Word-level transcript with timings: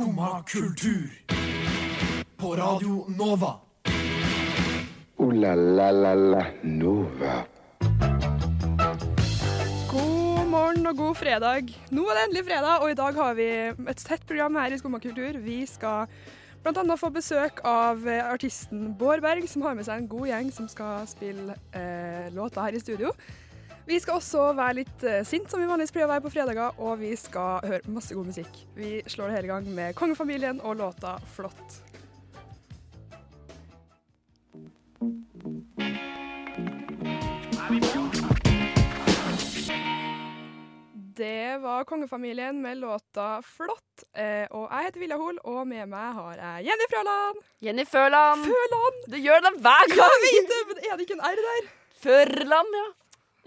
Skumma 0.00 0.42
kultur. 0.46 1.10
På 2.36 2.56
Radio 2.56 3.04
Nova. 3.18 3.60
O-la-la-la-la 5.16 6.44
Nova. 6.62 7.34
God 9.90 10.46
morgen 10.48 10.86
og 10.86 10.96
god 10.96 11.14
fredag. 11.20 11.68
Nå 11.92 12.06
er 12.06 12.16
det 12.16 12.22
endelig 12.24 12.44
fredag, 12.48 12.80
og 12.80 12.90
i 12.90 12.96
dag 13.02 13.20
har 13.20 13.36
vi 13.36 13.50
et 13.92 14.00
tett 14.08 14.24
program 14.24 14.56
her 14.56 14.72
i 14.72 14.80
Skumma 14.80 15.02
kultur. 15.04 15.36
Vi 15.44 15.66
skal 15.68 16.08
bl.a. 16.64 16.96
få 16.96 17.12
besøk 17.12 17.60
av 17.68 18.08
eh, 18.08 18.24
artisten 18.24 18.94
Bård 18.96 19.20
Berg, 19.20 19.44
som 19.52 19.68
har 19.68 19.76
med 19.76 19.84
seg 19.84 20.00
en 20.00 20.08
god 20.08 20.32
gjeng 20.32 20.50
som 20.62 20.72
skal 20.72 21.04
spille 21.12 21.60
eh, 21.76 22.32
låter 22.32 22.64
her 22.64 22.72
i 22.72 22.80
studio. 22.80 23.12
Vi 23.86 23.98
skal 24.00 24.20
også 24.20 24.50
være 24.54 24.80
litt 24.82 25.04
eh, 25.08 25.22
sint, 25.26 25.50
som 25.50 25.60
vi 25.62 25.68
vanligvis 25.68 25.92
pleier 25.94 26.06
å 26.08 26.12
være 26.12 26.24
på 26.26 26.32
fredager, 26.34 26.76
og 26.78 27.00
vi 27.00 27.14
skal 27.18 27.64
høre 27.66 27.94
masse 27.94 28.14
god 28.14 28.28
musikk. 28.30 28.60
Vi 28.76 29.00
slår 29.10 29.30
det 29.30 29.38
hele 29.38 29.48
i 29.48 29.54
gang 29.54 29.70
med 29.74 29.96
Kongefamilien 29.98 30.60
og 30.60 30.76
låta 30.82 31.18
'Flott'. 31.34 31.80
Det 41.20 41.58
var 41.62 41.84
kongefamilien 41.84 42.62
med 42.62 42.78
låta 42.78 43.42
'Flott'. 43.42 44.04
Eh, 44.14 44.46
og 44.50 44.70
jeg 44.70 44.84
heter 44.84 45.00
Vilja 45.00 45.16
Hol, 45.16 45.36
og 45.44 45.66
med 45.68 45.86
meg 45.86 46.14
har 46.16 46.34
jeg 46.38 46.70
Jenny 46.70 46.86
Frøland. 46.92 47.42
Jenny 47.60 47.84
Førland. 47.84 48.46
Førland! 48.46 49.02
Du 49.12 49.16
gjør 49.16 49.44
det 49.44 49.52
hver 49.60 49.84
gang! 49.92 50.24
Jeg 50.24 50.32
vet 50.38 50.48
det, 50.54 50.60
men 50.68 50.80
er 50.86 50.96
det 50.96 51.04
ikke 51.06 51.18
en 51.18 51.26
R 51.28 51.42
der? 51.48 51.68
Førland, 52.04 52.78
ja. 52.80 52.86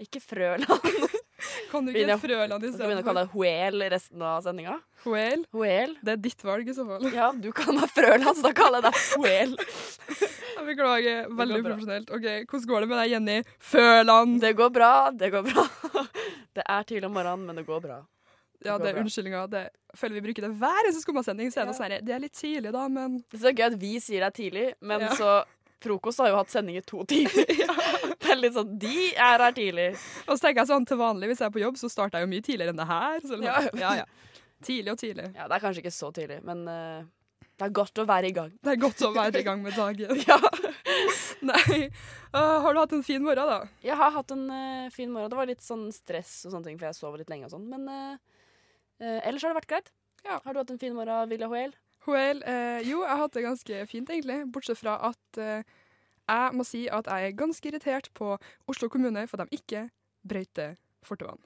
Ikke 0.02 0.20
Frøland. 0.22 0.64
Kan 1.70 1.84
du 1.84 1.90
ikke 1.92 1.98
Begynner- 2.00 2.20
Frøland 2.22 2.62
i 2.64 2.66
Du 2.70 2.72
skal 2.72 2.86
begynne 2.88 3.02
å 3.02 3.06
kalle 3.06 3.22
deg 3.26 3.32
Hoel 3.34 3.82
resten 3.92 4.22
av 4.24 4.40
sendinga. 4.46 4.76
Huel? 5.04 5.42
Huel? 5.52 5.92
Det 6.02 6.12
er 6.14 6.20
ditt 6.24 6.44
valg 6.46 6.68
i 6.70 6.74
så 6.76 6.86
fall. 6.88 7.04
Ja, 7.12 7.28
du 7.36 7.50
kan 7.52 7.76
ha 7.82 7.86
Frøland, 7.90 8.38
så 8.38 8.46
da 8.48 8.52
kaller 8.56 8.80
jeg 8.80 8.92
deg 8.92 8.96
Huel. 9.18 9.56
Jeg 10.54 10.68
beklager. 10.68 11.26
Veldig 11.34 11.56
uprofesjonelt. 11.60 12.10
Ok, 12.14 12.26
Hvordan 12.48 12.68
går 12.70 12.80
det 12.84 12.88
med 12.88 12.98
deg, 13.02 13.08
Jenny 13.10 13.34
Føland. 13.58 14.36
Det 14.40 14.52
går 14.56 14.70
bra, 14.72 14.90
det 15.12 15.30
går 15.34 15.42
bra. 15.50 15.64
Det 16.56 16.62
er 16.70 16.86
tidlig 16.86 17.08
om 17.08 17.16
morgenen, 17.18 17.42
men 17.48 17.58
det 17.58 17.64
går 17.66 17.80
bra. 17.82 17.96
Ja, 18.64 18.76
går 18.78 18.84
det 18.86 18.92
er 18.94 19.00
unnskyldninga. 19.02 19.40
Det 19.50 19.64
føler 19.98 20.14
vi 20.20 20.22
bruker 20.28 20.46
det 20.46 20.52
hver 20.62 20.78
eneste 20.84 21.02
skummasending. 21.02 21.50
Det 21.52 21.66
Ja. 21.66 21.98
det 22.00 22.14
er 22.14 22.22
litt 22.22 22.32
tidlig, 22.38 22.70
da, 22.72 22.86
men 22.88 23.18
Det 23.28 23.40
er 23.40 23.44
så 23.50 23.52
gøy 23.58 23.66
at 23.66 23.76
vi 23.82 23.92
sier 24.00 24.22
det 24.22 24.30
er 24.30 24.36
tidlig, 24.38 24.66
men 24.80 25.00
Ja. 25.00 25.10
så 25.18 25.32
Frokost 25.84 26.22
har 26.24 26.30
jo 26.32 26.38
hatt 26.40 26.52
sendinger 26.52 26.84
to 26.88 27.04
timer. 27.08 27.50
Det 28.24 28.30
er 28.32 28.38
litt 28.40 28.54
sånn 28.56 28.70
De 28.80 29.08
er 29.12 29.42
her 29.44 29.52
tidlig. 29.56 29.88
Og 30.24 30.32
så 30.38 30.46
tenker 30.46 30.62
jeg 30.62 30.70
sånn 30.72 30.86
til 30.88 30.98
vanlig, 31.00 31.28
hvis 31.30 31.42
jeg 31.42 31.50
er 31.50 31.54
på 31.54 31.60
jobb, 31.62 31.76
så 31.80 31.90
starter 31.92 32.18
jeg 32.22 32.26
jo 32.26 32.30
mye 32.32 32.44
tidligere 32.46 32.72
enn 32.74 32.80
det 32.80 32.86
her. 32.88 33.18
Så 33.24 33.36
Ja. 33.42 33.58
liksom, 33.60 33.82
ja, 33.84 33.92
ja. 34.02 34.06
Tidlig 34.64 34.94
og 34.94 34.98
tidlig. 35.02 35.26
Ja, 35.36 35.46
det 35.50 35.58
er 35.58 35.62
kanskje 35.66 35.82
ikke 35.84 35.92
så 35.92 36.08
tidlig, 36.16 36.38
men 36.46 36.62
uh, 36.70 37.04
det 37.58 37.66
er 37.66 37.74
godt 37.76 38.00
å 38.00 38.06
være 38.08 38.30
i 38.30 38.34
gang. 38.36 38.52
Det 38.64 38.72
er 38.72 38.80
godt 38.80 39.02
å 39.04 39.10
være 39.14 39.42
i 39.42 39.46
gang 39.46 39.60
med 39.64 39.76
dagen. 39.76 40.22
Ja. 40.30 40.38
Nei. 41.44 41.90
Uh, 42.32 42.62
har 42.64 42.72
du 42.72 42.78
hatt 42.80 42.94
en 42.96 43.04
fin 43.04 43.20
morgen, 43.24 43.50
da? 43.50 43.58
Jeg 43.84 43.98
har 44.00 44.14
hatt 44.14 44.32
en 44.32 44.46
uh, 44.48 44.86
fin 44.94 45.10
morgen. 45.12 45.28
Det 45.32 45.36
var 45.36 45.50
litt 45.50 45.64
sånn 45.64 45.84
stress 45.92 46.38
og 46.46 46.54
sånne 46.54 46.70
ting, 46.70 46.78
for 46.80 46.88
jeg 46.88 46.96
sov 46.96 47.18
litt 47.20 47.28
lenge 47.32 47.50
og 47.50 47.52
sånn. 47.52 47.66
Men 47.68 47.84
eh, 47.92 49.20
ellers 49.28 49.44
har 49.44 49.52
det 49.52 49.58
vært 49.60 49.70
greit. 49.74 49.92
Ja. 50.24 50.38
Har 50.44 50.54
du 50.56 50.62
hatt 50.62 50.72
en 50.72 50.80
fin 50.80 50.94
morgen, 50.96 51.28
Vilja 51.28 51.50
Hoel? 51.52 51.74
Hoel, 52.06 52.42
eh, 52.44 52.80
jo, 52.84 53.00
jeg 53.02 53.08
har 53.10 53.22
hatt 53.22 53.32
det 53.32 53.44
ganske 53.46 53.86
fint, 53.88 54.10
egentlig. 54.12 54.42
Bortsett 54.52 54.76
fra 54.80 54.98
at 55.08 55.38
eh, 55.40 55.62
jeg 56.28 56.52
må 56.56 56.64
si 56.68 56.84
at 56.88 57.06
jeg 57.08 57.30
er 57.30 57.36
ganske 57.38 57.68
irritert 57.70 58.10
på 58.16 58.34
Oslo 58.68 58.88
kommune 58.92 59.26
for 59.28 59.40
at 59.40 59.48
de 59.50 59.56
ikke 59.60 59.86
brøyter 60.26 60.76
fortauene. 61.04 61.44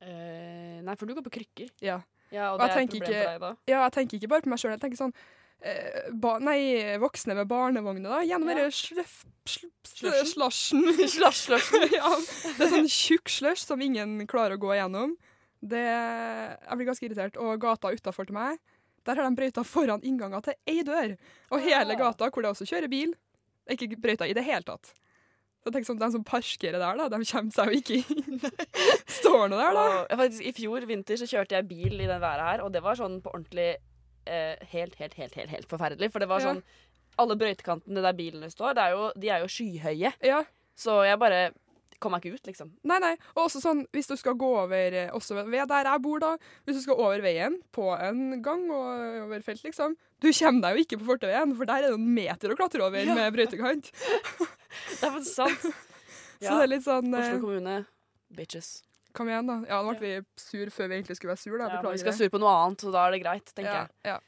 Eh, 0.00 0.78
nei, 0.84 0.94
for 0.96 1.06
du 1.08 1.14
går 1.16 1.24
på 1.26 1.32
krykker. 1.40 1.72
Ja. 1.84 2.00
Ja, 2.30 2.50
Og 2.52 2.60
det 2.60 2.68
er 2.68 2.68
et 2.68 2.90
problem 2.90 3.02
ikke- 3.02 3.24
for 3.24 3.32
deg 3.32 3.40
da. 3.40 3.54
ja, 3.66 3.82
jeg 3.88 3.92
tenker 3.92 4.16
ikke 4.18 4.28
bare 4.28 4.42
på 4.44 4.50
meg 4.52 4.58
sjøl. 4.60 4.70
Jeg 4.76 4.80
tenker 4.80 5.00
sånn 5.00 5.14
eh, 5.64 6.10
ba, 6.12 6.38
Nei, 6.38 6.58
voksne 7.00 7.34
med 7.34 7.48
barnevogner, 7.48 8.08
da. 8.12 8.20
Gjennom 8.22 8.48
Ja. 8.52 8.68
denne? 8.68 9.06
Slasjen. 10.28 11.08
Slash. 11.08 11.48
ja, 11.92 12.10
det 12.58 12.66
er 12.66 12.72
sånn 12.74 12.88
tjukk 12.92 13.28
slush 13.32 13.64
som 13.64 13.80
ingen 13.80 14.26
klarer 14.28 14.56
å 14.56 14.60
gå 14.60 14.74
igjennom. 14.76 15.16
Det, 15.64 15.80
jeg 15.82 16.76
blir 16.78 16.86
ganske 16.86 17.08
irritert. 17.08 17.36
Og 17.42 17.58
gata 17.60 17.90
utafor 17.90 18.28
til 18.28 18.36
meg, 18.36 18.58
der 19.08 19.18
har 19.18 19.26
de 19.30 19.38
brøyta 19.40 19.64
foran 19.66 20.04
innganger 20.06 20.44
til 20.44 20.54
ei 20.68 20.82
dør. 20.86 21.16
Og 21.50 21.60
hele 21.64 21.96
Ah. 21.96 22.00
gata, 22.04 22.28
hvor 22.30 22.44
det 22.44 22.50
også 22.52 22.68
kjører 22.68 22.90
bil, 22.92 23.14
er 23.68 23.76
ikke 23.76 23.96
brøyta 24.00 24.28
i 24.28 24.34
det 24.36 24.44
hele 24.46 24.62
tatt. 24.68 24.92
Så 25.64 25.72
tenk 25.74 25.84
sånn, 25.88 25.98
De 25.98 26.06
som 26.14 26.22
parkerer 26.24 26.78
der, 26.78 26.96
da, 27.00 27.08
de 27.10 27.18
kommer 27.26 27.52
seg 27.52 27.72
jo 27.72 27.80
ikke 27.80 27.96
inn. 27.98 28.40
Står 29.18 29.48
nå 29.50 29.56
der, 29.58 29.74
da. 29.74 29.86
Og, 30.06 30.18
faktisk, 30.20 30.44
I 30.46 30.52
fjor 30.56 30.86
vinter 30.88 31.18
så 31.20 31.26
kjørte 31.28 31.56
jeg 31.58 31.66
bil 31.68 31.96
i 32.00 32.06
den 32.08 32.20
været 32.22 32.44
her, 32.46 32.62
og 32.64 32.72
det 32.72 32.82
var 32.84 32.94
sånn 33.00 33.18
på 33.24 33.32
ordentlig 33.34 33.70
eh, 34.28 34.56
helt, 34.74 34.94
helt, 35.00 35.14
helt, 35.18 35.34
helt, 35.34 35.50
helt 35.50 35.68
forferdelig. 35.70 36.10
For 36.12 36.20
det 36.22 36.28
var 36.30 36.40
Ja. 36.44 36.52
sånn 36.52 36.62
Alle 37.18 37.34
brøytekantene 37.34 37.98
der 38.04 38.12
bilene 38.14 38.46
står, 38.52 38.74
det 38.78 38.82
er 38.84 38.90
jo, 38.94 39.06
de 39.18 39.28
er 39.34 39.40
jo 39.42 39.48
skyhøye. 39.50 40.12
Ja, 40.22 40.44
Så 40.78 41.00
jeg 41.02 41.18
bare 41.18 41.50
kom 42.02 42.14
jeg 42.16 42.24
ikke 42.24 42.38
ut, 42.38 42.46
liksom. 42.50 42.70
Nei, 42.88 42.98
nei. 43.02 43.12
Og 43.34 43.44
også 43.46 43.60
sånn, 43.62 43.84
hvis 43.94 44.08
du 44.10 44.14
skal 44.20 44.36
gå 44.38 44.48
over 44.64 44.96
eh, 45.04 45.10
også 45.14 45.38
ved 45.48 45.68
der 45.70 45.88
jeg 45.90 46.02
bor, 46.04 46.18
da. 46.22 46.32
Hvis 46.66 46.78
du 46.78 46.82
skal 46.84 47.00
over 47.00 47.22
veien 47.24 47.58
på 47.74 47.88
en 47.96 48.42
gang 48.44 48.64
og 48.70 49.24
over 49.26 49.42
felt, 49.46 49.62
liksom. 49.66 49.96
Du 50.22 50.30
kommer 50.32 50.64
deg 50.66 50.78
jo 50.78 50.84
ikke 50.86 50.98
på 51.02 51.08
fortauet, 51.12 51.54
for 51.58 51.68
der 51.70 51.84
er 51.84 51.92
det 51.92 51.98
en 51.98 52.08
meter 52.14 52.54
å 52.54 52.58
klatre 52.58 52.82
over 52.86 52.98
Ja. 53.04 53.14
med 53.18 53.34
brøytekant. 53.36 53.90
Det 54.98 55.06
er 55.06 55.14
faktisk 55.14 55.34
sant. 55.34 55.68
Så 56.38 56.54
det 56.54 56.64
er 56.68 56.70
litt 56.70 56.84
sånn 56.86 57.08
Oslo 57.10 57.34
eh, 57.36 57.40
kommune, 57.42 57.76
bitches. 58.34 58.68
Kom 59.16 59.26
igjen, 59.30 59.48
da. 59.48 59.56
Ja, 59.66 59.78
nå 59.82 59.94
ble 59.98 60.10
vi 60.20 60.24
sur 60.38 60.70
før 60.70 60.90
vi 60.92 60.98
egentlig 61.00 61.16
skulle 61.18 61.32
være 61.34 61.42
sur, 61.42 61.56
da. 61.58 61.68
Ja, 61.72 61.80
vi 61.90 61.98
skal 62.02 62.14
sur 62.14 62.30
på 62.30 62.38
noe 62.42 62.52
annet, 62.62 62.84
så 62.84 62.92
da 62.94 63.06
er 63.08 63.16
det 63.16 63.22
greit, 63.24 63.50
tenker 63.56 63.72
Ja, 63.72 63.80
jeg. 63.88 64.12
ja. 64.12 64.18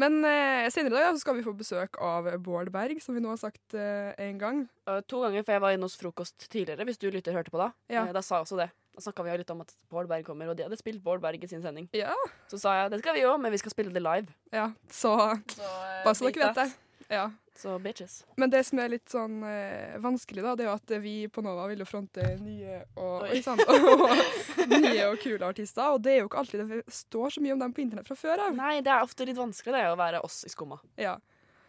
Men 0.00 0.16
eh, 0.26 0.66
senere 0.74 0.90
i 0.90 0.94
dag 0.96 1.04
ja, 1.06 1.10
så 1.14 1.22
skal 1.22 1.36
vi 1.38 1.44
få 1.46 1.52
besøk 1.56 1.98
av 2.02 2.26
Bård 2.42 2.70
Berg, 2.74 2.98
som 3.02 3.14
vi 3.14 3.22
nå 3.22 3.30
har 3.30 3.38
sagt 3.38 3.76
eh, 3.78 4.10
en 4.26 4.40
gang. 4.40 4.64
Uh, 4.88 4.98
to 5.06 5.20
ganger, 5.22 5.44
for 5.46 5.54
jeg 5.54 5.62
var 5.62 5.76
inne 5.76 5.86
hos 5.86 5.94
frokost 6.00 6.48
tidligere, 6.50 6.86
hvis 6.88 6.98
du 6.98 7.06
lytter 7.14 7.36
hørte 7.36 7.52
på 7.54 7.60
da. 7.60 7.70
Ja. 7.92 8.08
Eh, 8.08 8.14
da 8.14 8.22
sa 8.24 8.40
jeg 8.40 8.48
også 8.48 8.58
det. 8.58 8.68
Da 8.94 9.02
snakka 9.02 9.26
vi 9.26 9.36
litt 9.38 9.50
om 9.54 9.62
at 9.62 9.70
Bård 9.90 10.10
Berg 10.10 10.26
kommer, 10.26 10.50
og 10.50 10.58
de 10.58 10.66
hadde 10.66 10.78
spilt 10.78 11.02
Bård 11.02 11.22
Berg 11.22 11.42
i 11.42 11.50
sin 11.50 11.62
sending. 11.62 11.86
Ja. 11.94 12.14
Så 12.50 12.58
sa 12.62 12.74
jeg 12.78 12.92
det 12.94 13.00
skal 13.02 13.16
vi 13.18 13.24
òg, 13.26 13.38
men 13.42 13.54
vi 13.54 13.62
skal 13.62 13.74
spille 13.74 13.94
det 13.94 14.02
live. 14.02 14.34
ja. 14.54 14.68
Så 14.90 15.14
Så, 15.54 15.62
eh, 15.62 16.02
bare 16.04 16.14
så 16.14 16.30
dere 16.30 16.50
vet 16.50 16.60
det. 16.62 16.68
Ja. 17.14 17.28
Så 17.54 17.78
bitches. 17.78 18.24
Men 18.36 18.50
det 18.50 18.64
som 18.66 18.80
er 18.82 18.90
litt 18.96 19.10
sånn 19.10 19.36
eh, 19.46 19.94
vanskelig, 20.02 20.42
da, 20.42 20.54
det 20.58 20.64
er 20.64 20.70
jo 20.72 20.74
at 20.74 20.94
vi 21.04 21.12
på 21.30 21.42
Nova 21.44 21.68
vil 21.70 21.84
jo 21.84 21.86
fronte 21.86 22.24
nye 22.42 22.80
og, 22.98 23.28
oi, 23.28 23.42
og 23.46 24.72
nye 24.74 25.04
og 25.06 25.20
kule 25.22 25.46
artister, 25.46 25.92
og 25.94 26.02
det 26.02 26.16
er 26.16 26.18
jo 26.24 26.30
ikke 26.30 26.40
alltid 26.42 26.64
det 26.66 26.80
står 26.90 27.36
så 27.36 27.44
mye 27.44 27.54
om 27.54 27.62
dem 27.62 27.76
på 27.76 27.84
internett 27.84 28.10
fra 28.10 28.18
før 28.18 28.42
av. 28.48 28.56
Nei, 28.58 28.80
det 28.82 28.90
er 28.90 29.06
ofte 29.06 29.28
litt 29.28 29.38
vanskelig 29.38 29.76
det 29.76 29.84
å 29.92 30.00
være 30.00 30.24
oss 30.26 30.40
i 30.48 30.50
skumma. 30.50 30.80
Ja. 30.98 31.14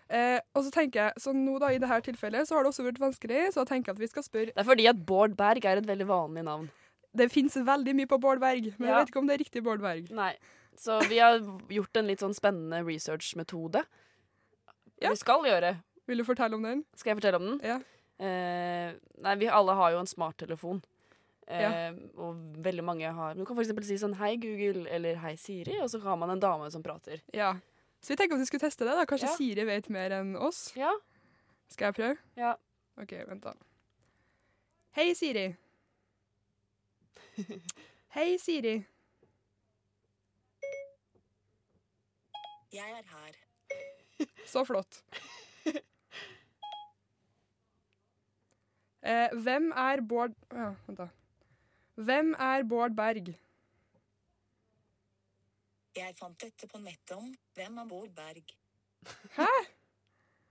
Eh, 0.09 0.40
og 0.53 0.66
så 0.66 0.74
tenker 0.74 1.03
jeg, 1.03 1.22
så 1.22 1.34
nå 1.38 1.59
da 1.62 1.72
i 1.74 1.79
dette 1.81 2.01
tilfellet 2.09 2.50
så 2.50 2.57
har 2.57 2.66
det 2.66 2.74
også 2.74 2.85
vært 2.85 3.01
vanskelig, 3.01 3.45
så 3.53 3.62
jeg 3.63 3.72
tenker 3.75 3.94
at 3.94 4.01
vi 4.01 4.09
skal 4.09 4.25
spørre 4.25 4.53
Det 4.53 4.62
er 4.62 4.68
fordi 4.68 4.90
at 4.90 5.06
Bård 5.06 5.38
Berg 5.38 5.66
er 5.66 5.81
et 5.81 5.88
veldig 5.90 6.09
vanlig 6.09 6.45
navn. 6.50 6.68
Det 7.16 7.29
fins 7.31 7.56
veldig 7.56 7.94
mye 7.95 8.09
på 8.09 8.19
Bård 8.22 8.41
Berg, 8.41 8.74
men 8.75 8.90
jeg 8.90 8.97
vet 8.97 9.13
ikke 9.13 9.22
om 9.22 9.29
det 9.29 9.38
er 9.38 9.44
riktig 9.45 9.63
Bård 9.66 9.85
Berg. 9.85 10.09
Nei. 10.13 10.34
Så 10.75 10.97
vi 11.07 11.22
har 11.24 11.40
gjort 11.72 11.97
en 12.01 12.09
litt 12.09 12.25
sånn 12.25 12.35
spennende 12.35 12.81
researchmetode. 12.84 13.85
Ja. 15.01 15.09
Vi 15.11 15.16
skal 15.19 15.44
gjøre. 15.45 15.73
Vil 16.07 16.17
du 16.17 16.23
fortelle 16.23 16.56
om 16.56 16.63
den? 16.63 16.83
Skal 16.95 17.11
jeg 17.13 17.17
fortelle 17.22 17.39
om 17.41 17.45
den? 17.50 17.59
Ja. 17.66 17.79
Eh, 18.19 18.94
nei, 19.25 19.35
vi 19.41 19.47
alle 19.51 19.73
har 19.75 19.91
jo 19.91 20.00
en 20.00 20.07
smarttelefon. 20.07 20.81
Eh, 21.47 21.61
Ja. 21.61 21.91
Og 22.17 22.35
veldig 22.63 22.83
mange 22.83 23.11
har 23.13 23.35
Du 23.35 23.44
kan 23.45 23.57
f.eks. 23.59 23.85
si 23.88 23.97
sånn 24.01 24.16
Hei, 24.17 24.35
Google, 24.38 24.88
eller 24.89 25.16
Hei, 25.22 25.35
Siri, 25.35 25.75
og 25.81 25.89
så 25.89 26.00
har 26.01 26.16
man 26.17 26.29
en 26.31 26.39
dame 26.39 26.69
som 26.72 26.81
prater. 26.83 27.22
Ja. 27.33 27.53
Så 28.01 28.13
vi 28.13 28.16
tenker 28.16 28.33
at 28.35 28.39
vi 28.41 28.45
skulle 28.45 28.66
teste 28.66 28.85
det. 28.85 28.95
da. 28.95 29.06
Kanskje 29.06 29.28
Ja. 29.29 29.35
Siri 29.35 29.66
vet 29.66 29.89
mer 29.89 30.09
enn 30.11 30.35
oss. 30.38 30.72
Ja. 30.75 30.91
Skal 31.69 31.91
jeg 31.91 31.95
prøve? 31.95 32.17
Ja. 32.38 32.56
OK, 32.97 33.12
vent, 33.27 33.44
da. 33.44 33.53
Hei, 34.95 35.13
Siri. 35.13 35.56
Hei, 38.16 38.38
Siri. 38.38 38.85
Jeg 42.71 42.89
er 42.91 43.03
her. 43.12 43.44
Så 44.53 44.65
flott. 44.67 45.01
Eh, 49.06 49.29
hvem 49.38 49.69
er 49.77 50.01
Bård 50.01 50.33
ja, 50.50 50.71
Vent, 50.88 50.97
da. 50.97 51.06
Hvem 51.95 52.31
er 52.41 52.63
Bård 52.65 52.95
Berg? 52.97 53.27
Jeg 55.95 56.15
fant 56.17 56.41
dette 56.41 56.67
på 56.67 56.81
nettet 56.81 57.13
om 57.13 57.27
hvem 57.56 57.77
er 57.83 57.91
Bård 57.91 58.09
Berg. 58.17 58.56
Hæ? 59.38 59.51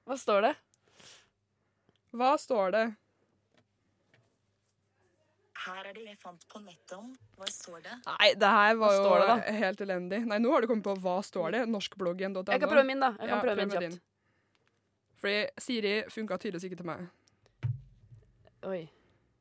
Hva 0.07 0.17
står 0.21 0.47
det? 0.47 0.53
Hva 2.15 2.31
står 2.39 2.71
det? 2.77 2.85
Her 5.65 5.87
er 5.89 5.95
det 5.97 6.03
jeg 6.05 6.17
fant 6.21 6.43
på 6.51 6.61
nettet 6.61 6.93
om. 6.99 7.13
Hva 7.39 7.47
står 7.49 7.85
det? 7.87 7.95
Nei, 8.05 8.31
det 8.37 8.51
her 8.53 8.75
var 8.81 8.97
jo 8.99 9.13
det, 9.23 9.55
helt 9.57 9.81
elendig. 9.81 10.19
Nei, 10.29 10.39
nå 10.43 10.51
har 10.53 10.65
du 10.65 10.69
kommet 10.69 10.85
på 10.85 10.97
hva 11.01 11.15
står 11.25 11.55
det? 11.57 11.63
Norskbloggen.no. 11.73 12.43
Jeg 12.51 12.61
kan 12.61 12.73
prøve 12.73 12.85
min, 12.89 13.01
da. 13.01 13.15
Jeg 13.17 13.31
kan 13.31 13.37
Ja, 13.39 13.41
prøve 13.47 13.65
min 13.65 13.73
kjapt. 13.73 14.03
Fordi 15.25 15.39
Siri 15.65 15.95
funka 16.13 16.37
tydeligvis 16.37 16.69
ikke 16.69 16.81
til 16.83 16.89
meg. 16.91 17.07
Oi. 18.69 18.83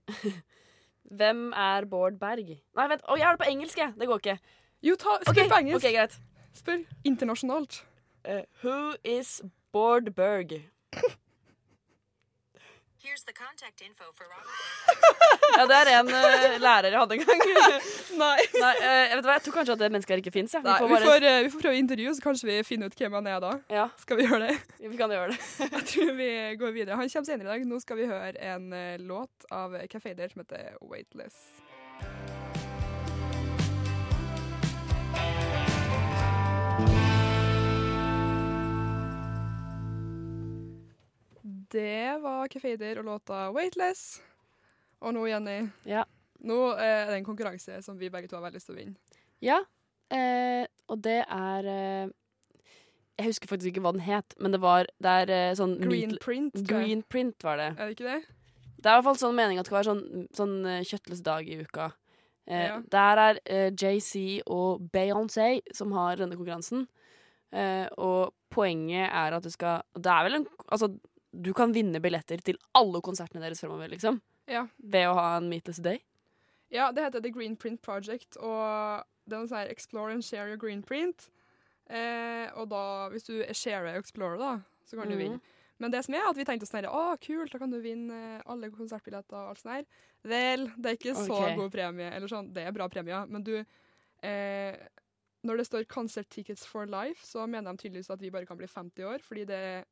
Hvem 1.19 1.41
er 1.59 1.89
Bård 1.91 2.19
Berg? 2.21 2.53
Nei, 2.55 2.85
vent. 2.93 3.03
Å, 3.03 3.17
jeg 3.19 3.27
har 3.27 3.35
det 3.35 3.43
på 3.43 3.49
engelsk, 3.51 3.81
jeg. 3.83 3.95
Det 3.99 4.07
går 4.07 4.23
ikke. 4.23 4.37
Jo, 4.83 4.95
ta, 4.99 5.17
spør 5.25 5.35
okay. 5.35 5.49
på 5.51 5.59
engelsk. 5.59 5.83
ok, 5.83 5.97
greit. 5.97 6.15
Spør 6.55 6.85
internasjonalt. 7.03 7.81
Uh, 8.23 8.41
who 8.63 8.95
is 9.03 9.41
Bård 9.75 10.13
Berg? 10.15 10.55
Ja, 15.57 15.65
det 15.69 15.75
er 15.77 15.89
en 15.99 16.07
uh, 16.09 16.55
lærer 16.63 16.87
jeg 16.89 16.99
hadde 16.99 17.17
en 17.17 17.25
gang. 17.27 17.41
Nei. 18.23 18.37
Nei, 18.63 18.71
uh, 18.79 19.01
jeg 19.09 19.17
vet 19.19 19.27
hva, 19.27 19.35
jeg 19.35 19.43
tror 19.45 19.57
kanskje 19.57 19.75
at 19.75 19.81
det 19.83 19.89
mennesket 19.93 20.15
her 20.15 20.21
ikke 20.23 20.33
fins. 20.33 20.55
Ja. 20.55 20.61
Vi 20.63 20.71
vi, 20.71 20.77
får 20.79 20.93
bare 20.93 21.09
får, 21.09 21.27
uh, 21.27 21.39
vi 21.45 21.51
får 21.53 21.63
prøve 21.65 21.75
å 21.75 21.81
intervjue, 21.81 22.13
så 22.17 22.25
kanskje 22.25 22.49
vi 22.49 22.57
finner 22.67 22.89
ut 22.89 23.03
hvem 23.03 23.17
han 23.19 23.29
er 23.33 23.43
da. 23.43 23.51
Ja, 23.73 23.89
Skal 24.01 24.21
vi 24.21 24.27
gjøre 24.29 24.47
det? 24.47 24.55
vi 24.81 24.99
kan 24.99 25.13
gjøre 25.13 25.33
det. 25.33 25.41
Jeg 25.67 25.83
tror 25.91 26.15
vi 26.21 26.31
går 26.63 26.77
videre. 26.79 27.01
Han 27.01 27.11
kommer 27.11 27.29
senere 27.29 27.49
i 27.49 27.51
dag. 27.51 27.67
Nå 27.73 27.83
skal 27.83 27.99
vi 27.99 28.09
høre 28.09 28.49
en 28.53 28.71
låt 29.03 29.51
av 29.51 29.77
Café 29.91 30.15
Del 30.17 30.31
som 30.33 30.45
heter 30.45 30.79
Weightless. 30.81 31.62
Det 41.73 42.21
var 42.21 42.47
Caféder 42.53 42.99
og 43.01 43.05
låta 43.07 43.47
Weightless. 43.55 44.21
Og 45.03 45.13
nå, 45.15 45.25
Jenny, 45.27 45.69
Ja. 45.89 46.03
nå 46.43 46.57
eh, 46.77 46.83
er 46.83 47.11
det 47.11 47.17
en 47.21 47.25
konkurranse 47.27 47.81
som 47.83 47.97
vi 47.99 48.09
begge 48.13 48.29
to 48.29 48.37
har 48.37 48.43
veldig 48.45 48.59
lyst 48.59 48.69
til 48.69 48.75
å 48.75 48.79
vinne. 48.79 48.95
Ja, 49.43 49.57
eh, 50.13 50.65
og 50.87 51.01
det 51.03 51.23
er 51.27 51.65
eh, 51.67 52.09
Jeg 53.19 53.27
husker 53.29 53.47
faktisk 53.51 53.73
ikke 53.73 53.81
hva 53.85 53.91
den 53.93 54.01
het, 54.05 54.33
men 54.41 54.51
det 54.55 54.59
var 54.63 54.87
det 55.01 55.11
er 55.23 55.29
eh, 55.33 55.55
sånn 55.57 55.75
Green 55.81 56.15
print. 56.21 56.55
Green 56.67 57.03
print 57.03 57.43
var 57.45 57.57
det. 57.61 57.67
Er 57.77 57.89
det 57.89 57.97
ikke 57.97 58.09
det? 58.09 58.21
Det 58.83 58.89
er 58.89 58.95
i 58.95 59.01
hvert 59.01 59.05
fall 59.11 59.19
sånn 59.21 59.35
mening 59.37 59.59
at 59.59 59.65
det 59.65 59.69
skal 59.71 59.79
være 59.81 59.91
sånn, 59.91 60.27
sånn 60.35 60.55
eh, 60.65 60.81
kjøttløs 60.87 61.21
dag 61.23 61.47
i 61.49 61.59
uka. 61.61 61.91
Eh, 62.47 62.65
Ja. 62.67 62.79
Der 62.91 63.21
er 63.23 63.39
JC 63.71 64.41
og 64.47 64.81
Beyoncé 64.91 65.61
som 65.73 65.91
har 65.95 66.17
denne 66.17 66.35
konkurransen. 66.35 66.87
Eh, 67.53 67.85
og 68.01 68.33
poenget 68.49 69.09
er 69.13 69.33
at 69.37 69.43
du 69.45 69.49
skal 69.53 69.83
Det 69.93 70.09
er 70.09 70.23
vel 70.25 70.33
en 70.39 70.47
Altså, 70.73 70.87
du 71.33 71.51
kan 71.53 71.73
vinne 71.73 71.99
billetter 72.01 72.41
til 72.45 72.57
alle 72.77 73.01
konsertene 73.01 73.41
deres 73.41 73.61
fremover, 73.63 73.89
liksom. 73.89 74.21
Ja. 74.47 74.67
Ved 74.77 75.07
å 75.09 75.15
ha 75.17 75.37
en 75.37 75.49
Meatless 75.49 75.81
Day. 75.81 76.03
Ja, 76.73 76.91
det 76.91 77.03
heter 77.03 77.21
The 77.21 77.31
Green 77.33 77.55
Print 77.55 77.81
Project, 77.81 78.37
og 78.37 79.03
det 79.25 79.35
er 79.35 79.39
noe 79.43 79.49
sånn 79.49 79.61
her 79.63 79.71
Explore 79.73 80.13
and 80.13 80.25
share 80.25 80.47
your 80.49 80.57
green 80.57 80.81
print. 80.83 81.29
Eh, 81.89 82.47
og 82.57 82.69
da, 82.71 83.09
hvis 83.13 83.27
du 83.27 83.43
sharer 83.53 83.93
og 83.93 84.01
explorer, 84.03 84.39
da, 84.41 84.53
så 84.85 84.97
kan 84.97 85.09
du 85.09 85.15
Mhm. 85.15 85.21
vinne. 85.21 85.41
Men 85.79 85.91
det 85.91 86.03
som 86.05 86.15
er 86.15 86.29
at 86.29 86.37
vi 86.37 86.45
tenkte 86.45 86.67
sånn 86.67 86.85
å 86.87 87.19
kult, 87.19 87.51
da 87.51 87.59
kan 87.59 87.69
du 87.71 87.81
vinne 87.81 88.41
alle 88.45 88.69
konsertbilletter 88.71 89.33
og 89.35 89.49
alt 89.49 89.59
sånt 89.59 89.73
her. 89.73 89.85
Vel, 90.23 90.67
det 90.77 90.85
er 90.85 90.97
ikke 90.97 91.15
så 91.15 91.33
okay. 91.33 91.55
god 91.57 91.71
premie, 91.71 92.11
eller 92.13 92.27
sånn, 92.27 92.53
det 92.53 92.65
er 92.67 92.71
bra 92.71 92.87
premie, 92.87 93.25
men 93.27 93.43
du, 93.43 93.65
eh, 94.23 94.77
når 95.43 95.57
det 95.57 95.65
står 95.67 95.87
concert 95.87 96.29
tickets 96.29 96.65
for 96.65 96.85
life, 96.85 97.25
så 97.25 97.47
mener 97.49 97.73
de 97.73 97.77
tydeligvis 97.89 98.09
at 98.09 98.19
vi 98.21 98.29
bare 98.29 98.45
kan 98.45 98.57
bli 98.57 98.67
50 98.67 99.03
år, 99.03 99.19
fordi 99.19 99.45
det 99.45 99.55
er 99.55 99.85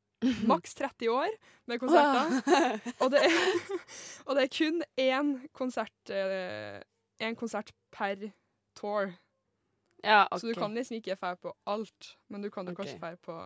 maks 0.50 0.74
30 0.78 1.08
år 1.12 1.34
med 1.70 1.80
konserter. 1.82 2.80
Og 3.00 3.12
det 3.14 3.24
er, 3.26 3.36
og 4.26 4.36
det 4.36 4.46
er 4.46 4.52
kun 4.58 4.82
én 5.00 5.34
konsert, 5.56 6.12
én 6.12 7.32
en 7.32 7.38
konsert 7.38 7.72
per 7.94 8.30
tour. 8.78 9.12
ja, 10.02 10.26
okay. 10.26 10.38
Så 10.38 10.46
du 10.46 10.54
kan 10.54 10.74
liksom 10.74 10.96
ikke 10.98 11.14
dra 11.14 11.34
på 11.36 11.54
alt, 11.66 12.16
men 12.28 12.42
du 12.42 12.50
kan 12.50 12.66
jo 12.66 12.72
okay. 12.72 12.84
kanskje 12.84 13.00
dra 13.00 13.16
på 13.16 13.40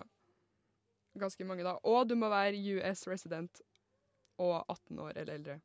ganske 1.21 1.45
mange 1.45 1.65
da. 1.65 1.77
Og 1.85 2.09
du 2.09 2.17
må 2.19 2.31
være 2.33 2.61
US 2.77 3.07
resident 3.09 3.63
og 4.43 4.65
18 4.69 5.01
år 5.01 5.13
eller 5.17 5.35
eldre. 5.35 5.61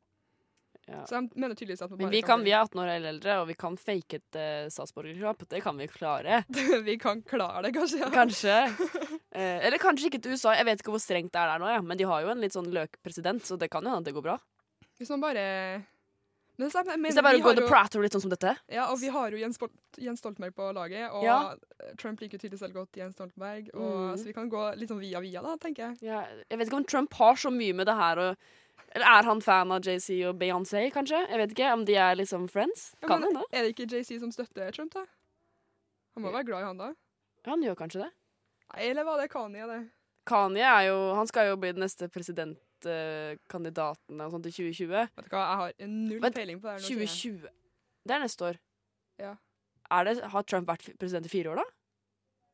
ja. 0.88 1.04
Så 1.06 1.20
de 1.20 1.40
mener 1.40 1.54
tydeligvis 1.54 1.82
at 1.82 1.90
man 1.90 1.98
Men 1.98 2.10
vi, 2.10 2.22
kan, 2.22 2.44
vi 2.44 2.50
er 2.50 2.62
18 2.64 2.80
år 2.80 2.94
eller 2.94 3.08
eldre, 3.08 3.40
og 3.40 3.48
vi 3.48 3.54
kan 3.54 3.76
fake 3.76 4.20
et 4.20 4.38
uh, 4.38 4.70
statsborgerskap. 4.72 5.44
Det 5.50 5.62
kan 5.62 5.78
vi 5.78 5.86
klare. 5.86 6.44
vi 6.88 6.98
kan 6.98 7.22
klare 7.22 7.62
det, 7.66 7.74
kanskje. 7.76 8.00
Ja. 8.04 8.10
Kanskje. 8.10 8.56
Eh, 9.32 9.64
eller 9.66 9.80
kanskje 9.80 10.10
ikke 10.10 10.20
til 10.22 10.34
USA. 10.36 10.52
Jeg 10.58 10.66
vet 10.68 10.82
ikke 10.82 10.92
hvor 10.92 11.00
strengt 11.00 11.32
det 11.32 11.40
er 11.40 11.54
der 11.54 11.62
nå, 11.62 11.70
ja. 11.72 11.80
men 11.80 11.96
de 11.96 12.04
har 12.04 12.20
jo 12.24 12.28
en 12.34 12.40
litt 12.42 12.52
sånn 12.52 12.68
løkpresident, 12.72 13.44
så 13.48 13.56
det 13.56 13.70
kan 13.72 13.82
jo 13.84 13.88
hende 13.88 14.04
at 14.04 14.10
det 14.10 14.14
går 14.16 14.26
bra. 14.26 14.36
Hvis 15.00 15.10
man 15.14 15.22
bare 15.24 15.44
men, 16.60 16.68
så, 16.70 16.82
men, 16.84 17.06
Hvis 17.08 17.16
det 17.16 17.22
er 17.22 17.24
bare 17.24 17.40
går 17.40 17.56
the 17.56 17.64
prater 17.66 18.02
litt 18.04 18.12
sånn 18.12 18.26
som 18.26 18.30
dette. 18.30 18.52
Ja, 18.70 18.90
og 18.92 18.98
vi 19.00 19.08
har 19.08 19.32
jo 19.32 19.38
Jens, 19.40 19.56
Jens 19.96 20.20
Stoltenberg 20.20 20.52
på 20.54 20.66
laget, 20.76 21.08
og 21.10 21.24
Ja. 21.24 21.38
Trump 21.98 22.20
liker 22.20 22.38
tydelig 22.38 22.60
selv 22.60 22.76
godt 22.76 22.92
Jens 23.00 23.16
Stoltenberg, 23.16 23.70
og, 23.72 24.12
Mm. 24.12 24.18
så 24.20 24.24
vi 24.28 24.34
kan 24.36 24.50
gå 24.52 24.66
litt 24.76 24.90
sånn 24.92 25.00
via 25.00 25.18
via, 25.24 25.40
da, 25.42 25.56
tenker 25.56 25.88
jeg. 25.88 26.02
Ja, 26.02 26.20
jeg 26.50 26.58
vet 26.58 26.68
ikke 26.68 26.76
om 26.76 26.84
Trump 26.84 27.14
har 27.14 27.34
så 27.34 27.50
mye 27.50 27.74
med 27.74 27.86
det 27.86 27.96
her 27.96 28.16
å 28.16 28.36
Eller 28.94 29.06
er 29.06 29.22
han 29.24 29.40
fan 29.40 29.72
av 29.72 29.80
JC 29.80 30.22
og 30.28 30.36
Beyoncé, 30.38 30.92
kanskje? 30.92 31.26
Jeg 31.30 31.38
vet 31.38 31.50
ikke 31.56 31.72
om 31.72 31.84
de 31.86 31.94
er 31.96 32.14
liksom 32.14 32.46
friends. 32.50 32.94
Ja, 33.00 33.08
Kan 33.08 33.22
hende. 33.22 33.42
Er 33.50 33.62
det 33.62 33.74
ikke 33.74 33.88
JC 33.88 34.20
som 34.20 34.30
støtter 34.30 34.70
Trump, 34.70 34.92
da? 34.92 35.06
Han 36.14 36.22
må 36.24 36.30
være 36.30 36.44
glad 36.44 36.60
i 36.60 36.64
han, 36.66 36.76
da? 36.76 36.88
Ja, 37.46 37.50
han 37.52 37.62
gjør 37.62 37.74
kanskje 37.74 38.02
det. 38.04 38.10
Eller 38.78 39.04
var 39.04 39.18
det 39.20 39.28
Kanye, 39.30 39.66
det? 39.68 39.80
Kanye 40.26 40.62
er 40.64 40.82
jo 40.88 41.14
Han 41.18 41.26
skal 41.26 41.46
jo 41.50 41.56
bli 41.60 41.72
den 41.72 41.80
neste 41.84 42.08
presidentkandidaten 42.08 44.20
og 44.24 44.30
sånt 44.32 44.46
i 44.46 44.50
2020. 44.54 44.88
Vet 45.16 45.28
du 45.28 45.36
hva, 45.36 45.42
jeg 45.42 45.56
har 45.60 45.72
null 45.88 46.20
Vent, 46.22 46.34
peiling 46.36 46.60
på 46.60 46.66
det 46.68 46.72
her. 46.72 46.80
nå, 46.80 46.86
2020. 46.88 47.48
Det 48.06 48.14
er 48.16 48.20
neste 48.24 48.44
år. 48.48 48.56
Ja. 49.22 49.34
Er 49.92 50.04
det, 50.08 50.14
har 50.32 50.42
Trump 50.48 50.66
vært 50.68 50.88
president 50.98 51.26
i 51.26 51.28
fire 51.32 51.48
år, 51.52 51.56
da? 51.62 51.66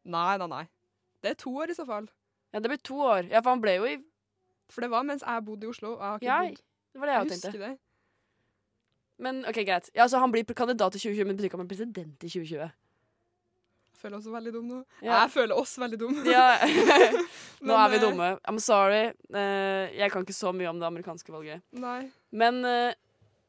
Nei, 0.08 0.36
nei, 0.42 0.46
nei. 0.50 0.64
Det 1.22 1.30
er 1.30 1.34
to 1.38 1.50
år 1.60 1.68
i 1.70 1.74
så 1.76 1.84
fall. 1.86 2.06
Ja, 2.52 2.58
det 2.60 2.68
blir 2.72 2.78
to 2.82 2.96
år. 3.04 3.22
Ja, 3.30 3.40
for 3.44 3.50
han 3.54 3.60
ble 3.62 3.74
jo 3.78 3.84
i 3.86 3.96
For 4.72 4.80
det 4.84 4.90
var 4.92 5.02
mens 5.08 5.22
jeg 5.24 5.44
bodde 5.46 5.64
i 5.64 5.68
Oslo. 5.70 5.88
og 5.96 6.00
Jeg 6.00 6.08
har 6.08 6.16
ikke 6.18 6.26
Ja, 6.28 6.38
bodd. 6.48 6.58
det 6.92 6.98
var 7.00 7.06
det 7.06 7.12
jeg 7.14 7.22
Jeg 7.24 7.30
tenkte. 7.32 7.48
husker 7.48 7.62
det. 7.68 7.78
Men 9.18 9.44
OK, 9.48 9.54
greit. 9.64 9.90
Ja, 9.96 10.04
så 10.06 10.18
han 10.20 10.30
blir 10.32 10.44
kandidat 10.44 10.94
i 10.94 10.98
2020, 10.98 11.24
men 11.24 11.36
det 11.36 11.40
betyr 11.40 11.48
ikke 11.48 11.56
han 11.58 11.66
blir 11.66 11.76
president 11.76 12.24
i 12.24 12.28
2020. 12.28 12.70
Føler 13.98 14.20
oss 14.20 14.28
veldig 14.30 14.52
dumme 14.54 14.76
nå. 14.76 14.84
Ja. 15.02 15.24
Jeg 15.24 15.30
føler 15.34 15.58
oss 15.58 15.72
veldig 15.80 15.98
dumme. 15.98 16.22
Ja. 16.36 16.60
Nå 17.66 17.72
Men, 17.72 17.80
er 17.80 17.90
vi 17.90 17.98
eh, 17.98 18.04
dumme. 18.04 18.28
I'm 18.46 18.60
sorry. 18.62 19.08
Eh, 19.34 19.96
jeg 19.98 20.12
kan 20.14 20.22
ikke 20.22 20.36
så 20.36 20.52
mye 20.54 20.68
om 20.70 20.78
det 20.78 20.86
amerikanske 20.86 21.34
valget. 21.34 21.64
Nei. 21.74 22.04
Men 22.30 22.60
uh, 22.62 22.92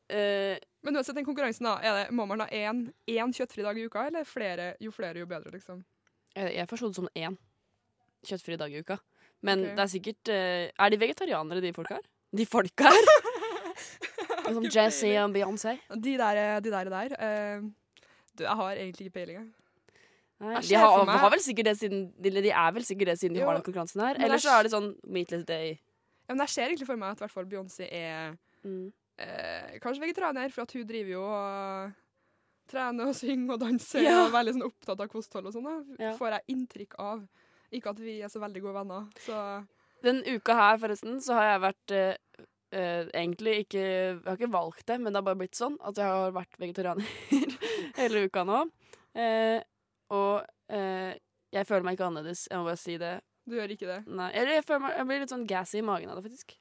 eh, 0.09 0.57
Men 0.81 0.97
uansett, 0.97 1.13
den 1.19 1.27
konkurransen, 1.27 1.67
da. 1.67 1.75
Er 1.85 1.99
det, 1.99 2.05
må 2.17 2.25
man 2.29 2.41
ha 2.41 2.47
én, 2.49 2.87
én 3.11 3.35
kjøttfri 3.35 3.65
dag 3.65 3.77
i 3.77 3.85
uka, 3.85 4.07
eller 4.09 4.25
flere? 4.25 4.71
Jo 4.81 4.93
flere, 4.95 5.21
jo 5.21 5.29
bedre, 5.29 5.53
liksom. 5.53 5.83
jeg, 6.33 6.55
jeg 6.55 6.69
forsto 6.71 6.89
det 6.89 6.97
som 6.97 7.11
én 7.13 7.37
kjøttfri 8.25 8.57
dag 8.57 8.73
i 8.73 8.81
uka. 8.81 8.97
Men 9.45 9.61
okay. 9.67 9.75
det 9.75 9.83
er 9.83 9.91
sikkert 9.93 10.29
Er 10.33 10.91
de 10.91 10.97
vegetarianere, 10.99 11.61
de 11.63 11.69
folka 11.75 11.99
her? 11.99 12.09
De 12.35 12.45
folka 12.49 12.89
her? 12.89 13.13
Som 14.55 14.65
Jazzy 14.65 15.13
og 15.21 15.29
Beyoncé? 15.35 15.77
De 15.93 16.17
der, 16.17 16.59
de 16.59 16.71
der, 16.73 16.89
der 16.89 17.61
Du, 18.33 18.43
jeg 18.43 18.55
har 18.63 18.71
egentlig 18.71 19.07
ikke 19.07 19.19
peiling. 19.19 19.37
jeg. 19.37 19.58
Nei, 20.39 20.61
De 20.63 20.75
har, 20.79 21.05
har 21.19 21.31
vel 21.33 21.41
sikkert 21.43 21.65
det 21.67 21.75
siden 21.81 22.05
de, 22.15 22.29
de 22.31 22.51
er 22.51 22.71
vel 22.71 22.83
sikkert 22.87 23.09
det 23.11 23.17
siden 23.19 23.33
de 23.35 23.41
Jo, 23.41 23.47
har 23.49 23.57
den 23.59 23.65
konkurransen 23.65 23.99
her. 24.05 24.19
Eller 24.23 24.39
så 24.39 24.53
er 24.55 24.63
det 24.63 24.71
sånn 24.71 24.93
Meatless 25.03 25.43
Day. 25.49 25.73
Ja, 26.29 26.35
men 26.35 26.45
jeg 26.45 26.53
ser 26.53 26.67
egentlig 26.69 26.87
for 26.87 26.95
meg 27.01 27.11
at 27.17 27.19
hvert 27.25 27.33
fall 27.33 27.45
Beyoncé 27.49 27.89
er 27.91 28.37
Mm. 28.63 28.91
eh, 29.17 29.79
kanskje 29.79 30.01
vegetarianer, 30.03 30.49
for 30.51 30.61
at 30.63 30.71
hun 30.75 30.85
driver 30.87 31.11
jo 31.11 31.21
og 31.23 31.93
trener 32.69 33.07
og 33.07 33.15
synger 33.15 33.53
og 33.55 33.59
danser 33.61 34.03
Ja. 34.03 34.15
og 34.21 34.27
er 34.29 34.35
veldig 34.37 34.53
sånn 34.57 34.65
opptatt 34.67 34.99
av 35.03 35.07
kosthold 35.11 35.47
og 35.47 35.53
sånn. 35.55 35.69
Ja. 35.99 36.11
Får 36.19 36.31
jeg 36.37 36.55
inntrykk 36.55 36.95
av. 36.99 37.23
Ikke 37.71 37.89
at 37.93 37.99
vi 37.99 38.19
er 38.21 38.27
så 38.31 38.39
veldig 38.41 38.61
gode 38.61 38.73
venner. 38.81 39.07
Så 39.23 39.65
Den 40.03 40.21
uka 40.25 40.53
her, 40.55 40.77
forresten, 40.77 41.19
så 41.21 41.33
har 41.35 41.43
jeg 41.53 41.61
vært 41.65 41.91
eh, 41.91 42.15
eh, 42.71 43.05
egentlig 43.13 43.65
ikke 43.65 43.79
Jeg 43.81 44.21
har 44.25 44.37
ikke 44.37 44.51
valgt 44.51 44.85
det, 44.85 44.99
men 45.01 45.11
det 45.13 45.17
har 45.19 45.27
bare 45.27 45.39
blitt 45.39 45.55
sånn 45.59 45.75
at 45.83 45.95
jeg 45.95 46.05
har 46.05 46.31
vært 46.31 46.59
vegetarianer 46.59 47.05
hele 47.99 48.25
uka 48.27 48.43
nå. 48.47 48.61
Eh, 49.15 49.59
og 50.09 50.45
eh, 50.69 51.17
jeg 51.53 51.65
føler 51.67 51.83
meg 51.87 51.97
ikke 51.97 52.07
annerledes. 52.09 52.47
Jeg 52.51 52.57
må 52.61 52.65
bare 52.69 52.77
si 52.77 52.97
det. 53.01 53.13
du 53.49 53.55
gjør 53.57 53.71
ikke 53.73 53.87
det. 53.89 53.99
Nei, 54.07 54.31
eller 54.33 54.51
jeg, 54.59 54.65
føler 54.67 54.79
meg, 54.85 54.97
jeg 54.97 55.07
blir 55.09 55.19
litt 55.23 55.29
sånn 55.33 55.47
gassy 55.49 55.79
i 55.79 55.85
magen 55.85 56.09
av 56.09 56.19
det, 56.19 56.25
faktisk. 56.29 56.57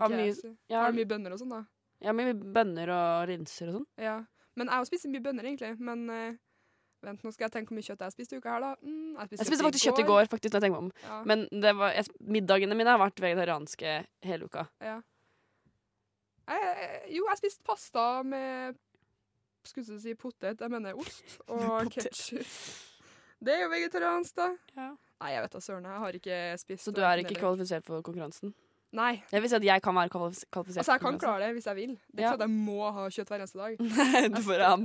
Av 0.00 0.10
Gassy. 0.10 0.48
mye- 0.48 0.56
Har 0.74 0.82
har, 0.84 0.92
du 0.92 0.98
mye 0.98 1.10
bønner 1.12 1.32
og 1.32 1.38
sånn, 1.38 1.50
da? 1.54 1.60
jeg 2.00 2.08
har 2.10 2.16
mye 2.18 2.34
bønner 2.34 2.90
og 2.90 3.28
linser 3.30 3.68
og 3.70 3.74
sånn. 3.78 3.86
Ja. 4.02 4.16
Men 4.56 4.66
jeg 4.66 4.74
har 4.76 4.84
spist 4.88 5.06
mye 5.06 5.22
bønner, 5.22 5.44
egentlig. 5.46 5.78
Men 5.78 6.10
eh, 6.10 6.34
vent, 7.04 7.22
nå 7.22 7.32
skal 7.32 7.46
jeg 7.46 7.52
tenke 7.52 7.70
hvor 7.70 7.78
mye 7.78 7.86
kjøtt 7.86 8.00
jeg 8.02 8.06
har 8.10 8.14
spist 8.16 8.32
i 8.34 8.36
uka 8.42 8.50
her, 8.50 8.60
da. 8.60 8.72
Mm, 8.82 9.14
jeg 9.20 9.28
Jeg 9.38 9.46
spiste 9.46 9.64
faktisk 9.68 9.86
kjøtt 9.88 10.02
i 10.02 10.08
går, 10.10 10.26
faktisk, 10.32 10.52
når 10.52 10.58
jeg 10.60 10.64
tenker 10.66 10.80
meg 10.80 10.84
om. 10.84 10.92
Ja. 11.06 11.22
Men 11.30 11.46
det 11.62 11.72
var, 11.78 11.92
jeg, 11.94 12.06
middagene 12.20 12.74
mine 12.78 12.90
har 12.90 12.98
vært 13.02 13.22
vegetarianske 13.22 13.94
hele 14.26 14.44
uka. 14.50 14.66
ja. 14.82 15.00
Jeg, 16.44 16.60
jeg- 16.60 17.14
jo, 17.16 17.24
jeg 17.30 17.38
spiste 17.40 17.62
pasta 17.64 18.22
med 18.22 18.76
skulle 19.70 19.86
du 19.86 20.00
si 20.02 20.14
potet, 20.14 20.60
jeg 20.60 20.70
mener 20.72 20.98
ost 20.98 21.38
og 21.52 21.88
ketsjup. 21.94 22.46
Det 23.44 23.52
er 23.54 23.64
jo 23.66 23.70
vegetariansk, 23.72 24.36
da. 24.38 24.50
Ja. 24.76 24.90
Nei, 25.20 25.30
jeg 25.34 25.42
vet 25.44 25.52
da 25.56 25.60
søren. 25.60 25.84
Jeg 25.88 26.00
har 26.04 26.16
ikke 26.18 26.36
spist 26.60 26.84
Så 26.86 26.92
du 26.94 27.00
er 27.04 27.20
ikke 27.22 27.36
kvalifisert 27.38 27.84
for 27.86 28.02
konkurransen? 28.04 28.54
Nei. 28.94 29.22
Jeg 29.32 29.42
vil 29.42 29.50
si 29.50 29.56
at 29.58 29.64
jeg 29.66 29.82
kan 29.82 29.96
være 29.96 30.10
kvalifisert. 30.12 30.78
Altså, 30.78 30.92
jeg 30.94 31.02
kan 31.02 31.16
klare 31.18 31.40
det 31.42 31.54
hvis 31.56 31.66
jeg 31.66 31.76
vil. 31.76 31.94
Det 32.14 32.22
er 32.22 32.28
ikke 32.28 32.34
sånn 32.36 32.44
at 32.44 32.46
jeg 32.46 32.54
må 32.70 32.90
ha 32.94 33.06
kjøtt 33.10 33.32
hver 33.32 33.42
eneste 33.42 33.58
dag. 33.58 33.80
Nei, 33.98 34.22
du 34.30 34.38
bare 34.46 34.68
um, 34.76 34.84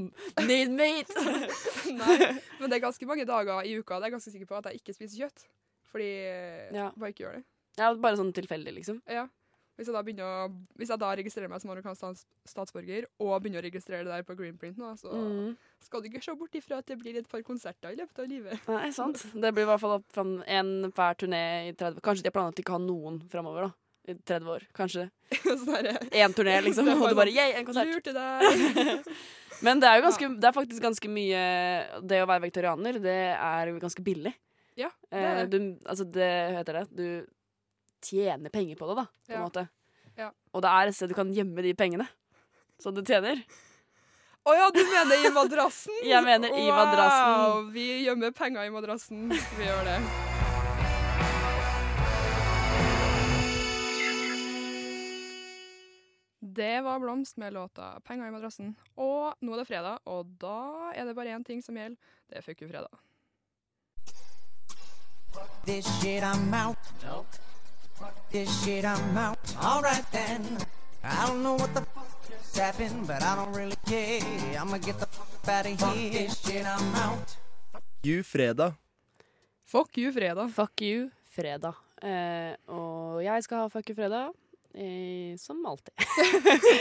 need 0.49 0.73
meat! 0.73 1.13
Nei. 2.01 2.17
Men 2.59 2.71
det 2.71 2.79
er 2.79 2.83
ganske 2.87 3.09
mange 3.09 3.25
dager 3.29 3.61
i 3.69 3.75
uka 3.77 3.99
det 3.99 4.07
er 4.07 4.09
jeg 4.09 4.15
ganske 4.17 4.33
sikker 4.33 4.49
på 4.49 4.57
at 4.59 4.71
jeg 4.71 4.81
ikke 4.81 4.95
spiser 4.97 5.25
kjøtt. 5.25 5.45
Fordi 5.93 6.09
Ja. 6.09 6.87
jeg 6.89 6.93
bare 7.03 7.13
ikke 7.13 7.23
gjør 7.27 7.37
det. 7.37 7.43
ja, 7.79 7.91
bare 8.07 8.19
sånn 8.19 8.33
tilfeldig, 8.35 8.73
liksom. 8.81 8.99
Ja. 9.09 9.27
Hvis 9.79 9.87
jeg 9.87 9.95
da, 9.95 10.01
begynner 10.03 10.49
hvis 10.75 10.89
jeg 10.91 10.99
da 10.99 11.09
registrerer 11.15 11.47
meg 11.47 11.61
som 11.63 11.71
amerikansk 11.71 12.25
statsborger 12.51 13.05
og 13.23 13.37
begynner 13.41 13.63
å 13.63 13.67
registrere 13.69 14.03
det 14.03 14.11
der 14.11 14.25
på 14.27 14.35
Greenprint 14.35 14.75
nå, 14.77 14.89
så 14.99 15.07
Mm. 15.15 15.53
skal 15.79 16.01
du 16.03 16.09
ikke 16.09 16.21
se 16.25 16.33
bort 16.35 16.51
ifra 16.59 16.79
at 16.83 16.85
det 16.91 16.97
blir 16.99 17.15
et 17.17 17.29
par 17.31 17.41
konserter 17.47 17.93
i 17.93 17.95
løpet 17.95 18.19
av 18.19 18.27
livet. 18.27 18.67
Nei, 18.67 18.89
sant. 18.91 19.23
Det 19.33 19.53
blir 19.55 19.63
i 19.63 19.69
hvert 19.71 19.79
fall 19.79 19.95
opp 20.01 20.05
fra 20.11 20.25
en 20.59 20.91
hver 20.91 21.15
turné 21.15 21.69
i 21.69 21.71
30 21.79 22.01
Kanskje 22.03 22.23
de 22.23 22.27
har 22.27 22.35
planlagt 22.35 22.59
ikke 22.59 22.75
å 22.75 22.77
ha 22.77 22.83
noen 22.83 23.21
framover, 23.31 23.69
da. 23.69 23.71
I 24.09 24.15
30 24.19 24.51
år. 24.51 24.63
Kanskje. 24.75 25.07
sånn 25.63 25.87
Én 26.11 26.33
turné, 26.35 26.59
liksom. 26.65 26.87
Og 26.91 26.99
du 26.99 27.15
bare 27.15 27.15
bare 27.23 27.31
yeah, 27.31 27.55
en 27.59 27.65
konsert. 27.65 27.87
Lurte 27.87 28.11
deg. 28.11 29.07
Men 29.65 29.79
det 29.79 29.87
er 29.89 29.99
jo 29.99 30.05
ganske, 30.09 30.29
det 30.39 30.47
er 30.47 30.55
faktisk 30.55 30.81
ganske 30.81 31.09
mye 31.11 31.39
Det 32.07 32.21
å 32.23 32.27
være 32.29 32.45
vegetarianer, 32.47 32.99
det 33.03 33.17
er 33.35 33.71
ganske 33.79 34.03
billig. 34.03 34.35
Ja, 34.79 34.87
det 35.11 35.19
Eh, 35.19 35.25
er 35.41 35.45
det. 35.47 35.51
du, 35.59 35.87
altså 35.87 36.05
det 36.11 36.29
heter 36.55 36.73
det. 36.79 36.85
Du 36.95 37.27
tjener 38.01 38.49
penger 38.49 38.75
på 38.79 38.87
det, 38.89 38.95
da, 39.01 39.05
på 39.27 39.33
en 39.33 39.39
Ja. 39.39 39.45
måte. 39.47 39.67
Ja. 40.17 40.31
Og 40.53 40.61
det 40.61 40.69
er 40.69 40.87
et 40.87 40.95
sted 40.95 41.09
du 41.09 41.15
kan 41.15 41.31
gjemme 41.33 41.61
de 41.63 41.73
pengene 41.73 42.07
som 42.79 42.93
du 42.95 43.01
tjener. 43.03 43.43
Å 44.45 44.53
ja, 44.55 44.69
du 44.71 44.79
mener 44.83 45.25
i 45.27 45.29
madrassen? 45.35 45.93
Jeg 46.03 46.23
mener 46.23 46.49
i 46.55 46.67
madrassen. 46.71 47.71
Vi 47.75 47.87
gjemmer 48.05 48.31
penger 48.31 48.63
i 48.65 48.69
madrassen. 48.73 49.29
Vi 49.29 49.65
gjør 49.67 49.83
det. 49.85 49.99
Det 56.39 56.81
var 56.81 56.99
Blomst 56.99 57.37
med 57.37 57.53
låta 57.53 57.99
'Penger 57.99 58.27
i 58.27 58.31
madrassen'. 58.31 58.73
Og 58.95 59.33
nå 59.41 59.53
er 59.53 59.57
det 59.57 59.67
fredag, 59.67 59.99
og 60.05 60.25
da 60.39 60.91
er 60.95 61.05
det 61.05 61.15
bare 61.15 61.35
én 61.35 61.43
ting 61.45 61.61
som 61.61 61.75
gjelder. 61.75 61.97
Det 62.29 62.37
er 62.37 62.41
Fuck 62.41 62.61
you 62.61 62.69
fredag. 62.69 62.95
This 65.65 65.85
shit, 66.01 66.23
I'm 66.23 66.53
out. 66.53 66.77
This 68.31 68.49
shit, 68.63 68.85
I'm 68.85 69.17
out. 69.17 69.37
Alright 69.63 70.05
then. 70.11 70.41
I 71.03 71.27
don't 71.27 71.41
know 71.43 71.55
what 71.55 71.73
the 71.73 71.81
fuck 71.81 72.09
just 72.29 72.57
happened, 72.57 73.07
but 73.07 73.21
I 73.23 73.35
don't 73.35 73.53
really 73.55 73.75
care. 73.87 74.21
I'ma 74.61 74.77
get 74.77 74.99
the 74.99 75.07
fuck 75.07 75.47
out 75.49 75.65
of 75.65 75.93
here. 75.95 76.11
This 76.11 76.39
shit, 76.45 76.65
I'm 76.65 76.95
out. 76.95 77.35
You 78.03 78.21
fredag. 78.23 78.75
Fuck 79.65 79.97
you 79.97 80.11
fredag. 80.11 80.49
Fuck 80.51 80.81
you, 80.81 81.09
fredag. 81.35 81.73
Eh, 82.01 82.53
og 82.71 83.23
jeg 83.23 83.43
skal 83.43 83.57
ha 83.65 83.67
fuck 83.73 83.89
you, 83.89 83.95
fredag. 83.95 84.29
Eh, 84.75 85.35
som 85.41 85.65
alltid. 85.65 85.93
Det 85.97 86.05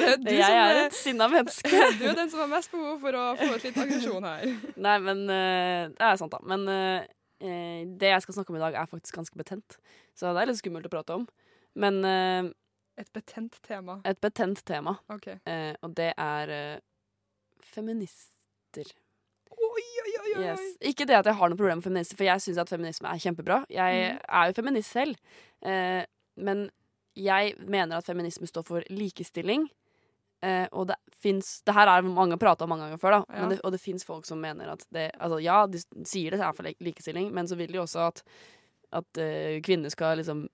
er 0.12 0.16
du 0.20 0.30
jeg 0.34 0.44
som 0.44 0.54
er 0.54 0.74
er- 0.76 0.86
et 0.86 0.94
sinna 0.94 1.28
menneske. 1.32 1.70
Du 2.00 2.04
er 2.10 2.14
den 2.14 2.30
som 2.30 2.40
har 2.44 2.50
mest 2.52 2.70
behov 2.70 3.00
for 3.00 3.16
å 3.16 3.24
få 3.40 3.54
ut 3.56 3.64
litt 3.64 3.78
aggresjon 3.80 4.24
her. 4.28 4.44
Nei, 4.76 4.98
men 5.00 5.24
eh, 5.32 5.88
Det 5.96 6.04
er 6.12 6.20
sant, 6.20 6.32
da. 6.36 6.38
Men 6.44 6.68
eh, 6.68 7.06
eh, 7.40 7.84
det 7.98 8.10
jeg 8.12 8.22
skal 8.22 8.34
snakke 8.38 8.50
om 8.50 8.56
i 8.56 8.64
dag, 8.64 8.74
er 8.74 8.86
faktisk 8.90 9.14
ganske 9.18 9.36
betent. 9.38 9.78
Så 10.14 10.32
det 10.34 10.42
er 10.42 10.46
litt 10.50 10.60
skummelt 10.60 10.86
å 10.86 10.92
prate 10.92 11.14
om. 11.14 11.26
Men 11.78 12.00
eh, 12.04 12.50
Et 12.98 13.12
betent 13.14 13.58
tema. 13.62 14.00
et 14.04 14.20
betent 14.20 14.64
tema, 14.66 14.96
OK. 15.08 15.28
eh, 15.46 15.74
og 15.82 15.94
det 15.94 16.12
er 16.18 16.48
eh, 16.50 16.78
feminister. 17.62 18.90
Oi, 19.58 19.84
oi, 20.04 20.12
oi, 20.22 20.32
oi. 20.38 20.42
Yes. 20.44 20.64
Ikke 20.90 21.06
det 21.08 21.16
at 21.18 21.26
jeg 21.30 21.34
har 21.38 21.50
noe 21.50 21.58
problem 21.58 21.80
med 21.80 21.86
feminister, 21.88 22.18
for 22.18 22.26
jeg 22.28 22.42
syns 22.44 22.60
at 22.62 22.70
feminisme 22.70 23.10
er 23.10 23.22
kjempebra. 23.22 23.60
Jeg 23.72 24.12
Mm. 24.14 24.20
er 24.28 24.46
jo 24.50 24.52
feminist 24.58 24.90
selv. 24.92 25.16
Eh, 25.62 26.04
men 26.36 26.70
jeg 27.16 27.54
mener 27.58 27.96
at 27.98 28.06
feminisme 28.06 28.46
står 28.46 28.64
for 28.66 28.82
likestilling. 28.90 29.68
Eh, 30.42 30.68
og 30.72 30.86
det 30.86 30.94
fins 31.18 31.62
Det 31.66 31.74
her 31.74 31.88
er 31.90 32.02
mange 32.06 32.30
har 32.36 32.38
prata 32.38 32.62
om 32.64 32.70
mange 32.70 32.84
ganger 32.86 33.00
før, 33.02 33.10
da. 33.10 33.24
Ja. 33.34 33.40
Men 33.40 33.50
det, 33.50 33.60
og 33.66 33.72
det 33.74 33.80
fins 33.82 34.04
folk 34.06 34.24
som 34.28 34.38
mener 34.40 34.68
at 34.70 34.84
det 34.94 35.08
Altså 35.18 35.40
ja, 35.42 35.66
de 35.66 35.80
sier 36.06 36.30
det 36.30 36.40
er 36.40 36.52
for 36.54 36.62
lik- 36.62 36.78
likestilling, 36.80 37.32
men 37.34 37.48
så 37.50 37.56
vil 37.58 37.72
de 37.74 37.80
også 37.82 38.04
at, 38.06 38.22
at 38.92 39.18
uh, 39.18 39.58
kvinner 39.66 39.90
skal 39.90 40.16
liksom 40.20 40.44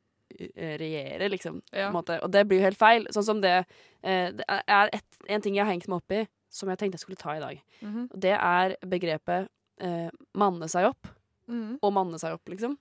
eh, 0.41 0.79
regjere, 0.81 1.29
liksom. 1.29 1.61
På 1.71 1.77
Ja. 1.77 1.91
Og 2.23 2.31
det 2.33 2.47
blir 2.49 2.59
jo 2.63 2.65
helt 2.65 2.79
feil. 2.81 3.05
Sånn 3.13 3.25
som 3.29 3.41
det 3.45 3.67
eh, 4.03 4.31
Det 4.33 4.45
er 4.49 4.89
et, 4.93 5.05
en 5.29 5.41
ting 5.45 5.55
jeg 5.55 5.65
har 5.67 5.73
hengt 5.73 5.87
meg 5.89 6.01
opp 6.01 6.11
i, 6.17 6.25
som 6.49 6.69
jeg 6.73 6.79
tenkte 6.79 6.97
jeg 6.97 7.05
skulle 7.05 7.21
ta 7.21 7.37
i 7.37 7.41
dag. 7.45 7.61
Mhm. 7.83 8.09
Og 8.11 8.21
det 8.21 8.33
er 8.41 8.77
begrepet 8.89 9.49
eh, 9.85 10.09
manne 10.35 10.69
seg 10.73 10.89
opp. 10.95 11.07
Mhm. 11.47 11.79
Og 11.83 11.93
manne 11.93 12.19
seg 12.19 12.33
opp, 12.39 12.49
liksom. 12.49 12.79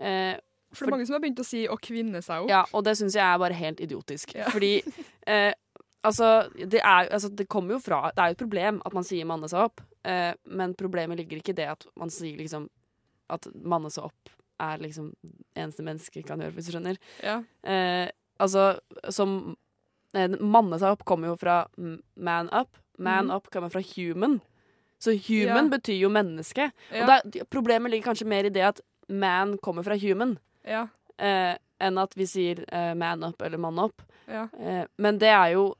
Eh, 0.00 0.38
For 0.72 0.86
det 0.86 0.92
er 0.92 0.96
mange 0.96 1.06
som 1.06 1.14
har 1.18 1.20
begynt 1.20 1.40
å 1.42 1.44
si 1.44 1.66
'å 1.68 1.76
kvinne 1.76 2.22
seg 2.22 2.44
opp'. 2.44 2.48
ja, 2.48 2.64
og 2.72 2.84
det 2.84 2.96
syns 2.96 3.12
jeg 3.14 3.26
er 3.26 3.38
bare 3.38 3.52
helt 3.52 3.80
idiotisk. 3.80 4.34
Ja. 4.34 4.48
Fordi 4.48 4.80
eh, 5.26 5.52
altså 6.06 6.48
det, 6.56 6.80
er, 6.80 7.08
altså 7.10 7.28
det 7.28 7.48
kommer 7.50 7.76
jo 7.76 7.80
fra 7.82 8.10
Det 8.14 8.22
er 8.22 8.32
jo 8.32 8.36
et 8.36 8.42
problem 8.42 8.82
at 8.88 8.94
man 8.96 9.06
sier 9.06 9.28
manne 9.28 9.48
seg 9.50 9.66
opp, 9.68 9.82
eh, 10.08 10.32
men 10.44 10.76
problemet 10.78 11.20
ligger 11.20 11.40
ikke 11.40 11.54
i 11.54 11.60
det 11.62 11.70
at 11.74 11.86
man 12.00 12.12
sier 12.12 12.38
liksom 12.40 12.68
at 13.30 13.46
manne 13.54 13.90
seg 13.92 14.08
opp 14.08 14.32
er 14.60 14.80
liksom 14.82 15.12
eneste 15.56 15.84
menneske 15.86 16.22
kan 16.26 16.42
gjøre, 16.42 16.52
hvis 16.56 16.68
du 16.68 16.74
skjønner. 16.74 16.98
Ja. 17.24 17.38
Eh, 17.64 18.10
altså, 18.42 18.74
som 19.08 19.54
eh, 20.12 20.28
Manne 20.36 20.76
seg 20.80 20.92
opp 20.96 21.06
kommer 21.08 21.32
jo 21.32 21.38
fra 21.40 21.62
man 22.20 22.50
up. 22.52 22.76
Man 23.00 23.30
mm. 23.30 23.34
up 23.38 23.48
kommer 23.52 23.72
fra 23.72 23.82
human. 23.94 24.40
Så 25.00 25.14
human 25.16 25.70
Ja. 25.70 25.76
betyr 25.78 25.96
jo 26.02 26.12
menneske. 26.12 26.70
Ja. 26.92 27.00
Og 27.00 27.08
det 27.08 27.40
er, 27.40 27.48
problemet 27.48 27.90
ligger 27.90 28.10
kanskje 28.10 28.28
mer 28.28 28.44
i 28.44 28.52
det 28.52 28.66
at 28.66 28.80
man 29.08 29.56
kommer 29.58 29.82
fra 29.82 29.96
human, 29.96 30.36
ja. 30.64 30.86
eh, 31.18 31.56
enn 31.80 31.98
at 31.98 32.12
vi 32.16 32.26
sier 32.28 32.60
eh, 32.68 32.92
man 32.94 33.24
up 33.24 33.42
eller 33.42 33.58
mann 33.58 33.78
up. 33.78 34.02
ja. 34.28 34.48
Eh, 34.60 34.84
men 34.98 35.18
det 35.18 35.32
er 35.32 35.54
jo 35.56 35.74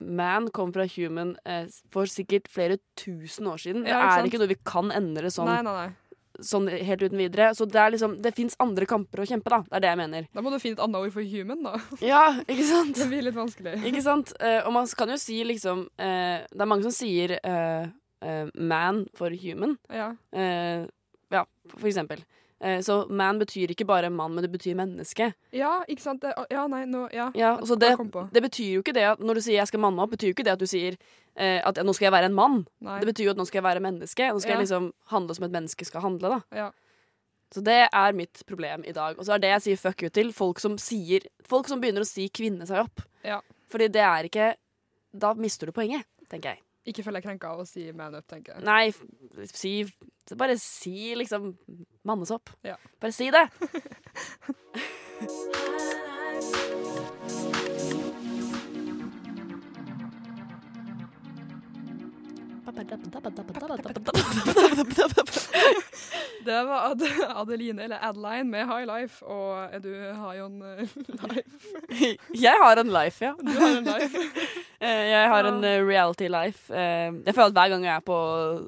Man 0.00 0.50
kom 0.52 0.72
fra 0.74 0.84
human 0.90 1.36
eh, 1.48 1.68
for 1.92 2.10
sikkert 2.10 2.50
flere 2.52 2.76
tusen 2.98 3.46
år 3.48 3.62
siden. 3.62 3.86
Ja, 3.88 4.02
det 4.04 4.26
er 4.26 4.28
ikke 4.28 4.42
noe 4.42 4.52
vi 4.52 4.58
kan 4.68 4.92
endre 4.92 5.30
sånn, 5.32 5.48
Nei, 5.48 5.62
nei, 5.64 5.74
nei. 5.86 6.42
sånn 6.44 6.68
helt 6.68 7.04
uten 7.06 7.22
videre. 7.22 7.50
Så 7.56 7.64
det 7.70 7.80
er 7.80 7.94
liksom 7.94 8.18
Det 8.20 8.34
fins 8.36 8.58
andre 8.60 8.88
kamper 8.88 9.24
å 9.24 9.28
kjempe, 9.28 9.52
da. 9.52 9.62
Det 9.64 9.78
er 9.78 9.86
det 9.86 9.92
jeg 9.94 10.02
mener. 10.02 10.30
Da 10.36 10.44
må 10.44 10.52
du 10.52 10.58
finne 10.60 10.76
et 10.76 10.84
annet 10.84 11.00
ord 11.00 11.14
for 11.14 11.34
human, 11.34 11.62
da. 11.64 11.76
Ja, 12.04 12.24
ikke 12.44 12.66
sant? 12.68 12.98
Det 13.00 13.08
blir 13.12 13.24
litt 13.24 13.38
vanskelig. 13.38 13.78
Ikke 13.88 14.04
sant? 14.04 14.34
Uh, 14.42 14.60
og 14.66 14.74
man 14.76 14.90
kan 14.98 15.14
jo 15.14 15.20
si 15.20 15.40
liksom 15.48 15.86
uh, 15.88 16.38
Det 16.44 16.60
er 16.60 16.68
mange 16.68 16.84
som 16.84 16.94
sier 16.94 17.38
uh, 17.40 17.88
eh, 18.20 18.46
man 18.54 19.06
for 19.14 19.30
human. 19.30 19.76
Ja. 19.88 20.14
Eh, 20.32 20.86
ja, 21.30 21.44
for 21.76 21.88
eksempel. 21.88 22.24
Eh, 22.60 22.80
så 22.80 23.02
man 23.10 23.38
betyr 23.38 23.68
ikke 23.74 23.84
bare 23.84 24.08
mann, 24.10 24.32
men 24.34 24.42
det 24.42 24.50
betyr 24.52 24.74
menneske. 24.78 25.34
ja, 25.52 25.82
ikke 25.88 26.00
sant? 26.00 26.22
Det, 26.22 26.32
ja, 26.50 26.66
nei, 26.66 26.84
nå 26.86 27.08
Ja. 27.12 27.30
Ja, 27.34 27.56
så 27.60 27.76
det, 27.78 27.90
det 28.32 28.42
betyr 28.42 28.72
jo 28.78 28.80
ikke 28.82 28.94
det 28.94 29.04
at 29.04 29.18
når 29.20 29.34
du 29.34 29.40
sier 29.40 29.60
'jeg 29.60 29.68
skal 29.68 29.80
manne 29.80 30.00
opp', 30.00 30.10
betyr 30.16 30.28
jo 30.28 30.34
ikke 30.34 30.44
det 30.44 30.52
at 30.52 30.58
du 30.58 30.66
sier 30.66 30.96
eh, 31.36 31.60
at 31.64 31.76
nå 31.76 31.92
skal 31.92 32.06
jeg 32.06 32.12
være 32.12 32.24
en 32.26 32.34
mann. 32.34 32.66
Nei. 32.80 33.00
Det 33.00 33.14
betyr 33.14 33.24
jo 33.24 33.30
at 33.30 33.36
nå 33.36 33.44
skal 33.46 33.62
jeg 33.62 33.64
være 33.64 33.80
menneske. 33.80 34.32
Nå 34.32 34.40
skal 34.40 34.50
Ja. 34.52 34.56
jeg 34.56 34.68
liksom 34.68 34.92
handle 35.06 35.34
som 35.34 35.44
et 35.44 35.52
menneske 35.52 35.84
skal 35.84 36.00
handle, 36.00 36.28
da. 36.28 36.40
Ja. 36.56 36.70
Så 37.52 37.62
det 37.62 37.88
er 37.92 38.12
mitt 38.12 38.42
problem 38.46 38.82
i 38.86 38.92
dag. 38.92 39.18
Og 39.18 39.24
så 39.24 39.34
er 39.34 39.38
det 39.38 39.48
jeg 39.50 39.62
sier 39.62 39.76
fuck 39.76 40.02
you 40.02 40.08
til 40.08 40.32
folk 40.32 40.58
som 40.58 40.76
sier 40.78 41.20
Folk 41.46 41.68
som 41.68 41.80
begynner 41.80 42.00
å 42.00 42.06
si 42.06 42.28
'kvinne 42.28 42.66
seg 42.66 42.84
opp'. 42.86 43.04
Ja. 43.22 43.40
Fordi 43.70 43.88
det 43.88 44.02
er 44.02 44.24
ikke 44.24 44.54
Da 45.16 45.32
mister 45.34 45.66
du 45.66 45.72
poenget, 45.72 46.04
tenker 46.28 46.50
jeg. 46.56 46.58
Ikke 46.86 47.02
føl 47.02 47.18
deg 47.18 47.24
krenka 47.26 47.50
å 47.58 47.64
si 47.66 47.88
man 47.96 48.14
up, 48.14 48.26
tenker 48.30 48.56
jeg. 48.56 48.66
Nei, 48.66 49.46
si 49.50 49.72
Bare 50.38 50.56
si 50.58 51.14
liksom 51.18 51.52
mannesopp. 52.06 52.50
Ja. 52.66 52.76
Bare 53.02 53.14
si 53.14 53.30
det. 53.30 53.46
Det 66.46 66.64
var 66.64 66.90
Ad 66.90 67.02
Adeline, 67.28 67.82
eller 67.82 67.98
Adeline, 68.02 68.50
med 68.50 68.66
High 68.66 68.86
Life, 68.86 69.24
og 69.24 69.82
du 69.82 69.90
har 70.14 70.34
jo 70.34 70.46
en 70.46 70.62
eh, 70.62 70.96
life. 71.30 71.72
Jeg 72.34 72.54
har 72.62 72.76
en 72.82 72.92
life, 72.92 73.24
ja. 73.24 73.32
Du 73.40 73.50
har 73.58 73.78
en 73.78 73.84
life. 73.84 74.18
Eh, 74.86 75.02
Jeg 75.10 75.28
har 75.32 75.48
en 75.50 75.64
eh, 75.66 75.80
reality 75.84 76.28
life. 76.30 76.70
Eh, 76.72 77.10
Jeg 77.26 77.34
føler 77.34 77.50
at 77.50 77.56
Hver 77.58 77.72
gang 77.74 77.86
jeg 77.86 77.94
er 77.96 78.04
på 78.06 78.16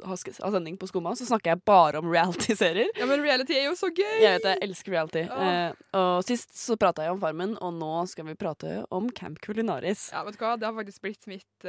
har 0.08 0.52
sending 0.54 0.78
på 0.80 0.88
Skumma, 0.90 1.12
så 1.18 1.26
snakker 1.28 1.52
jeg 1.54 1.62
bare 1.68 2.00
om 2.02 2.10
reality-serier. 2.10 2.90
Ja, 2.98 3.06
men 3.06 3.22
reality 3.24 3.54
er 3.58 3.68
jo 3.68 3.74
så 3.78 3.90
gøy! 3.94 4.16
Jeg 4.22 4.38
vet 4.38 4.48
jeg 4.50 4.62
elsker 4.68 4.94
reality. 4.96 5.24
Ja. 5.28 5.72
Og 5.98 6.24
Sist 6.26 6.56
så 6.58 6.76
prata 6.80 7.04
jeg 7.06 7.14
om 7.14 7.20
Farmen, 7.22 7.56
og 7.62 7.74
nå 7.78 7.92
skal 8.10 8.26
vi 8.28 8.36
prate 8.38 8.80
om 8.94 9.10
Camp 9.14 9.38
Culinaris. 9.44 10.08
Ja, 10.12 10.24
vet 10.26 10.38
du 10.38 10.44
hva? 10.44 10.56
Det 10.58 10.68
har 10.68 10.76
faktisk 10.76 11.04
blitt 11.04 11.28
mitt 11.30 11.68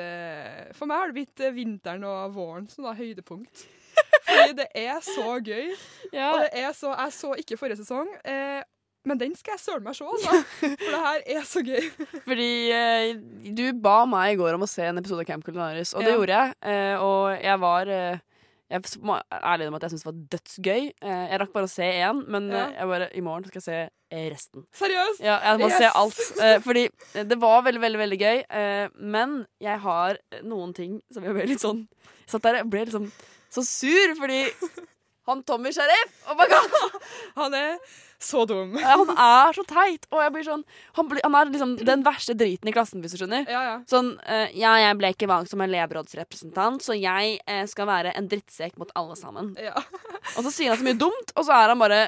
For 0.78 0.90
meg 0.90 0.98
har 1.04 1.12
det 1.12 1.18
blitt 1.20 1.46
vinteren 1.56 2.04
og 2.08 2.34
våren 2.36 2.68
som 2.72 2.88
da 2.88 2.96
høydepunkt. 2.98 3.68
Fordi 4.30 4.54
det 4.60 4.68
er 4.78 5.00
så 5.04 5.38
gøy. 5.44 5.72
Ja, 6.14 6.30
Og 6.34 6.44
det 6.46 6.62
er 6.62 6.74
så, 6.78 6.92
jeg 6.94 7.14
så 7.16 7.32
ikke 7.42 7.58
forrige 7.60 7.80
sesong, 7.82 8.10
eh, 8.24 8.62
men 9.10 9.20
den 9.22 9.34
skal 9.40 9.56
jeg 9.58 9.64
søren 9.66 9.84
meg 9.90 9.98
se, 9.98 10.06
altså. 10.06 10.38
For 10.86 10.94
det 10.94 11.04
her 11.04 11.28
er 11.36 11.44
så 11.50 11.64
gøy. 11.66 11.90
fordi 12.30 12.50
eh, 12.78 13.14
du 13.58 13.66
ba 13.84 13.98
meg 14.10 14.36
i 14.36 14.40
går 14.40 14.56
om 14.60 14.66
å 14.68 14.70
se 14.70 14.86
en 14.88 15.02
episode 15.02 15.26
av 15.26 15.30
Camp 15.34 15.46
Culinaris, 15.48 15.94
og 15.98 16.06
det 16.06 16.14
Ja. 16.14 16.18
gjorde 16.20 16.40
jeg. 16.42 16.58
Eh, 16.74 16.96
og 17.04 17.44
jeg 17.44 17.60
var 17.66 17.94
eh, 17.98 18.26
Jeg 18.70 18.84
må 19.02 19.16
ærlig 19.34 19.66
om 19.72 19.74
at 19.80 19.82
jeg 19.88 19.90
syntes 19.96 20.04
det 20.06 20.12
var 20.12 20.18
dødsgøy. 20.36 20.84
Eh, 21.02 21.22
jeg 21.32 21.40
rakk 21.42 21.54
bare 21.56 21.66
å 21.66 21.72
se 21.74 21.88
én, 21.90 22.20
men 22.30 22.52
Ja. 22.54 22.68
eh, 22.68 22.76
jeg 22.78 22.88
bare, 22.92 23.08
i 23.18 23.22
morgen 23.26 23.48
skal 23.50 23.58
jeg 23.58 23.66
se 23.66 23.78
eh, 24.14 24.28
resten. 24.30 24.66
Seriøst. 24.78 25.24
Ja, 25.26 25.40
jeg 25.48 25.60
må 25.64 25.70
Yes! 25.72 25.80
se 25.82 25.90
alt. 25.98 26.62
Fordi 26.68 26.84
det 27.32 27.40
var 27.42 27.64
veldig, 27.66 27.82
veldig 27.82 28.02
veldig 28.04 28.20
gøy. 28.22 28.44
Eh, 28.62 28.90
men 29.02 29.34
jeg 29.60 29.80
har 29.88 30.20
noen 30.46 30.76
ting 30.78 31.00
som 31.12 31.26
jeg 31.26 31.34
ble 31.34 31.48
litt 31.50 31.66
sånn 31.66 31.82
Jeg 31.90 32.30
satt 32.36 32.46
der 32.46 32.60
og 32.62 32.70
ble 32.70 32.86
liksom 32.86 33.10
så 33.50 33.64
sur 33.66 34.14
fordi 34.22 34.44
han 35.26 35.42
Tommy 35.50 35.72
Sheriff 35.74 36.12
Oh 36.30 36.36
my 36.38 36.46
god! 36.46 36.70
Han 37.42 37.54
er 37.58 37.80
Så 38.30 38.44
dum. 38.46 38.74
Han 38.84 39.12
er 39.16 39.56
så 39.56 39.64
teit. 39.64 40.08
Og 40.12 40.20
jeg 40.20 40.34
blir 40.36 40.44
sånn 40.44 40.64
Han, 40.98 41.08
blir, 41.08 41.22
han 41.24 41.36
er 41.40 41.52
liksom 41.54 41.76
den 41.88 42.04
verste 42.04 42.36
driten 42.36 42.68
i 42.68 42.74
klassen, 42.76 43.00
hvis 43.04 43.16
du 43.16 43.22
skjønner. 43.22 43.46
Ja, 43.48 43.62
ja. 43.64 43.76
Sånn 43.88 44.14
eh, 44.28 44.52
Ja, 44.60 44.74
jeg 44.82 44.98
ble 45.00 45.14
ikke 45.16 45.30
valgt 45.32 45.54
som 45.54 45.64
elevrådsrepresentant, 45.64 46.84
så 46.84 46.98
jeg 47.00 47.38
eh, 47.46 47.64
skal 47.72 47.88
være 47.88 48.12
en 48.20 48.28
drittsekk 48.32 48.76
mot 48.82 48.92
alle 49.00 49.16
sammen. 49.20 49.54
ja. 49.60 49.76
Og 50.38 50.44
så 50.46 50.52
sier 50.52 50.74
han 50.74 50.82
så 50.82 50.86
mye 50.86 51.00
dumt, 51.00 51.32
og 51.36 51.46
så 51.48 51.56
er 51.56 51.72
han 51.72 51.80
bare 51.80 52.02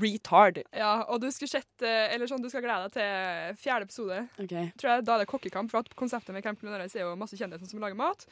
retard. 0.00 0.62
Ja, 0.74 1.04
og 1.12 1.20
du 1.22 1.28
skal 1.34 1.50
sett, 1.50 1.82
eh, 1.84 2.14
eller 2.14 2.30
sånn, 2.30 2.42
du 2.42 2.48
skal 2.50 2.64
glede 2.64 2.88
deg 2.88 2.94
til 2.96 3.58
fjerde 3.60 3.88
episode. 3.88 4.20
Okay. 4.40 4.70
Tror 4.80 4.94
jeg 4.94 5.04
Da 5.06 5.14
er 5.14 5.22
det 5.22 5.28
kokkekamp, 5.30 5.70
for 5.70 5.82
at 5.84 5.94
konseptet 5.98 6.34
med 6.34 6.42
Camp 6.46 6.60
Culinaris 6.60 6.96
er 6.96 7.04
jo 7.04 7.14
masse 7.20 7.38
kjendiser 7.38 7.68
som 7.70 7.82
lager 7.82 7.98
mat. 7.98 8.26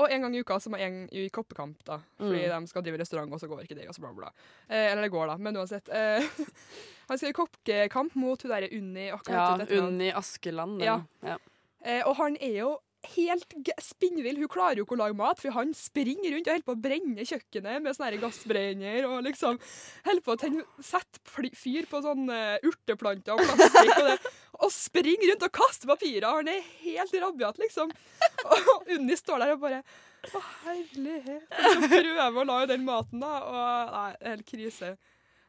Og 0.00 0.08
en 0.08 0.24
gang 0.24 0.34
i 0.36 0.40
uka 0.40 0.56
så 0.62 0.70
må 0.72 0.78
en 0.80 1.02
i 1.12 1.26
koppekamp, 1.32 1.82
da. 1.84 1.98
Fordi 2.16 2.46
de 2.48 2.60
skal 2.70 2.84
drive 2.86 3.00
restaurant, 3.02 3.32
og 3.34 3.42
så 3.42 3.48
går 3.50 3.66
ikke 3.66 3.76
det, 3.76 3.88
og 3.90 3.96
så 3.96 4.04
bla, 4.04 4.12
bla. 4.16 4.30
Eh, 4.68 4.86
eller 4.92 5.04
det 5.04 5.12
går, 5.12 5.26
da, 5.28 5.36
men 5.36 5.58
uansett. 5.60 5.90
Eh, 5.92 6.24
han 7.10 7.20
skal 7.20 7.32
i 7.32 7.36
koppekamp 7.36 8.16
mot 8.16 8.40
hun 8.46 8.54
derre 8.54 8.70
Unni. 8.72 9.10
Akkurat 9.12 9.66
Ja. 9.68 9.82
Unni 9.82 10.08
Askeland. 10.16 10.80
Ja. 10.84 11.02
ja. 11.26 11.36
Eh, 11.84 12.00
og 12.06 12.16
han 12.22 12.38
er 12.40 12.56
jo 12.62 12.72
helt 13.12 13.56
spinnvill. 13.82 14.38
Hun 14.38 14.50
klarer 14.50 14.78
jo 14.78 14.86
ikke 14.86 14.94
å 14.96 15.00
lage 15.02 15.18
mat, 15.18 15.40
for 15.42 15.54
han 15.56 15.72
springer 15.76 16.36
rundt 16.36 16.48
og 16.48 16.54
holder 16.54 16.66
på 16.68 16.76
å 16.76 16.82
brenne 16.84 17.26
kjøkkenet 17.26 17.82
med 17.82 17.96
sånne 17.96 18.20
gassbrenner 18.22 19.08
og 19.08 19.24
liksom 19.26 19.58
holder 20.06 20.24
på 20.24 20.36
å 20.36 20.84
sette 20.86 21.50
fyr 21.58 21.88
på 21.90 22.02
sånne 22.04 22.38
urteplanter 22.62 23.34
og 23.34 23.42
plastikk 23.42 23.96
og 23.96 24.08
det. 24.12 24.18
Og 24.62 24.70
springer 24.70 25.32
rundt 25.32 25.46
og 25.48 25.54
kaster 25.58 25.90
papirer. 25.90 26.28
Han 26.28 26.50
er 26.50 26.66
helt 26.84 27.14
rabiat, 27.18 27.58
liksom. 27.58 27.90
Og 28.52 28.92
Unni 28.94 29.16
står 29.18 29.42
der 29.42 29.54
og 29.56 29.62
bare 29.64 29.80
Å, 29.82 30.42
herlighet. 30.62 31.48
Og 31.50 31.80
så 31.80 31.88
prøver 31.90 32.36
å 32.44 32.46
lage 32.46 32.68
den 32.70 32.84
maten, 32.86 33.24
da. 33.24 33.32
Og 33.42 33.96
nei, 33.96 34.12
helt 34.28 34.46
krise. 34.46 34.92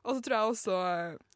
Og 0.03 0.17
så 0.17 0.23
tror 0.23 0.35
jeg 0.35 0.51
også, 0.51 0.77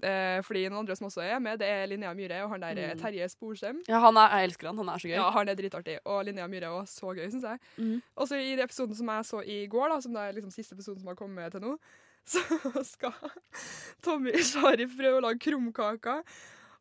eh, 0.04 0.40
fordi 0.44 0.66
noen 0.66 0.82
andre 0.82 0.96
som 1.00 1.08
også 1.08 1.22
er 1.24 1.38
med, 1.40 1.62
det 1.62 1.70
er 1.72 1.86
Linnea 1.88 2.10
Myhre 2.18 2.42
og 2.44 2.52
han 2.52 2.66
der 2.66 2.82
mm. 2.98 3.00
Terje 3.00 3.30
Sporsem. 3.32 3.80
ja, 3.88 4.02
han 4.04 4.20
er, 4.20 4.34
jeg 4.36 4.50
elsker 4.50 4.68
han. 4.68 4.82
Han 4.82 4.90
er 4.92 5.00
så 5.00 5.08
gøy. 5.08 5.16
Ja, 5.16 5.30
han 5.32 5.48
er 5.48 5.56
dritartig. 5.56 5.96
Og 6.04 6.26
Linnea 6.28 6.50
Myhre 6.52 6.74
også 6.82 7.06
så 7.06 7.14
gøy, 7.16 7.30
syns 7.32 7.48
jeg. 7.48 7.62
Mm. 7.78 8.02
Og 8.16 8.28
så 8.28 8.42
i 8.42 8.50
den 8.58 8.66
episoden 8.66 8.98
som 8.98 9.14
jeg 9.14 9.30
så 9.30 9.40
i 9.56 9.62
går, 9.72 9.88
da, 9.94 10.02
som 10.04 10.18
det 10.18 10.26
er 10.26 10.36
liksom 10.36 10.52
siste 10.52 10.76
episoden 10.76 11.00
som 11.00 11.14
har 11.14 11.20
kommet 11.22 11.56
til 11.56 11.64
nå, 11.64 11.78
så 12.34 12.84
skal 12.84 13.16
Tommy 14.04 14.36
Sharif 14.44 14.98
prøve 15.00 15.22
å 15.22 15.26
lage 15.30 15.40
krumkaker. 15.48 16.26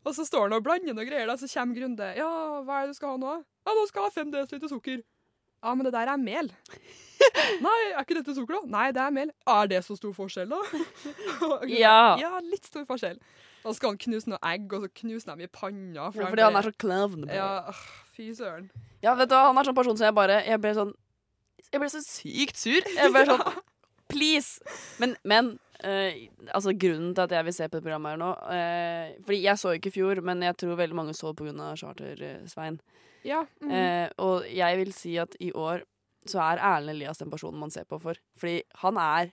Og 0.06 0.14
så 0.14 0.24
står 0.26 0.46
han 0.46 0.56
og 0.56 0.64
blander 0.64 0.94
noe 0.94 1.06
greier, 1.08 1.26
da, 1.26 1.34
så 1.40 1.48
kommer 1.50 1.80
Grunde. 1.80 2.08
Ja, 2.14 2.30
hva 2.62 2.80
er 2.80 2.86
det 2.86 2.94
du 2.94 2.98
skal 3.00 3.16
ha 3.16 3.20
nå? 3.20 3.36
Ja, 3.66 3.74
nå 3.74 3.86
skal 3.90 4.04
jeg 4.04 4.12
ha 4.12 4.14
fem 4.14 4.32
dl 4.32 4.68
sukker. 4.70 5.02
Ja, 5.64 5.72
men 5.74 5.88
det 5.88 5.92
der 5.96 6.12
er 6.12 6.20
mel. 6.20 6.52
Nei, 7.64 7.76
er 7.90 8.04
ikke 8.04 8.18
dette 8.20 8.36
sukker, 8.36 8.60
da? 8.60 8.70
Nei, 8.70 8.86
det 8.94 9.02
er 9.02 9.14
mel. 9.14 9.32
Er 9.50 9.70
det 9.72 9.80
så 9.86 9.96
stor 9.98 10.12
forskjell, 10.14 10.52
da? 10.52 10.60
Ja. 11.72 12.14
Ja, 12.20 12.36
litt 12.44 12.68
stor 12.68 12.86
forskjell. 12.86 13.18
Og 13.64 13.72
så 13.72 13.80
skal 13.80 13.94
han 13.94 13.98
knuse 14.04 14.30
noe 14.30 14.38
egg, 14.46 14.70
og 14.76 14.84
så 14.86 14.92
knuser 15.02 15.34
de 15.34 15.48
i 15.48 15.50
panna. 15.50 16.06
Ja, 16.06 16.10
fordi 16.14 16.44
han 16.46 16.58
er 16.60 16.68
så 16.68 16.74
klovn. 16.78 17.26
Ja, 17.32 17.48
fy 18.14 18.28
søren. 18.36 18.68
Ja, 19.02 19.16
vet 19.18 19.32
du 19.32 19.34
han 19.34 19.58
er 19.58 19.66
sånn 19.66 19.76
person 19.76 19.98
som 19.98 20.06
jeg 20.06 20.14
bare 20.16 20.38
Jeg 20.46 20.58
ble 20.62 20.70
sånn 20.74 20.94
Jeg 21.68 21.82
ble 21.82 21.88
så 21.92 22.00
sykt 22.04 22.58
sur. 22.58 22.86
Jeg 22.94 23.12
ble 23.12 23.24
sånn 23.32 23.42
Please! 24.06 24.62
Men, 25.02 25.16
men 25.26 25.56
eh, 25.86 26.28
altså 26.52 26.74
grunnen 26.76 27.14
til 27.14 27.24
at 27.24 27.34
jeg 27.38 27.46
vil 27.48 27.56
se 27.56 27.68
på 27.68 27.78
det 27.78 27.86
programmet 27.86 28.14
her 28.14 28.20
nå 28.20 28.30
uh, 28.34 29.16
Fordi 29.26 29.40
jeg 29.44 29.62
så 29.62 29.74
ikke 29.76 29.92
i 29.92 29.96
fjor, 29.96 30.20
men 30.26 30.44
jeg 30.44 30.58
tror 30.60 30.78
veldig 30.78 30.98
mange 30.98 31.14
så 31.16 31.32
av 31.32 31.76
Charter-Svein. 31.80 32.80
Ja. 33.24 33.44
Mm 33.60 33.70
-hmm. 33.70 34.04
uh, 34.04 34.08
og 34.18 34.44
jeg 34.50 34.78
vil 34.78 34.92
si 34.92 35.16
at 35.16 35.36
i 35.40 35.52
år 35.52 35.82
så 36.26 36.38
er 36.40 36.58
Erlend 36.58 36.90
Elias 36.90 37.18
den 37.18 37.30
personen 37.30 37.58
man 37.58 37.70
ser 37.70 37.84
på 37.84 37.98
for. 37.98 38.14
Fordi 38.36 38.62
han 38.82 38.96
er 38.96 39.32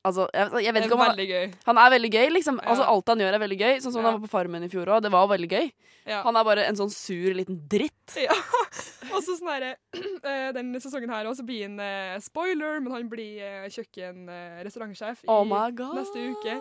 Altså, 0.00 0.24
jeg, 0.32 0.64
jeg 0.64 0.72
vet 0.74 0.86
ikke 0.86 0.96
om 0.96 1.02
han, 1.04 1.18
han 1.66 1.78
er 1.78 1.90
veldig 1.92 2.10
gøy, 2.10 2.28
liksom. 2.32 2.60
Ja. 2.62 2.70
Altså, 2.72 2.84
alt 2.88 3.10
han 3.12 3.20
gjør, 3.20 3.34
er 3.36 3.42
veldig 3.42 3.58
gøy. 3.60 3.80
Sånn 3.84 3.92
som 3.92 4.00
Ja. 4.00 4.08
han 4.08 4.16
var 4.16 4.24
på 4.24 4.32
Farmen 4.32 4.64
i 4.64 4.70
fjor 4.72 4.88
òg. 4.88 5.02
Det 5.02 5.12
var 5.12 5.26
veldig 5.28 5.48
gøy. 5.50 5.66
Ja. 6.06 6.22
Han 6.24 6.36
er 6.36 6.44
bare 6.44 6.64
en 6.64 6.78
sånn 6.78 6.90
sur 6.90 7.34
liten 7.36 7.60
dritt. 7.68 8.16
Ja. 8.16 8.32
Og 9.14 9.22
så 9.24 9.36
sånn 9.38 9.50
herre 9.50 9.74
Den 10.54 10.54
Denne 10.60 10.80
sesongen 10.82 11.10
her 11.12 11.26
også 11.30 11.44
blir 11.46 11.64
han 11.66 11.78
eh, 11.82 12.18
spoiler, 12.22 12.80
men 12.84 12.92
han 12.92 13.08
blir 13.10 13.40
kjøkkenrestaurantsjef 13.72 13.72
kjøkken-restaurantsjef 13.74 15.22
Oh 15.30 15.44
my 15.48 15.70
neste 15.96 16.22
uke. 16.34 16.56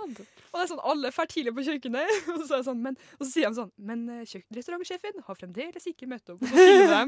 Og 0.49 0.55
det 0.57 0.63
er 0.63 0.69
sånn, 0.71 0.81
alle 0.91 1.11
drar 1.13 1.29
tidlig 1.29 1.53
på 1.55 1.65
kjøkkenet, 1.67 2.13
og 2.33 2.43
så, 2.47 2.59
er 2.59 2.63
sånn, 2.65 2.79
men, 2.83 2.97
og 3.19 3.25
så 3.25 3.29
sier 3.31 3.51
de 3.51 3.59
sånn 3.59 3.71
Men 3.89 4.05
eh, 4.19 4.35
restaurantsjefen 4.55 5.21
har 5.27 5.37
fremdeles 5.37 5.85
ikke 5.91 6.07
møtt 6.09 6.31
opp. 6.33 6.41
Og 6.41 6.49
så 6.49 6.65
sier 6.65 6.89
de 6.89 7.01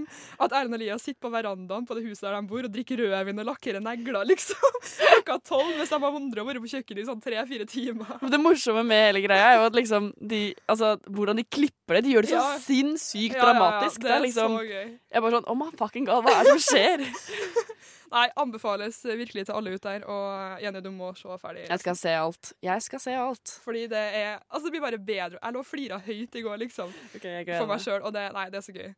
at 0.46 0.56
Erlend 0.58 0.78
Elias 0.78 1.06
sitter 1.06 1.22
på 1.26 1.32
verandaen 1.34 1.88
på 1.89 1.98
det 1.98 2.06
huset 2.06 2.28
der 2.28 2.38
de 2.38 2.50
bor, 2.52 2.68
og 2.68 2.74
drikker 2.76 3.02
rødvin 3.02 3.42
og 3.44 3.50
lakkerer 3.52 3.84
negler, 3.84 4.26
liksom. 4.32 4.78
Klokka 5.02 5.39
tolv, 5.48 5.74
hvis 5.80 5.92
de 5.94 5.98
har 5.98 6.16
vandret 6.18 6.44
og 6.44 6.50
vært 6.52 6.63
på 6.66 6.72
kjøkkenet 6.76 7.04
i 7.04 7.08
sånn 7.10 7.24
tre-fire 7.24 7.68
timer. 7.70 8.13
Men 8.22 8.36
Det 8.36 8.42
morsomme 8.44 8.84
med 8.88 9.08
hele 9.10 9.24
greia 9.26 9.52
er 9.54 9.60
jo 9.60 9.68
at 9.72 9.78
liksom 9.80 10.12
de, 10.22 10.42
altså, 10.72 10.94
hvordan 11.10 11.42
de 11.42 11.48
klipper 11.48 11.98
det. 12.00 12.06
De 12.08 12.16
gjør 12.16 12.28
det 12.28 12.34
så 12.34 12.42
Ja. 12.42 12.58
sinnssykt 12.62 13.36
Ja, 13.36 13.42
ja, 13.42 13.46
dramatisk. 13.48 14.02
det 14.06 14.12
er 14.16 14.24
liksom, 14.26 14.56
så 14.58 14.63
gøy. 14.68 14.88
jeg 14.92 15.18
er 15.20 15.26
bare 15.32 15.41
sånn 15.41 15.52
Oh 15.52 15.58
my 15.58 15.70
fucking 15.80 16.08
god, 16.10 16.26
hva 16.26 16.38
er 16.39 16.48
det 16.48 16.56
som 16.58 16.63
skjer? 16.70 17.06
Nei, 18.12 18.26
anbefales 18.44 18.98
virkelig 19.08 19.46
til 19.48 19.56
alle 19.56 19.72
ut 19.72 19.86
der, 19.86 20.04
og 20.12 20.60
Jenny, 20.60 20.82
du 20.84 20.89
må 20.91 21.13
se 21.15 21.38
ferdig. 21.39 21.63
jeg 21.70 21.80
skal 21.80 21.96
se 21.96 22.15
alt. 22.20 22.50
Jeg 22.62 22.84
skal 22.84 23.00
se 23.00 23.13
alt. 23.15 23.54
Fordi 23.63 23.86
det 23.88 24.02
er 24.20 24.34
Altså, 24.50 24.65
det 24.65 24.74
blir 24.76 24.84
bare 24.84 25.00
bedre. 25.00 25.39
Jeg 25.39 25.56
lå 25.56 25.63
og 25.63 25.65
flira 25.70 26.00
høyt 26.04 26.36
i 26.36 26.44
går, 26.44 26.58
liksom, 26.65 26.91
Okay, 27.15 27.39
jeg 27.39 27.56
for 27.56 27.72
meg 27.72 27.80
sjøl, 27.80 28.02
og 28.04 28.12
det 28.13 28.28
Nei, 28.36 28.50
det 28.52 28.60
er 28.60 28.67
så 28.67 28.76
gøy. 28.76 28.91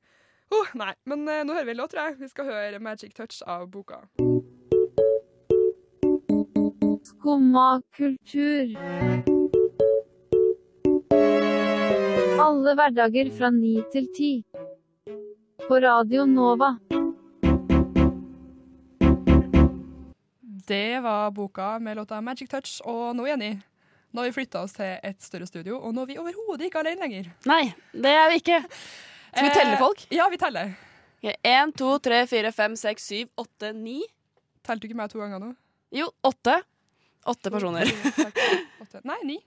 Oh, 0.53 0.73
nei, 0.77 0.91
men 1.09 1.23
uh, 1.29 1.43
nå 1.45 1.53
hører 1.53 1.65
vi 1.69 1.73
en 1.73 1.79
låt, 1.81 1.93
tror 1.93 2.09
jeg. 2.09 2.17
Vi 2.19 2.27
skal 2.29 2.45
høre 2.49 2.79
'Magic 2.79 3.13
Touch' 3.17 3.41
av 3.45 3.69
boka. 3.73 4.01
Skumma 7.05 7.81
kultur. 7.97 8.73
Alle 12.43 12.73
hverdager 12.77 13.29
fra 13.37 13.49
ni 13.53 13.77
til 13.93 14.09
ti. 14.17 14.31
På 15.67 15.79
Radio 15.79 16.25
Nova. 16.25 16.77
Det 20.67 20.99
var 20.99 21.31
boka 21.31 21.79
med 21.79 21.97
låta 21.97 22.21
'Magic 22.21 22.49
Touch', 22.49 22.81
og 22.85 23.15
nå, 23.15 23.27
Jenny, 23.27 23.57
nå 24.11 24.21
har 24.21 24.25
vi 24.25 24.31
flytta 24.33 24.61
oss 24.63 24.73
til 24.73 24.97
et 25.03 25.21
større 25.21 25.47
studio, 25.47 25.79
og 25.79 25.93
nå 25.93 26.01
er 26.01 26.05
vi 26.05 26.17
overhodet 26.17 26.65
ikke 26.69 26.79
alene 26.79 27.01
lenger. 27.01 27.31
Nei, 27.45 27.73
det 27.93 28.11
er 28.11 28.29
vi 28.31 28.35
ikke. 28.41 28.59
Skal 29.33 29.43
vi 29.43 29.49
Eh, 29.49 29.53
telle 29.53 29.77
folk? 29.77 30.05
Ja, 30.11 30.29
vi 30.29 30.37
teller. 30.37 30.73
Én, 31.23 31.71
to, 31.75 31.97
tre, 31.99 32.25
fire, 32.27 32.51
fem, 32.51 32.75
seks, 32.75 33.05
syv, 33.07 33.27
åtte, 33.37 33.73
ni. 33.73 34.01
Telte 34.63 34.81
du 34.81 34.87
ikke 34.87 34.97
meg 34.99 35.09
to 35.11 35.19
ganger 35.19 35.39
nå? 35.39 35.53
Jo, 35.91 36.09
åtte. 36.23 36.61
Åtte 37.25 37.51
personer. 37.51 37.87
Nei, 39.09 39.19
ni. 39.23 39.37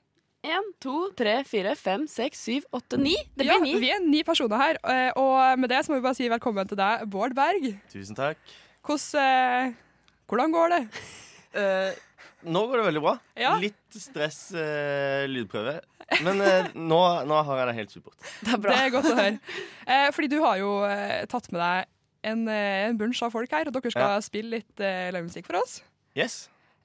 Én, 0.45 0.67
to, 0.83 1.11
tre, 1.19 1.39
fire, 1.49 1.73
fem, 1.79 2.05
seks, 2.11 2.39
syv, 2.47 2.67
åtte, 2.77 2.99
ni. 3.01 3.15
Det 3.35 3.47
ja, 3.49 3.57
blir 3.59 3.65
ni. 3.65 3.79
Vi 3.83 3.89
er 3.91 4.03
ni 4.05 4.21
personer 4.27 4.61
her, 4.61 4.79
eh, 4.87 5.09
og 5.19 5.59
med 5.59 5.71
det 5.73 5.81
så 5.85 5.91
må 5.93 5.99
vi 5.99 6.05
bare 6.05 6.19
si 6.19 6.29
velkommen 6.31 6.69
til 6.71 6.79
deg, 6.79 7.07
Bård 7.11 7.35
Berg. 7.35 7.65
Tusen 7.91 8.15
takk. 8.19 8.39
Hvordan, 8.87 9.23
eh, 9.23 9.73
hvordan 10.31 10.53
går 10.59 10.75
det? 10.77 10.83
Eh, 11.57 11.95
nå 12.53 12.61
går 12.69 12.77
det 12.77 12.83
veldig 12.85 13.01
bra. 13.01 13.13
Ja. 13.41 13.55
Litt 13.57 13.97
stress 13.97 14.51
eh, 14.61 15.23
lydprøve. 15.25 15.79
Men 16.27 16.43
eh, 16.45 16.67
nå, 16.77 16.99
nå 17.25 17.39
har 17.47 17.63
jeg 17.63 17.69
det 17.71 17.75
helt 17.79 17.95
supert. 17.95 18.27
Det 18.45 18.53
er 18.53 18.61
bra. 18.61 18.75
Det 18.75 18.83
er 18.83 18.91
godt 18.93 19.09
å 19.09 19.15
høre. 19.17 19.39
Eh, 19.87 20.09
fordi 20.13 20.29
du 20.35 20.37
har 20.43 20.59
jo 20.61 20.75
eh, 20.85 21.23
tatt 21.33 21.49
med 21.55 21.63
deg 21.63 21.89
en, 22.29 22.43
en 22.53 22.99
bunch 23.01 23.23
av 23.25 23.33
folk 23.33 23.57
her, 23.57 23.71
og 23.71 23.79
dere 23.79 23.95
skal 23.95 24.19
Ja. 24.19 24.27
spille 24.27 24.59
litt 24.59 24.85
eh, 24.85 25.07
livemusikk 25.17 25.49
for 25.49 25.63
oss. 25.63 25.79
Yes. 26.13 26.37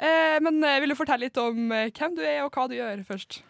Eh, 0.02 0.38
men 0.42 0.58
eh, 0.66 0.80
vil 0.82 0.90
du 0.94 0.98
fortelle 0.98 1.28
litt 1.28 1.38
om 1.42 1.72
eh, 1.76 1.92
hvem 1.94 2.16
du 2.18 2.24
er, 2.26 2.40
og 2.46 2.52
hva 2.56 2.68
du 2.72 2.74
gjør, 2.80 3.04
først? 3.08 3.42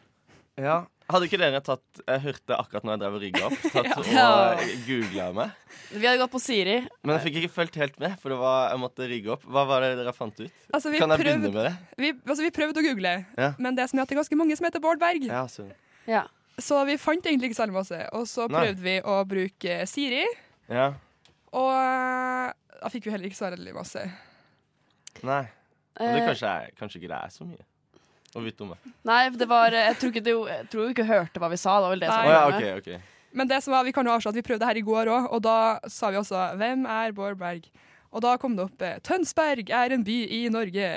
Ja. 0.60 0.82
Hadde 1.12 1.26
ikke 1.28 1.40
dere 1.42 1.60
tatt 1.64 2.00
Jeg 2.06 2.22
hørte 2.24 2.56
akkurat 2.56 2.86
når 2.88 2.94
jeg 2.94 3.00
drev 3.02 3.16
og 3.18 3.22
rygga 3.24 3.42
opp, 3.48 3.64
tatt 3.74 4.10
Ja. 4.12 4.26
og 4.56 4.62
googla 4.88 5.26
meg. 5.36 5.56
Vi 5.92 6.06
hadde 6.06 6.20
gått 6.22 6.32
på 6.36 6.40
Siri. 6.44 6.76
Men 7.04 7.16
jeg 7.18 7.24
fikk 7.26 7.40
ikke 7.42 7.54
fulgt 7.56 7.80
helt 7.82 7.98
med, 8.04 8.16
for 8.22 8.32
det 8.32 8.38
var, 8.40 8.70
jeg 8.72 8.80
måtte 8.84 9.08
rigge 9.12 9.32
opp. 9.36 9.44
Hva 9.48 9.64
var 9.68 9.84
det 9.84 9.90
dere 10.00 10.14
fant 10.16 10.40
ut? 10.40 10.60
Altså, 10.76 10.92
Kan 10.96 11.12
jeg 11.16 11.24
begynne 11.24 11.52
med 11.52 11.58
det? 11.68 11.74
vi, 12.00 12.12
altså, 12.28 12.44
vi 12.46 12.52
prøvde 12.56 12.84
å 12.84 12.86
google, 12.86 13.16
Ja. 13.40 13.50
men 13.60 13.76
det 13.80 13.90
som 13.92 14.00
er 14.00 14.06
at 14.06 14.12
det 14.12 14.16
er 14.18 14.22
ganske 14.22 14.40
mange 14.40 14.56
som 14.60 14.68
heter 14.70 14.84
Bård 14.84 15.02
Berg. 15.04 15.28
Ja, 15.28 15.44
så. 15.52 15.68
Ja. 16.08 16.26
Så 16.62 16.80
vi 16.88 16.96
fant 17.00 17.26
egentlig 17.28 17.52
ikke 17.52 17.60
særlig 17.62 17.76
masse. 17.80 18.00
Og 18.16 18.28
så 18.30 18.46
Nei. 18.52 18.60
prøvde 18.68 18.84
vi 18.86 18.98
å 19.08 19.18
bruke 19.28 19.80
Siri, 19.90 20.24
ja. 20.72 20.92
og 21.56 21.72
da 22.82 22.92
fikk 22.92 23.08
vi 23.08 23.16
heller 23.16 23.28
ikke 23.32 23.40
så 23.40 23.50
veldig 23.52 23.76
masse. 23.76 24.04
Nei. 25.28 25.44
Og 26.00 26.08
det 26.08 26.22
Eh, 26.22 26.28
kanskje, 26.30 26.48
er, 26.48 26.74
kanskje 26.80 27.02
ikke 27.02 27.12
det 27.12 27.20
er 27.20 27.34
så 27.34 27.46
mye 27.48 27.66
å 28.32 28.42
vite 28.46 28.64
om 28.64 28.70
det. 28.72 28.92
nei, 29.04 29.30
det 29.36 29.48
var 29.50 29.76
Jeg 29.76 29.98
tror 30.00 30.12
ikke 30.14 30.24
du, 30.24 30.34
jeg 30.48 30.68
tror 30.72 30.92
ikke 30.94 31.08
hørte 31.08 31.42
hva 31.44 31.50
vi 31.52 31.60
sa. 31.60 31.76
Det 31.76 31.84
var 31.84 31.96
vel 31.96 32.04
det 32.04 32.12
som 32.12 32.26
var 32.26 32.36
ja, 32.38 32.44
okay, 32.48 32.74
OK. 32.78 32.88
ok 32.88 33.36
Men 33.36 33.48
det 33.48 33.62
som 33.64 33.76
var, 33.76 33.84
vi 33.84 33.92
kan 33.96 34.08
jo 34.08 34.14
avsløre 34.16 34.36
at 34.36 34.40
vi 34.40 34.48
prøvde 34.48 34.68
her 34.68 34.80
i 34.80 34.84
går 34.88 35.12
òg, 35.12 35.32
og 35.32 35.42
da 35.44 35.80
sa 35.88 36.12
vi 36.12 36.20
også 36.20 36.56
'Hvem 36.56 36.86
er 36.88 37.12
Bård 37.12 37.40
Berg?' 37.40 37.72
Og 38.12 38.20
da 38.20 38.36
kom 38.36 38.58
det 38.58 38.66
opp 38.66 38.82
eh, 38.84 39.00
'Tønsberg 39.00 39.70
er 39.72 39.94
en 39.96 40.04
by 40.04 40.18
i 40.28 40.42
Norge'. 40.52 40.88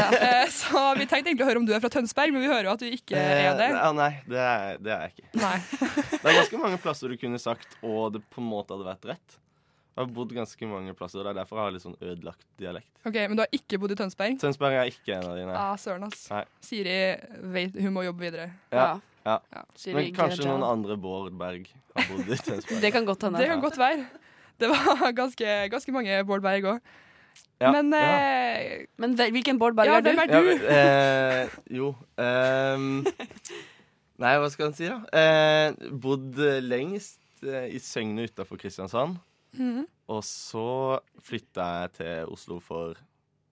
ja. 0.00 0.46
Så 0.60 0.94
vi 0.96 1.04
tenkte 1.04 1.28
egentlig 1.28 1.44
å 1.44 1.48
høre 1.50 1.60
om 1.60 1.66
du 1.68 1.74
er 1.76 1.80
fra 1.80 1.92
Tønsberg, 1.92 2.32
men 2.32 2.40
vi 2.44 2.48
hører 2.48 2.70
jo 2.70 2.72
at 2.72 2.84
du 2.84 2.88
ikke 2.88 3.16
er 3.16 3.52
det. 3.56 3.68
Eh, 3.68 3.76
ja, 3.76 3.90
nei, 3.92 4.12
det 4.28 4.40
er, 4.44 4.78
det 4.80 4.94
er 4.94 5.02
jeg 5.04 5.12
ikke. 5.16 5.28
Nei. 5.42 5.58
Det 6.08 6.24
er 6.24 6.38
ganske 6.40 6.62
mange 6.62 6.80
plasser 6.80 7.12
du 7.12 7.16
kunne 7.20 7.40
sagt 7.40 7.76
og 7.82 8.16
det 8.16 8.24
på 8.32 8.40
en 8.40 8.48
måte 8.48 8.72
hadde 8.72 8.88
vært 8.88 9.12
rett. 9.12 9.36
Jeg 9.98 10.06
har 10.06 10.10
bodd 10.14 10.30
ganske 10.36 10.66
mange 10.70 10.92
plasser, 10.94 11.18
og 11.18 11.26
det 11.26 11.30
er 11.32 11.38
derfor 11.40 11.58
jeg 11.58 11.64
har 11.66 11.72
litt 11.74 11.82
sånn 11.82 11.96
ødelagt 11.98 12.44
dialekt. 12.62 12.90
OK, 13.02 13.16
men 13.18 13.34
du 13.34 13.42
har 13.42 13.50
ikke 13.56 13.80
bodd 13.82 13.90
i 13.90 13.98
Tønsberg? 13.98 14.36
Tønsberg 14.38 14.76
er 14.78 14.90
ikke 14.92 15.16
en 15.16 15.24
av 15.26 15.34
dine. 15.40 15.56
Ah, 15.58 15.72
søren, 15.82 16.04
ass. 16.06 16.20
Nei. 16.30 16.44
Siri 16.62 16.94
vet 17.56 17.74
hun 17.82 17.96
må 17.96 18.04
jobbe 18.06 18.22
videre. 18.28 18.46
Ja. 18.70 18.84
ja. 19.26 19.34
Ja. 19.52 19.64
Siri 19.76 19.96
Men 19.98 20.14
kanskje 20.14 20.46
noen 20.46 20.62
andre 20.68 20.94
Bård 21.02 21.34
Berg 21.40 21.66
har 21.96 22.06
bodd 22.12 22.30
i 22.30 22.38
Tønsberg. 22.38 22.78
Det 22.86 22.92
kan 22.94 23.08
godt 23.10 23.26
hende. 23.26 23.42
Det 23.42 23.50
kan 23.50 23.60
godt 23.66 23.78
være. 23.82 24.06
Det 24.62 24.70
var 24.70 25.12
ganske, 25.24 25.58
ganske 25.74 25.92
mange 25.98 26.22
Bård 26.30 26.46
Berg 26.46 26.70
òg. 26.76 26.94
Ja, 27.58 27.72
Men 27.74 27.90
ja. 27.94 28.06
eh, 28.06 28.86
Men 29.02 29.12
hvilken 29.18 29.58
Bård 29.58 29.74
Berg 29.78 29.90
Ja, 29.90 29.98
er 29.98 30.06
du? 30.06 30.12
hvem 30.14 30.22
er 30.22 30.30
Ja, 30.30 30.40
du? 30.40 30.48
men, 30.48 30.64
eh, 30.78 31.58
jo 31.74 31.90
ehm, 32.18 33.04
Nei, 34.22 34.32
hva 34.42 34.48
skal 34.50 34.70
en 34.70 34.74
si, 34.78 34.88
da? 34.90 34.96
Eh, 35.14 35.90
bodd 36.02 36.38
lengst 36.66 37.20
eh, 37.46 37.68
i 37.74 37.78
Søgne 37.82 38.24
utafor 38.26 38.58
Kristiansand. 38.58 39.18
Mhm. 39.58 39.86
Og 40.08 40.22
så 40.24 41.00
flytta 41.20 41.64
jeg 41.82 41.92
til 41.98 42.30
Oslo 42.32 42.60
for 42.64 42.96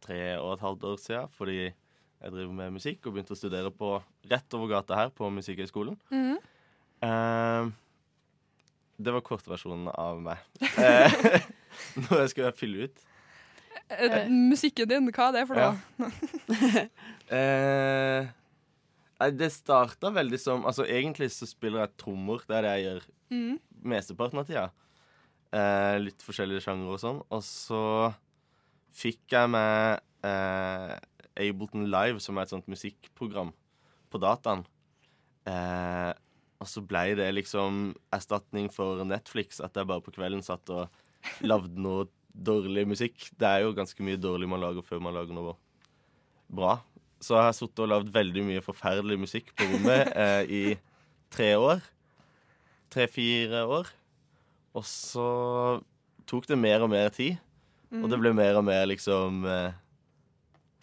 tre 0.01 0.39
og 0.39 0.55
et 0.55 0.63
halvt 0.65 0.87
år 0.89 1.01
siden 1.03 1.33
fordi 1.37 1.59
jeg 1.67 2.33
driver 2.33 2.53
med 2.57 2.77
musikk 2.79 3.07
og 3.07 3.13
begynte 3.17 3.35
å 3.35 3.39
studere 3.39 3.71
på 3.75 3.91
rett 4.31 4.55
over 4.57 4.71
gata 4.71 4.97
her 4.97 5.11
på 5.13 5.29
Musikkhøgskolen. 5.31 5.99
Mm. 6.09 6.39
Uh, 7.05 7.69
det 8.97 9.13
var 9.13 9.25
kortversjonen 9.25 9.91
av 9.93 10.23
meg. 10.25 10.41
Eh, 10.81 11.13
Noe 12.01 12.23
jeg 12.23 12.33
skulle 12.33 12.55
fylle 12.57 12.87
ut. 12.89 13.03
eh, 13.93 14.31
musikken 14.33 14.89
din, 14.89 15.11
hva 15.13 15.29
er 15.29 15.35
det 15.37 15.45
for 15.51 15.61
noe? 15.61 15.77
Ja. 16.01 16.87
Eh, 17.27 18.29
nei, 19.19 19.29
det 19.35 19.49
starta 19.51 20.13
veldig 20.15 20.39
som 20.39 20.63
Altså, 20.69 20.85
egentlig 20.87 21.27
så 21.35 21.49
spiller 21.51 21.83
jeg 21.83 21.97
trommer. 21.99 22.45
Det 22.47 22.55
er 22.55 22.63
det 22.63 22.75
jeg 22.77 22.85
gjør 22.85 23.07
mm. 23.35 23.57
mesteparten 23.93 24.41
av 24.41 24.47
tida. 24.47 24.67
Eh, 25.57 25.97
litt 26.03 26.25
forskjellige 26.25 26.65
sjangere 26.67 26.97
og 26.97 27.03
sånn. 27.03 27.21
Og 27.33 27.43
så 27.45 27.83
fikk 28.97 29.37
jeg 29.37 29.53
med 29.53 30.03
eh, 30.27 30.97
Ableton 31.47 31.87
Live, 31.93 32.21
som 32.25 32.37
er 32.37 32.47
et 32.47 32.53
sånt 32.53 32.69
musikkprogram, 32.71 33.53
på 34.13 34.21
dataen. 34.23 34.65
Eh, 35.49 36.13
og 36.57 36.69
så 36.71 36.83
blei 36.85 37.11
det 37.19 37.29
liksom 37.37 37.95
erstatning 38.15 38.69
for 38.73 39.05
Netflix, 39.07 39.61
at 39.65 39.77
jeg 39.77 39.89
bare 39.89 40.05
på 40.05 40.15
kvelden 40.17 40.45
satt 40.45 40.71
og 40.73 41.45
lagde 41.45 41.81
noe 41.81 42.07
dårlig 42.33 42.87
musikk. 42.89 43.31
Det 43.37 43.49
er 43.49 43.65
jo 43.65 43.75
ganske 43.77 44.05
mye 44.05 44.21
dårlig 44.21 44.49
man 44.51 44.63
lager 44.65 44.85
før 44.85 45.03
man 45.05 45.17
lager 45.17 45.37
noe 45.37 45.57
bra. 46.53 46.79
Så 47.21 47.37
jeg 47.37 47.49
har 47.49 47.57
sittet 47.57 47.85
og 47.85 47.93
lagd 47.93 48.11
veldig 48.13 48.45
mye 48.45 48.65
forferdelig 48.65 49.21
musikk 49.25 49.53
på 49.57 49.69
rommet 49.71 50.11
eh, 50.13 50.43
i 50.53 50.65
tre 51.33 51.55
år. 51.61 51.85
Tre-fire 52.93 53.65
år. 53.79 53.89
Og 54.77 54.85
så 54.87 55.27
tok 56.29 56.47
det 56.51 56.59
mer 56.61 56.85
og 56.85 56.91
mer 56.93 57.09
tid. 57.15 57.39
Og 58.03 58.09
det 58.11 58.19
ble 58.21 58.33
mer 58.37 58.59
og 58.59 58.65
mer 58.67 58.83
liksom 58.91 59.45
eh, 59.49 59.77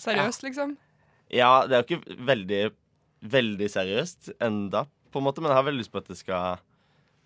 Seriøst, 0.02 0.44
liksom? 0.48 0.72
Ja, 1.34 1.66
det 1.68 1.76
er 1.76 1.84
jo 1.84 1.98
ikke 1.98 2.16
veldig, 2.28 2.62
veldig 3.34 3.68
seriøst 3.72 4.32
enda, 4.44 4.86
på 5.14 5.20
en 5.22 5.26
måte, 5.28 5.42
men 5.44 5.52
jeg 5.52 5.60
har 5.60 5.66
veldig 5.68 5.82
lyst 5.84 5.92
på 5.94 6.02
at 6.02 6.10
det 6.10 6.18
skal 6.20 6.62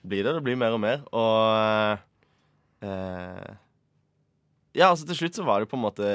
bli 0.07 0.19
det. 0.25 0.33
Det 0.35 0.43
blir 0.45 0.59
mer 0.59 0.75
og 0.75 0.81
mer. 0.83 1.03
Og 1.15 2.85
eh, 2.85 3.53
Ja, 4.77 4.89
altså 4.91 5.07
til 5.09 5.17
slutt 5.21 5.39
så 5.39 5.45
var 5.47 5.63
det 5.63 5.69
på 5.71 5.77
en 5.79 5.85
måte 5.87 6.11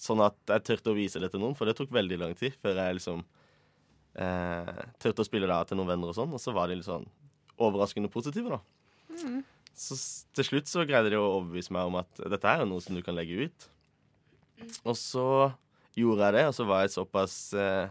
sånn 0.00 0.22
at 0.24 0.36
jeg 0.50 0.64
turte 0.66 0.90
å 0.90 0.96
vise 0.96 1.20
det 1.22 1.30
til 1.32 1.42
noen, 1.42 1.54
for 1.58 1.68
det 1.68 1.76
tok 1.78 1.92
veldig 1.94 2.18
lang 2.20 2.32
tid 2.38 2.56
før 2.62 2.80
jeg 2.80 2.96
liksom 2.98 3.20
eh, 4.18 4.80
turte 5.02 5.22
å 5.22 5.28
spille 5.28 5.46
det 5.50 5.54
av 5.54 5.68
til 5.68 5.78
noen 5.78 5.92
venner 5.92 6.10
og 6.10 6.16
sånn, 6.16 6.32
og 6.34 6.42
så 6.42 6.54
var 6.56 6.70
de 6.72 6.80
litt 6.80 6.88
sånn 6.88 7.06
overraskende 7.62 8.10
positive, 8.10 8.56
da. 8.56 8.60
Så 9.74 9.96
til 10.36 10.46
slutt 10.46 10.70
så 10.70 10.84
greide 10.86 11.10
de 11.10 11.18
å 11.18 11.40
overbevise 11.40 11.74
meg 11.74 11.88
om 11.90 11.98
at 11.98 12.22
dette 12.30 12.50
er 12.50 12.62
jo 12.62 12.70
noe 12.70 12.82
som 12.84 12.94
du 12.94 13.02
kan 13.02 13.16
legge 13.16 13.48
ut. 13.48 13.66
Og 14.86 14.94
så 14.98 15.26
gjorde 15.98 16.28
jeg 16.28 16.36
det, 16.36 16.44
og 16.50 16.54
så 16.56 16.66
var 16.68 16.84
jeg 16.84 16.94
såpass 16.94 17.34
eh, 17.58 17.90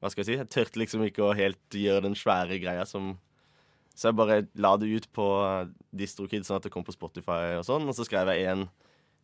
Hva 0.00 0.10
skal 0.12 0.22
jeg 0.22 0.28
si? 0.28 0.38
Jeg 0.40 0.52
tørte 0.52 0.80
liksom 0.80 1.04
ikke 1.06 1.24
å 1.24 1.36
helt 1.36 1.76
gjøre 1.76 2.04
den 2.08 2.16
svære 2.18 2.58
greia 2.60 2.84
som 2.88 3.14
Så 3.96 4.10
jeg 4.10 4.18
bare 4.18 4.42
la 4.60 4.74
det 4.80 4.90
ut 4.92 5.08
på 5.16 5.28
DistroKid, 5.96 6.44
sånn 6.44 6.58
at 6.58 6.66
det 6.68 6.72
kom 6.72 6.84
på 6.84 6.96
Spotify 6.96 7.56
og 7.60 7.64
sånn. 7.68 7.86
Og 7.88 7.96
så 7.96 8.04
skrev 8.08 8.32
jeg 8.32 8.48
en 8.52 8.66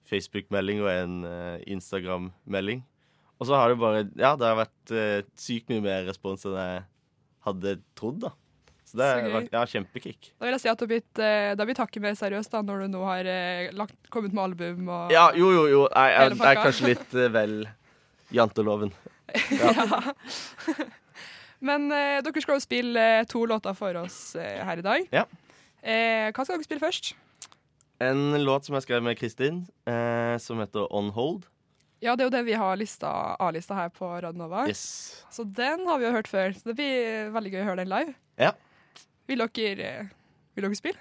Facebook-melding 0.09 0.81
og 0.85 0.91
en 0.93 1.19
eh, 1.29 1.59
Instagram-melding. 1.75 2.81
Og 3.41 3.49
så 3.49 3.59
har 3.59 3.73
det 3.73 3.81
bare 3.81 4.07
Ja, 4.21 4.37
det 4.37 4.49
har 4.49 4.61
vært 4.61 4.95
eh, 4.95 5.25
sykt 5.39 5.73
mye 5.73 5.85
mer 5.85 6.07
respons 6.09 6.45
enn 6.49 6.57
jeg 6.61 6.85
hadde 7.47 7.77
trodd, 7.99 8.23
da. 8.25 8.33
Så 8.93 8.99
det 9.01 9.09
Så 9.09 9.21
har 9.33 9.41
gøy. 9.41 9.49
ja, 9.53 9.61
kjempekick. 9.73 10.27
Da 10.37 10.45
vil 10.45 10.53
jeg 10.53 10.61
si 10.61 10.69
at 10.69 10.81
du 10.81 10.85
har 10.85 10.91
blitt, 10.91 11.19
eh, 11.19 11.49
har 11.57 11.69
blitt 11.69 11.81
hakket 11.81 12.03
mer 12.05 12.17
seriøst 12.19 12.53
da, 12.53 12.61
når 12.61 12.83
du 12.85 12.89
nå 12.93 13.05
har 13.09 13.29
eh, 13.33 13.71
lagt, 13.73 13.97
kommet 14.13 14.35
med 14.37 14.43
album 14.45 14.91
og 14.93 15.15
Ja, 15.15 15.31
jo, 15.33 15.49
jo, 15.57 15.63
jo. 15.71 15.87
Jeg, 15.89 16.35
er 16.37 16.61
kanskje 16.61 16.91
litt 16.91 17.15
eh, 17.17 17.31
vel 17.33 17.63
janteloven. 18.37 18.93
Ja. 19.49 20.13
Men 21.69 21.87
eh, 21.95 22.19
dere 22.27 22.43
skal 22.43 22.59
jo 22.59 22.65
spille 22.65 23.05
to 23.31 23.47
låter 23.49 23.73
for 23.79 23.97
oss 24.03 24.35
eh, 24.37 24.59
her 24.67 24.83
i 24.83 24.85
dag. 24.85 25.07
Ja. 25.15 25.25
Eh, 25.81 26.29
hva 26.35 26.45
skal 26.45 26.59
dere 26.59 26.67
spille 26.67 26.83
først? 26.83 27.15
En 28.03 28.35
låt 28.45 28.67
som 28.67 28.77
jeg 28.77 28.85
skrev 28.85 29.05
med 29.07 29.17
Kristin, 29.17 29.63
eh, 29.89 30.35
som 30.43 30.61
heter 30.61 30.91
On 30.93 31.09
Hold. 31.15 31.47
Ja, 32.03 32.17
det 32.19 32.25
er 32.25 32.29
jo 32.29 32.35
det 32.35 32.43
vi 32.51 32.59
har 32.59 32.75
lista, 32.77 33.09
A-lista 33.39 33.77
her 33.79 33.93
på 33.95 34.09
Radnova. 34.25 34.67
Yes. 34.69 35.23
Så 35.31 35.47
den 35.47 35.87
har 35.87 36.03
vi 36.03 36.09
jo 36.09 36.15
hørt 36.17 36.29
før. 36.29 36.51
Så 36.59 36.73
det 36.73 36.75
blir 36.81 37.31
veldig 37.33 37.53
gøy 37.55 37.61
å 37.63 37.69
høre 37.71 37.85
den 37.85 37.93
live. 37.93 38.15
Ja. 38.43 38.51
Vil 39.31 39.39
dere, 39.39 39.89
eh, 40.03 40.13
vil 40.55 40.67
dere 40.67 40.79
spille? 40.79 40.99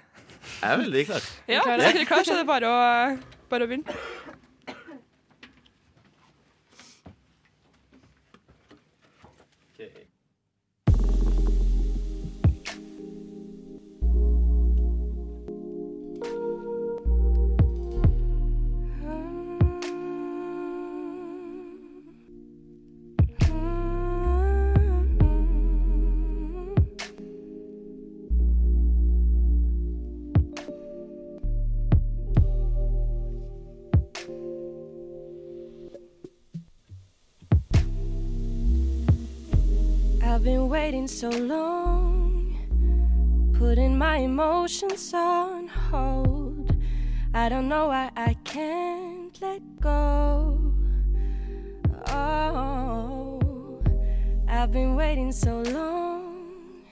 Jeg 0.62 0.72
er 0.72 0.78
veldig 0.80 1.04
klar. 1.06 1.26
Ja, 1.48 1.62
hvis 1.62 1.84
dere 1.86 2.00
er 2.02 2.08
klare, 2.08 2.24
så 2.26 2.34
er 2.34 2.40
det 2.42 2.46
bare 2.48 2.70
å, 2.70 2.78
bare 3.50 3.66
å 3.66 3.70
begynne. 3.70 3.96
I've 40.42 40.46
been 40.46 40.68
waiting 40.68 41.06
so 41.06 41.30
long, 41.30 42.58
putting 43.56 43.96
my 43.96 44.16
emotions 44.16 45.14
on 45.14 45.68
hold. 45.68 46.74
I 47.32 47.48
don't 47.48 47.68
know 47.68 47.86
why 47.86 48.10
I 48.16 48.34
can't 48.42 49.40
let 49.40 49.62
go. 49.78 50.58
Oh, 52.08 53.38
I've 54.48 54.72
been 54.72 54.96
waiting 54.96 55.30
so 55.30 55.60
long 55.60 56.82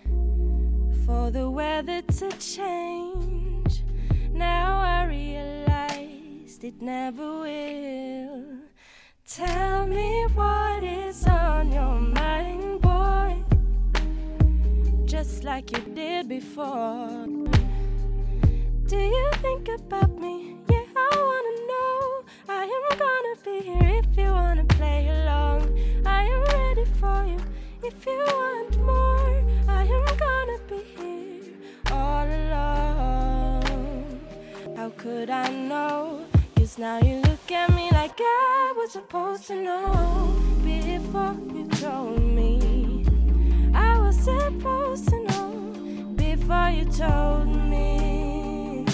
for 1.04 1.32
the 1.32 1.50
weather 1.50 2.02
to 2.02 2.30
change. 2.38 3.82
Now 4.30 4.78
I 4.78 5.06
realized 5.06 6.62
it 6.62 6.80
never 6.80 7.40
will. 7.40 8.46
Tell 9.26 9.88
me 9.88 10.26
what 10.36 10.84
is 10.84 11.26
on 11.26 11.72
your 11.72 11.98
mind, 11.98 12.19
Just 15.22 15.44
like 15.44 15.70
you 15.70 15.82
did 15.94 16.30
before. 16.30 17.26
Do 18.86 18.96
you 18.96 19.30
think 19.42 19.68
about 19.68 20.18
me? 20.18 20.56
Yeah, 20.70 20.86
I 20.96 21.10
wanna 21.28 21.56
know. 21.70 22.24
I 22.48 22.64
am 22.76 22.84
gonna 23.04 23.36
be 23.44 23.56
here 23.68 24.00
if 24.02 24.16
you 24.16 24.30
wanna 24.32 24.64
play 24.64 25.08
along. 25.16 25.60
I 26.06 26.24
am 26.24 26.42
ready 26.56 26.86
for 27.00 27.26
you 27.32 27.40
if 27.82 28.06
you 28.06 28.24
want 28.28 28.78
more. 28.80 29.44
I 29.68 29.82
am 29.96 30.06
gonna 30.24 30.58
be 30.70 30.80
here 30.96 31.52
all 31.92 32.26
along. 32.40 33.60
How 34.74 34.88
could 34.96 35.28
I 35.28 35.50
know? 35.50 36.24
Cause 36.56 36.78
now 36.78 36.98
you 36.98 37.16
look 37.28 37.52
at 37.52 37.68
me 37.74 37.90
like 37.92 38.18
I 38.18 38.72
was 38.74 38.92
supposed 38.92 39.46
to 39.48 39.56
know 39.62 40.34
before 40.64 41.36
you 41.54 41.68
told 41.68 42.14
me. 42.14 42.19
Supposed 44.50 45.08
to 45.10 45.22
know 45.22 46.12
before 46.16 46.70
you 46.70 46.84
told 46.86 47.46
me. 47.70 48.84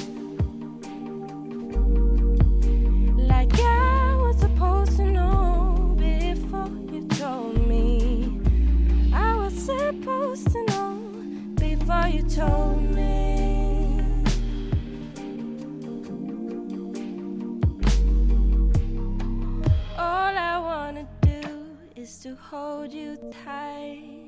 Like 3.16 3.59
I 3.59 4.14
was 4.16 4.38
supposed 4.38 4.97
to 4.99 5.07
know 5.07 5.95
before 5.97 6.69
you 6.92 7.09
told 7.09 7.66
me. 7.66 8.38
I 9.14 9.35
was 9.35 9.55
supposed 9.55 10.53
to 10.53 10.62
know 10.66 10.95
before 11.55 12.09
you 12.09 12.23
told 12.23 12.83
me. 12.95 14.12
All 19.99 20.35
I 20.53 20.59
wanna 20.59 21.09
do 21.23 21.79
is 21.97 22.19
to 22.19 22.37
hold 22.37 22.92
you 22.92 23.16
tight. 23.45 24.26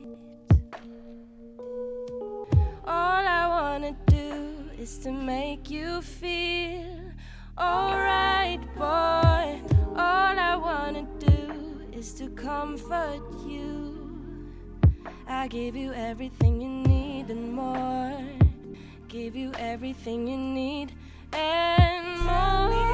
Is 4.78 4.98
to 4.98 5.10
make 5.10 5.70
you 5.70 6.00
feel 6.00 7.10
alright, 7.58 8.60
boy. 8.76 9.60
All 9.96 10.38
I 10.38 10.54
wanna 10.56 11.04
do 11.18 11.80
is 11.92 12.12
to 12.14 12.28
comfort 12.30 13.22
you. 13.44 14.52
I 15.26 15.48
give 15.48 15.74
you 15.74 15.92
everything 15.92 16.60
you 16.60 16.68
need 16.68 17.28
and 17.28 17.52
more. 17.52 18.22
Give 19.08 19.34
you 19.34 19.52
everything 19.58 20.28
you 20.28 20.38
need 20.38 20.92
and 21.32 22.20
more. 22.24 22.87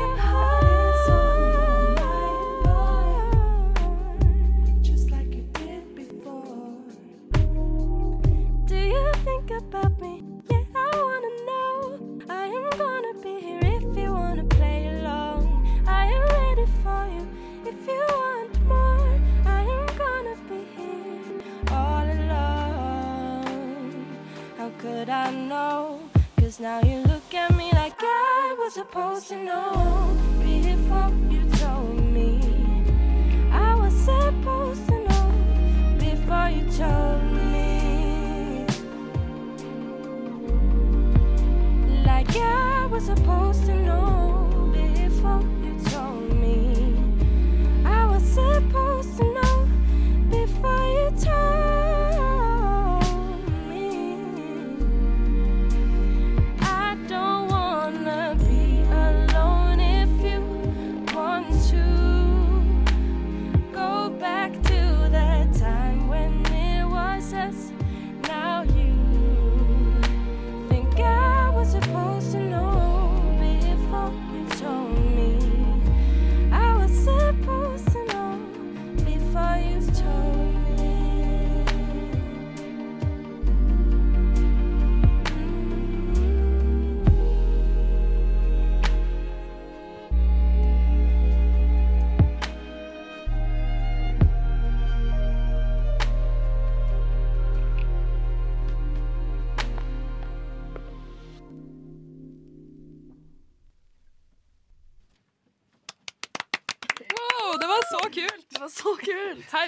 Could 24.85 25.09
I 25.09 25.31
know? 25.31 25.99
Cause 26.39 26.61
now 26.61 26.79
you 26.83 26.99
look 27.13 27.33
at 27.33 27.57
me 27.57 27.71
like 27.73 28.01
I 28.03 28.55
was 28.59 28.75
supposed 28.75 29.29
to 29.29 29.37
know 29.43 30.15
before 30.41 31.11
you 31.31 31.43
told 31.63 32.01
me. 32.17 32.33
I 33.51 33.75
was 33.77 33.95
supposed 34.11 34.87
to 34.89 34.99
know 35.09 35.29
before 35.99 36.49
you 36.57 36.65
told 36.83 37.25
me. 37.33 38.67
Like 42.05 42.37
I 42.37 42.87
was 42.93 43.07
supposed 43.07 43.65
to 43.65 43.75
know 43.75 44.71
before 44.75 45.41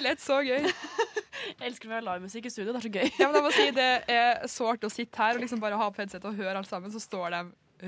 Herlighet, 0.07 0.23
så 0.23 0.39
gøy. 0.39 0.63
Jeg 0.63 1.65
elsker 1.67 1.89
når 1.89 1.97
være 1.97 2.05
livemusikk 2.07 2.45
i 2.47 2.51
studio. 2.51 2.71
Det 2.71 2.79
er 2.79 2.85
så 2.85 2.91
gøy. 2.93 3.07
Ja, 3.19 3.27
men 3.27 3.37
jeg 3.37 3.43
må 3.43 3.53
si 3.55 3.65
Det 3.75 3.87
er 4.13 4.45
så 4.51 4.67
artig 4.71 4.87
å 4.87 4.93
sitte 4.93 5.19
her 5.19 5.35
og 5.35 5.43
liksom 5.43 5.59
bare 5.63 5.79
ha 5.79 5.87
på 5.91 5.99
headset 6.01 6.27
og 6.27 6.37
høre 6.37 6.55
alt 6.61 6.69
sammen, 6.69 6.93
så 6.93 7.01
står 7.03 7.33
de 7.35 7.41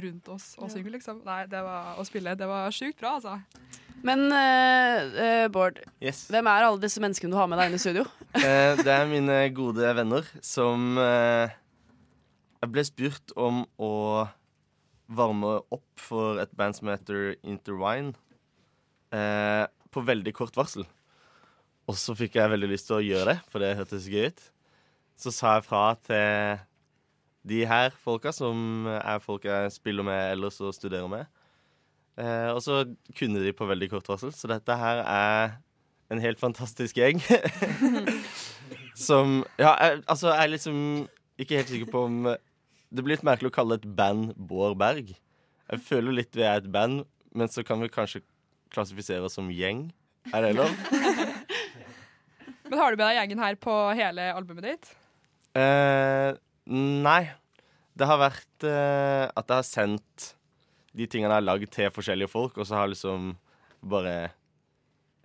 rundt 0.04 0.28
oss 0.30 0.50
og 0.60 0.70
synger, 0.70 0.92
liksom. 0.98 1.22
Nei, 1.26 1.46
det 1.50 1.62
var 1.66 1.96
å 1.98 2.04
spille. 2.06 2.36
Det 2.38 2.50
var 2.50 2.76
sjukt 2.76 3.00
bra, 3.00 3.16
altså. 3.18 3.38
Men 4.06 4.28
uh, 4.32 5.16
eh, 5.24 5.46
Bård, 5.52 5.80
Yes. 6.00 6.26
hvem 6.32 6.48
er 6.48 6.68
alle 6.68 6.80
disse 6.80 7.02
menneskene 7.04 7.34
du 7.34 7.40
har 7.40 7.50
med 7.52 7.60
deg 7.60 7.72
inn 7.72 7.80
i 7.80 7.84
studio? 7.84 8.06
Eh, 8.40 8.78
det 8.78 8.92
er 8.94 9.08
mine 9.10 9.40
gode 9.58 9.90
venner 9.98 10.28
som 10.46 11.00
eh, 11.02 11.50
Jeg 12.62 12.70
ble 12.70 12.84
spurt 12.86 13.34
om 13.34 13.64
å 13.82 13.90
varme 15.10 15.56
opp 15.74 15.88
for 15.98 16.38
et 16.44 16.52
band 16.56 16.78
som 16.78 16.92
heter 16.92 17.34
Interwine. 17.42 18.14
Eh, 19.10 19.66
på 19.90 20.06
veldig 20.06 20.36
kort 20.38 20.60
varsel. 20.60 20.86
Og 21.90 21.98
så 21.98 22.14
fikk 22.18 22.38
jeg 22.38 22.52
veldig 22.52 22.70
lyst 22.70 22.90
til 22.90 23.00
å 23.00 23.04
gjøre 23.04 23.34
det, 23.34 23.38
for 23.50 23.64
det 23.64 23.76
hørtes 23.80 24.08
gøy 24.12 24.30
ut. 24.30 24.44
Så 25.20 25.34
sa 25.34 25.56
jeg 25.58 25.66
fra 25.66 25.84
til 26.06 26.60
de 27.50 27.64
her 27.66 27.96
folka, 28.04 28.32
som 28.36 28.86
er 28.94 29.24
folk 29.24 29.48
jeg 29.50 29.72
spiller 29.74 30.06
med 30.06 30.36
ellers 30.36 30.60
og 30.62 30.76
studerer 30.76 31.10
med. 31.10 31.26
Eh, 32.20 32.50
og 32.52 32.62
så 32.62 32.84
kunne 33.18 33.42
de 33.42 33.56
på 33.56 33.68
veldig 33.68 33.90
kort 33.94 34.10
varsel. 34.12 34.34
Så 34.36 34.50
dette 34.52 34.76
her 34.78 35.02
er 35.02 35.58
en 36.14 36.22
helt 36.22 36.42
fantastisk 36.42 37.00
gjeng. 37.00 37.22
som 39.10 39.42
Ja, 39.58 39.74
jeg, 39.80 40.04
altså, 40.08 40.34
jeg 40.34 40.44
er 40.44 40.54
liksom 40.54 40.80
ikke 41.40 41.56
helt 41.56 41.72
sikker 41.72 41.92
på 41.92 42.02
om 42.10 42.18
Det 42.92 43.04
blir 43.06 43.16
litt 43.16 43.24
merkelig 43.24 43.52
å 43.52 43.56
kalle 43.56 43.78
et 43.80 43.88
band 43.96 44.34
Bård 44.36 44.76
Berg. 44.82 45.14
Jeg 45.70 45.86
føler 45.86 46.20
litt 46.22 46.36
vi 46.36 46.44
er 46.46 46.60
et 46.60 46.72
band, 46.74 47.04
men 47.38 47.50
så 47.50 47.64
kan 47.64 47.82
vi 47.82 47.92
kanskje 47.94 48.24
klassifisere 48.74 49.26
oss 49.26 49.38
som 49.38 49.50
gjeng. 49.54 49.88
Er 50.34 50.46
det 50.46 50.56
lov? 50.58 50.74
Men 52.70 52.82
har 52.82 52.94
du 52.94 53.00
med 53.00 53.08
deg 53.08 53.18
gjengen 53.18 53.42
her 53.42 53.56
på 53.58 53.76
hele 53.98 54.30
albumet 54.38 54.68
ditt? 54.68 54.90
Uh, 55.58 56.38
nei. 56.70 57.24
Det 57.98 58.08
har 58.08 58.20
vært 58.22 58.66
uh, 58.66 59.26
at 59.34 59.50
jeg 59.50 59.56
har 59.56 59.66
sendt 59.68 60.28
de 60.96 61.08
tingene 61.10 61.34
jeg 61.34 61.42
har 61.42 61.48
lagd 61.48 61.72
til 61.74 61.90
forskjellige 61.94 62.32
folk, 62.32 62.58
og 62.58 62.68
så 62.70 62.78
har 62.80 62.92
liksom 62.92 63.32
bare 63.90 64.32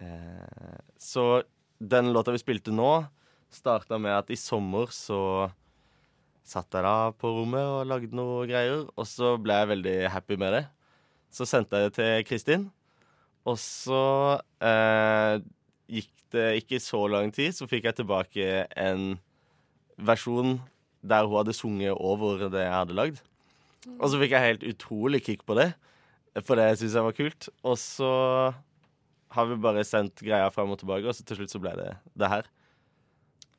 uh, 0.00 0.78
Så 1.00 1.44
den 1.78 2.12
låta 2.14 2.32
vi 2.32 2.40
spilte 2.40 2.72
nå, 2.72 3.04
starta 3.52 3.98
med 4.00 4.16
at 4.16 4.32
i 4.32 4.40
sommer 4.40 4.88
så 4.94 5.20
satt 6.44 6.76
jeg 6.76 6.84
da 6.84 7.12
på 7.16 7.30
rommet 7.32 7.64
og 7.64 7.88
lagde 7.88 8.16
noe 8.16 8.44
greier, 8.48 8.86
og 8.88 9.08
så 9.08 9.34
ble 9.40 9.56
jeg 9.60 9.70
veldig 9.72 9.98
happy 10.12 10.38
med 10.40 10.56
det. 10.58 10.64
Så 11.34 11.46
sendte 11.48 11.80
jeg 11.80 11.90
det 11.90 11.94
til 11.96 12.26
Kristin, 12.28 12.66
og 13.48 13.56
så 13.60 14.02
eh, 14.64 15.40
gikk 15.90 16.10
det 16.34 16.46
ikke 16.62 16.80
så 16.82 17.04
lang 17.10 17.30
tid, 17.34 17.54
så 17.54 17.68
fikk 17.70 17.86
jeg 17.88 17.98
tilbake 18.00 18.48
en 18.80 19.14
versjon 20.00 20.56
der 21.04 21.26
hun 21.28 21.38
hadde 21.38 21.54
sunget 21.56 21.94
over 21.94 22.46
det 22.48 22.64
jeg 22.64 22.74
hadde 22.74 22.96
lagd. 22.96 23.20
Og 23.98 24.08
så 24.10 24.18
fikk 24.20 24.32
jeg 24.34 24.48
helt 24.48 24.64
utrolig 24.72 25.20
kick 25.24 25.44
på 25.46 25.56
det, 25.58 25.70
for 26.42 26.58
det 26.58 26.70
syns 26.80 26.96
jeg 26.96 27.06
var 27.06 27.16
kult. 27.16 27.48
Og 27.62 27.76
så 27.78 28.10
har 29.34 29.48
vi 29.50 29.60
bare 29.60 29.84
sendt 29.86 30.22
greia 30.24 30.48
fram 30.54 30.72
og 30.72 30.80
tilbake, 30.80 31.06
og 31.06 31.16
så 31.16 31.26
til 31.26 31.42
slutt 31.42 31.52
så 31.52 31.60
ble 31.62 31.74
det 31.78 31.90
det 32.18 32.30
her. 32.32 32.48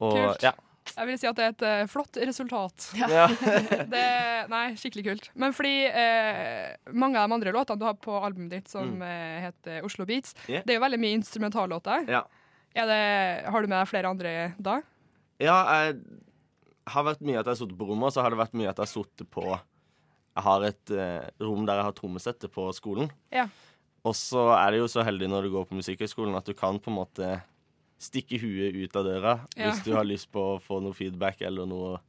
Og 0.01 0.17
Kult. 0.17 0.43
ja. 0.43 0.51
Jeg 0.95 1.07
vil 1.09 1.17
si 1.19 1.27
at 1.27 1.35
det 1.39 1.45
er 1.45 1.53
et 1.55 1.63
uh, 1.65 1.87
flott 1.89 2.17
resultat. 2.21 2.85
Ja. 2.99 3.25
det, 3.95 4.03
nei, 4.51 4.63
skikkelig 4.79 5.03
kult. 5.07 5.29
Men 5.35 5.53
fordi 5.57 5.73
eh, 5.89 6.75
mange 6.93 7.17
av 7.19 7.29
de 7.31 7.37
andre 7.39 7.53
låtene 7.55 7.81
du 7.81 7.85
har 7.87 7.97
på 7.99 8.15
albumet 8.21 8.51
ditt, 8.53 8.69
som 8.71 8.91
Mm. 8.95 9.01
eh, 9.07 9.39
heter 9.47 9.83
Oslo 9.87 10.05
Beats, 10.05 10.35
Yeah. 10.47 10.61
det 10.65 10.75
er 10.75 10.79
jo 10.79 10.83
veldig 10.85 10.99
mye 11.01 11.17
instrumentallåter. 11.19 12.05
Ja. 12.11 12.21
Er 12.75 12.85
det, 12.91 13.49
har 13.51 13.61
du 13.61 13.67
med 13.71 13.79
deg 13.81 13.87
flere 13.89 14.11
andre 14.11 14.35
da? 14.59 14.81
Ja, 15.41 15.57
jeg 15.87 15.97
har 16.93 17.03
vært 17.07 17.21
mye 17.25 17.39
at 17.39 17.45
jeg 17.47 17.55
har 17.55 17.59
sittet 17.63 17.77
på 17.79 17.87
rommet, 17.89 18.07
og 18.11 18.13
så 18.13 18.21
har 18.21 18.29
det 18.35 18.39
vært 18.43 18.53
mye 18.55 18.69
at 18.69 18.77
jeg 18.77 18.85
har 18.85 18.93
sittet 18.93 19.29
på 19.33 19.45
Jeg 20.35 20.43
har 20.43 20.63
et 20.67 20.91
eh, 20.91 21.29
rom 21.39 21.65
der 21.65 21.79
jeg 21.79 21.87
har 21.87 21.93
trommesettet 21.95 22.51
på 22.51 22.67
skolen. 22.75 23.09
Ja. 23.31 23.47
Og 24.05 24.13
så 24.13 24.49
er 24.53 24.71
det 24.75 24.81
jo 24.83 24.87
så 24.91 25.01
heldig 25.07 25.29
når 25.31 25.47
du 25.47 25.53
går 25.55 25.65
på 25.69 25.77
Musikkhøgskolen 25.79 26.35
at 26.37 26.45
du 26.45 26.53
kan 26.53 26.77
på 26.77 26.91
en 26.91 26.97
måte 26.99 27.29
stikke 27.99 28.37
huet 28.41 28.75
ut 28.75 28.95
av 28.95 29.05
døra 29.05 29.33
Ja. 29.55 29.69
hvis 29.71 29.83
du 29.85 29.93
har 29.95 30.03
lyst 30.03 30.31
på 30.31 30.39
å 30.55 30.61
få 30.61 30.81
noe 30.83 30.93
feedback 30.93 31.41
eller 31.41 31.65
noe. 31.65 31.99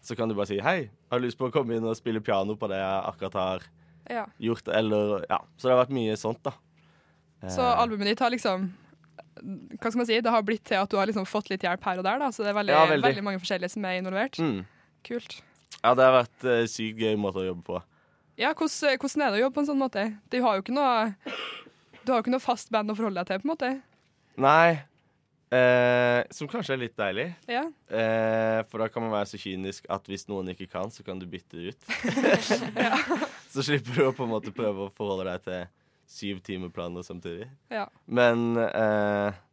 Så 0.00 0.16
kan 0.16 0.28
du 0.28 0.34
bare 0.34 0.46
si 0.46 0.58
'hei, 0.60 0.88
har 1.10 1.18
du 1.18 1.26
lyst 1.26 1.38
på 1.38 1.48
å 1.50 1.52
komme 1.52 1.74
inn 1.76 1.84
og 1.84 1.96
spille 1.96 2.20
piano 2.20 2.54
på 2.54 2.68
det 2.68 2.76
jeg 2.78 3.04
akkurat 3.04 3.32
har 3.34 3.60
Ja. 4.08 4.26
gjort', 4.40 4.68
eller 4.72 5.26
Ja. 5.28 5.38
Så 5.58 5.68
det 5.68 5.76
har 5.76 5.84
vært 5.86 5.90
mye 5.94 6.16
sånt, 6.16 6.42
da. 6.42 6.52
Så 7.48 7.60
Eh, 7.60 7.78
albumet 7.82 8.04
ditt 8.06 8.18
har 8.20 8.30
liksom 8.30 8.72
Hva 9.40 9.90
skal 9.90 9.98
man 9.98 10.06
si? 10.06 10.20
Det 10.20 10.30
har 10.30 10.42
blitt 10.42 10.64
til 10.64 10.74
at 10.82 10.88
du 10.90 10.96
har 10.96 11.06
liksom 11.06 11.24
fått 11.24 11.48
litt 11.50 11.60
hjelp 11.62 11.80
her 11.84 11.98
og 11.98 12.04
der, 12.04 12.18
da. 12.18 12.28
Så 12.30 12.38
det 12.42 12.48
er 12.48 12.54
veldig, 12.54 12.70
Ja, 12.74 12.86
veldig. 12.86 13.02
veldig 13.04 13.22
mange 13.22 13.38
forskjellige 13.38 13.70
som 13.70 13.84
er 13.84 14.00
involvert. 14.00 14.36
mm. 14.38 14.64
Kult. 15.04 15.42
Ja, 15.84 15.94
det 15.94 16.02
har 16.04 16.24
vært 16.24 16.44
uh, 16.44 16.66
sykt 16.66 16.98
gøy 16.98 17.14
måte 17.16 17.36
å 17.36 17.54
jobbe 17.54 17.62
på. 17.64 17.82
Ja, 18.36 18.52
hvordan, 18.52 18.98
hvordan 18.98 19.22
er 19.22 19.30
det 19.30 19.38
å 19.38 19.44
jobbe 19.46 19.54
på 19.54 19.60
en 19.60 19.66
sånn 19.66 19.78
måte? 19.78 20.18
Du 20.30 20.40
har 20.42 20.56
jo 20.56 20.62
ikke 20.62 20.74
noe 20.74 21.14
Du 22.04 22.12
har 22.12 22.18
jo 22.20 22.22
ikke 22.24 22.30
noe 22.32 22.40
fast 22.40 22.70
band 22.72 22.90
å 22.90 22.96
forholde 22.96 23.14
deg 23.24 23.26
til, 23.26 23.38
på 23.38 23.44
en 23.44 23.56
måte. 23.56 23.82
Nei. 24.36 24.82
Eh, 25.48 26.20
som 26.34 26.48
kanskje 26.50 26.74
er 26.76 26.80
litt 26.82 26.96
deilig. 26.98 27.30
Ja. 27.48 27.64
Eh, 27.88 28.60
for 28.68 28.82
da 28.82 28.90
kan 28.92 29.04
man 29.04 29.14
være 29.14 29.30
så 29.30 29.40
kynisk 29.40 29.88
at 29.88 30.08
hvis 30.10 30.26
noen 30.28 30.52
ikke 30.52 30.68
kan, 30.68 30.92
så 30.92 31.04
kan 31.06 31.20
du 31.20 31.24
bytte 31.30 31.56
det 31.56 31.72
ut. 31.72 31.90
Så 33.52 33.64
slipper 33.64 33.96
du 33.96 34.02
å 34.04 34.12
på 34.12 34.26
en 34.26 34.32
måte 34.34 34.52
prøve 34.52 34.86
å 34.86 34.94
forholde 34.94 35.24
deg 35.30 35.44
til 35.46 35.62
syv 36.08 36.40
timeplaner 36.44 37.04
samtidig. 37.04 37.48
Ja. 37.72 37.86
Men 38.04 38.56
eh, 38.60 39.44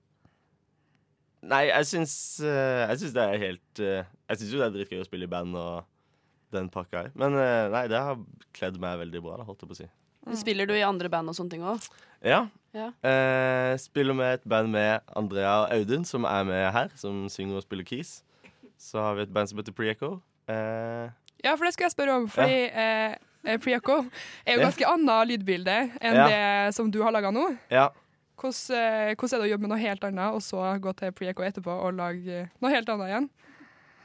Nei, 1.46 1.66
jeg 1.70 1.86
syns, 1.86 2.14
eh, 2.42 2.86
jeg 2.90 3.02
syns 3.04 3.14
det 3.14 3.24
er 3.24 3.42
helt 3.44 3.82
eh, 3.84 4.08
Jeg 4.32 4.40
syns 4.40 4.54
jo 4.56 4.62
det 4.62 4.66
er 4.66 4.74
dritgøy 4.80 5.04
å 5.04 5.06
spille 5.06 5.28
i 5.28 5.32
band 5.32 5.58
og 5.60 5.86
den 6.56 6.72
pakka 6.74 7.04
her. 7.06 7.12
Men 7.20 7.36
eh, 7.38 7.68
nei, 7.74 7.84
det 7.92 8.02
har 8.02 8.22
kledd 8.56 8.80
meg 8.82 9.00
veldig 9.04 9.22
bra, 9.26 9.38
da, 9.42 9.46
holdt 9.48 9.64
jeg 9.64 9.70
på 9.70 9.76
å 9.76 9.80
si. 9.84 9.88
Spiller 10.34 10.66
du 10.66 10.74
i 10.74 10.82
andre 10.82 11.10
band 11.10 11.30
og 11.30 11.36
sånne 11.38 11.52
ting 11.54 11.62
òg? 11.64 11.86
Ja. 12.26 12.48
Ja. 12.74 12.90
Eh, 13.08 13.78
spiller 13.78 14.14
med 14.18 14.34
et 14.40 14.48
band 14.50 14.72
med 14.74 15.02
Andrea 15.16 15.62
og 15.64 15.72
Audun, 15.72 16.04
som 16.06 16.26
er 16.26 16.44
med 16.44 16.72
her, 16.74 16.90
som 16.96 17.28
synger 17.30 17.58
og 17.62 17.64
spiller 17.64 17.86
keys. 17.88 18.24
Så 18.78 19.00
har 19.00 19.16
vi 19.16 19.22
et 19.22 19.32
band 19.34 19.48
som 19.50 19.58
heter 19.62 19.72
Pre-Echo. 19.76 20.22
Eh, 20.50 21.10
Ja, 21.44 21.54
for 21.56 21.66
det 21.66 21.74
skal 21.76 21.86
jeg 21.86 21.92
spørre 21.94 22.16
om, 22.18 22.26
fordi 22.28 22.72
eh, 22.74 23.16
eh, 23.46 23.58
Priako 23.62 24.00
er 24.46 24.56
jo 24.56 24.60
Ja. 24.60 24.66
ganske 24.66 24.88
annet 24.90 25.28
lydbilde 25.30 25.76
enn 26.02 26.16
Ja. 26.16 26.28
det 26.28 26.74
som 26.76 26.90
du 26.92 27.02
har 27.04 27.12
laga 27.12 27.32
nå. 27.32 27.58
ja. 27.70 27.90
Hvordan, 28.36 28.76
eh, 28.76 29.16
hvordan 29.16 29.34
er 29.34 29.42
det 29.44 29.48
å 29.48 29.52
jobbe 29.54 29.62
med 29.62 29.70
noe 29.70 29.80
helt 29.80 30.04
annet, 30.04 30.34
og 30.34 30.42
så 30.42 30.80
gå 30.82 30.92
til 30.98 31.12
Priako 31.14 31.44
etterpå 31.46 31.72
og 31.72 31.94
lage 31.96 32.28
eh, 32.42 32.48
noe 32.62 32.72
helt 32.74 32.90
annet 32.90 33.08
igjen? 33.08 33.30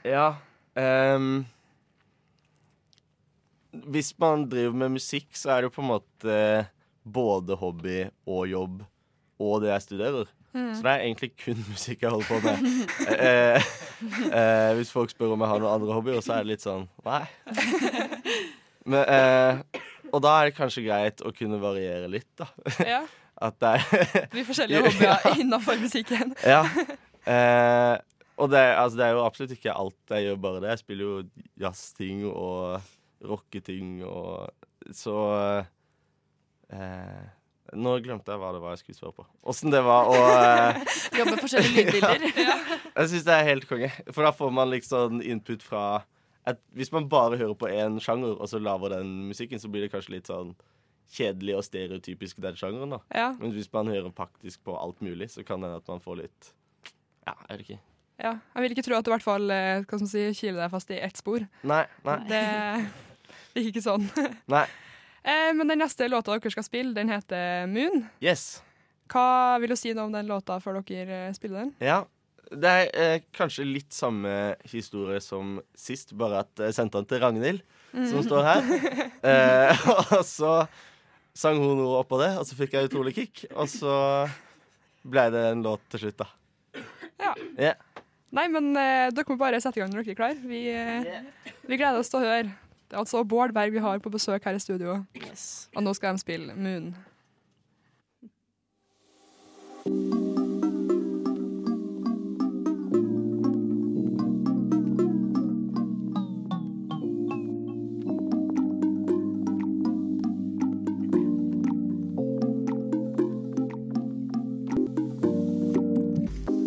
Ja. 0.05 0.35
ehm, 0.77 1.45
hvis 3.71 4.13
man 4.19 4.49
driver 4.51 4.77
med 4.77 4.97
musikk, 4.99 5.29
så 5.39 5.55
er 5.55 5.63
det 5.63 5.71
jo 5.71 5.77
på 5.77 5.85
en 5.85 5.93
måte 5.93 6.37
både 7.05 7.57
hobby 7.59 8.03
og 8.29 8.49
jobb 8.51 8.83
og 9.41 9.63
det 9.63 9.71
jeg 9.73 9.87
studerer. 9.89 10.29
Mm. 10.53 10.73
Så 10.75 10.83
det 10.83 10.91
er 10.91 11.05
egentlig 11.05 11.31
kun 11.39 11.61
musikk 11.69 12.03
jeg 12.03 12.11
holder 12.11 12.27
på 12.27 12.41
med. 12.43 12.65
Eh, 13.15 13.69
eh, 14.35 14.73
hvis 14.77 14.91
folk 14.93 15.13
spør 15.13 15.37
om 15.37 15.45
jeg 15.45 15.53
har 15.53 15.63
noen 15.63 15.77
andre 15.77 15.95
hobbyer, 15.95 16.21
så 16.25 16.35
er 16.37 16.45
det 16.45 16.57
litt 16.57 16.65
sånn 16.65 16.89
nei. 17.07 17.23
Men, 18.91 19.05
eh, 19.05 19.81
og 20.11 20.23
da 20.25 20.35
er 20.41 20.51
det 20.51 20.57
kanskje 20.59 20.85
greit 20.89 21.23
å 21.23 21.33
kunne 21.37 21.61
variere 21.63 22.11
litt, 22.11 22.31
da. 22.41 22.51
Ja. 22.83 23.03
At 23.47 23.57
det 23.63 23.71
er 23.79 24.15
De 24.37 24.45
forskjellige 24.45 24.83
hobbyer 24.85 25.39
innenfor 25.41 25.79
musikken. 25.81 26.35
Ja. 26.45 26.65
Eh, 27.25 27.97
og 28.41 28.51
det, 28.53 28.61
altså, 28.61 28.99
det 28.99 29.07
er 29.07 29.15
jo 29.15 29.25
absolutt 29.25 29.55
ikke 29.55 29.77
alt 29.77 30.15
jeg 30.17 30.27
gjør 30.27 30.43
bare 30.43 30.63
det. 30.65 30.75
Jeg 30.75 30.83
spiller 30.83 31.07
jo 31.07 31.47
jazzting 31.61 32.27
og 32.29 32.91
rocketing 33.21 34.01
og 34.07 34.51
Så 34.97 35.15
eh, 36.73 37.27
Nå 37.77 37.93
glemte 38.03 38.33
jeg 38.33 38.41
hva 38.41 38.51
det 38.55 38.63
var 38.63 38.73
jeg 38.75 38.81
skulle 38.83 38.99
svare 38.99 39.15
på. 39.21 39.25
Åssen 39.53 39.71
det 39.71 39.83
var 39.87 40.09
å 40.11 40.17
eh, 40.17 40.81
Jobbe 41.21 41.37
forskjellige 41.39 41.85
lydbilder. 41.87 42.25
Jeg 42.97 43.11
syns 43.13 43.27
det 43.29 43.37
er 43.37 43.47
helt 43.47 43.67
konge. 43.71 43.91
For 44.11 44.27
da 44.27 44.33
får 44.35 44.51
man 44.57 44.73
liksom 44.73 45.21
input 45.23 45.63
fra 45.63 45.85
at 46.49 46.59
Hvis 46.75 46.91
man 46.91 47.07
bare 47.13 47.39
hører 47.39 47.55
på 47.55 47.69
én 47.71 48.01
sjanger, 48.03 48.35
og 48.35 48.49
så 48.51 48.59
lager 48.59 48.97
den 48.97 49.13
musikken, 49.29 49.61
så 49.63 49.71
blir 49.71 49.85
det 49.85 49.93
kanskje 49.93 50.17
litt 50.17 50.31
sånn 50.31 50.55
kjedelig 51.11 51.57
og 51.59 51.67
stereotypisk 51.67 52.41
den 52.43 52.59
sjangeren. 52.59 52.97
da 52.97 53.01
Ja. 53.15 53.29
Men 53.39 53.53
hvis 53.55 53.71
man 53.73 53.91
hører 53.93 54.11
faktisk 54.17 54.65
på 54.67 54.75
alt 54.79 55.01
mulig, 55.05 55.31
så 55.31 55.45
kan 55.47 55.61
det 55.61 55.71
hende 55.71 55.83
at 55.83 55.89
man 55.93 56.03
får 56.03 56.23
litt 56.25 56.51
Ja, 57.27 57.37
jeg 57.49 57.53
vet 57.53 57.65
ikke. 57.67 57.81
Ja. 58.21 58.33
Jeg 58.55 58.63
vil 58.63 58.75
ikke 58.75 58.87
tro 58.89 58.97
at 58.99 59.07
du 59.07 59.11
i 59.11 59.15
hvert 59.15 59.25
fall 59.25 59.51
eh, 59.55 59.95
si, 60.09 60.27
kiler 60.37 60.65
deg 60.65 60.73
fast 60.73 60.91
i 60.91 60.99
ett 61.01 61.17
spor. 61.17 61.47
Nei. 61.63 61.85
nei. 62.05 62.19
Det 62.29 62.43
det 63.55 63.63
gikk 63.65 63.75
ikke 63.75 63.87
sånn. 63.87 64.07
Nei. 64.51 64.65
Eh, 65.21 65.51
men 65.57 65.69
den 65.69 65.83
neste 65.83 66.09
låta 66.09 66.37
dere 66.37 66.53
skal 66.53 66.67
spille, 66.67 66.95
den 66.97 67.13
heter 67.13 67.69
Moon. 67.71 68.07
Yes. 68.25 68.63
Hva 69.11 69.59
vil 69.61 69.75
du 69.75 69.79
si 69.79 69.93
noe 69.93 70.09
om 70.09 70.15
den 70.15 70.31
låta 70.31 70.61
før 70.63 70.81
dere 70.87 71.27
eh, 71.29 71.37
spiller 71.37 71.65
den? 71.65 71.75
Ja. 71.85 72.03
Det 72.51 72.71
er 72.71 72.89
eh, 72.99 73.27
kanskje 73.37 73.67
litt 73.69 73.95
samme 73.95 74.57
historie 74.67 75.21
som 75.23 75.61
sist, 75.79 76.17
bare 76.19 76.43
at 76.43 76.63
jeg 76.67 76.75
sendte 76.75 76.99
den 76.99 77.11
til 77.11 77.21
Ragnhild, 77.23 77.61
som 77.95 78.25
står 78.27 78.47
her. 78.49 78.71
Eh, 79.21 79.81
og 80.17 80.23
så 80.25 80.51
sang 81.37 81.59
hun 81.61 81.77
noe 81.77 81.99
oppå 81.99 82.17
det, 82.23 82.31
og 82.41 82.47
så 82.49 82.57
fikk 82.57 82.73
jeg 82.73 82.89
utrolig 82.89 83.13
kick. 83.19 83.43
Og 83.53 83.69
så 83.69 83.93
ble 85.05 85.27
det 85.35 85.43
en 85.51 85.65
låt 85.67 85.85
til 85.93 86.07
slutt, 86.07 86.23
da. 86.23 86.31
Ja. 87.21 87.35
Ja. 87.61 87.75
Nei, 88.33 88.47
men 88.49 88.71
eh, 88.79 89.11
dere 89.13 89.29
må 89.29 89.37
bare 89.41 89.61
sette 89.63 89.81
i 89.81 89.83
gang 89.83 89.93
når 89.93 90.07
dere 90.07 90.15
er 90.15 90.19
klar. 90.23 90.41
Vi, 90.41 90.63
eh, 90.73 91.53
vi 91.67 91.77
gleder 91.77 92.01
oss 92.01 92.09
til 92.13 92.21
å 92.21 92.25
høre. 92.25 92.55
Det 92.91 92.97
er 92.97 92.99
altså 92.99 93.23
Bård 93.25 93.53
Berg 93.55 93.73
vi 93.73 93.79
har 93.79 93.99
på 93.99 94.11
besøk 94.11 94.45
her 94.45 94.53
i 94.53 94.59
studio, 94.59 95.05
Yes. 95.17 95.71
og 95.77 95.83
nå 95.83 95.93
skal 95.95 96.13
de 96.13 96.19
spille 96.19 96.55
Moon. 96.55 96.97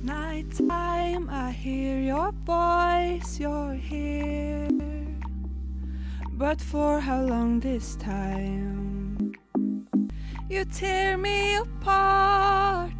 Nighttime, 0.01 1.29
I 1.29 1.51
hear 1.51 1.99
your 1.99 2.31
voice, 2.45 3.38
you're 3.39 3.73
here. 3.75 4.72
But 6.43 6.60
for 6.60 6.99
how 6.99 7.21
long 7.21 7.62
this 7.62 7.95
time? 7.95 9.32
You 10.49 10.65
tear 10.65 11.17
me 11.17 11.56
apart. 11.56 12.91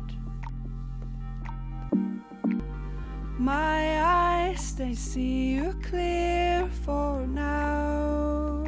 My 3.38 4.01
eyes, 4.01 4.75
they 4.75 4.93
see 4.93 5.56
you 5.56 5.75
clear 5.84 6.69
for 6.86 7.27
now. 7.27 8.63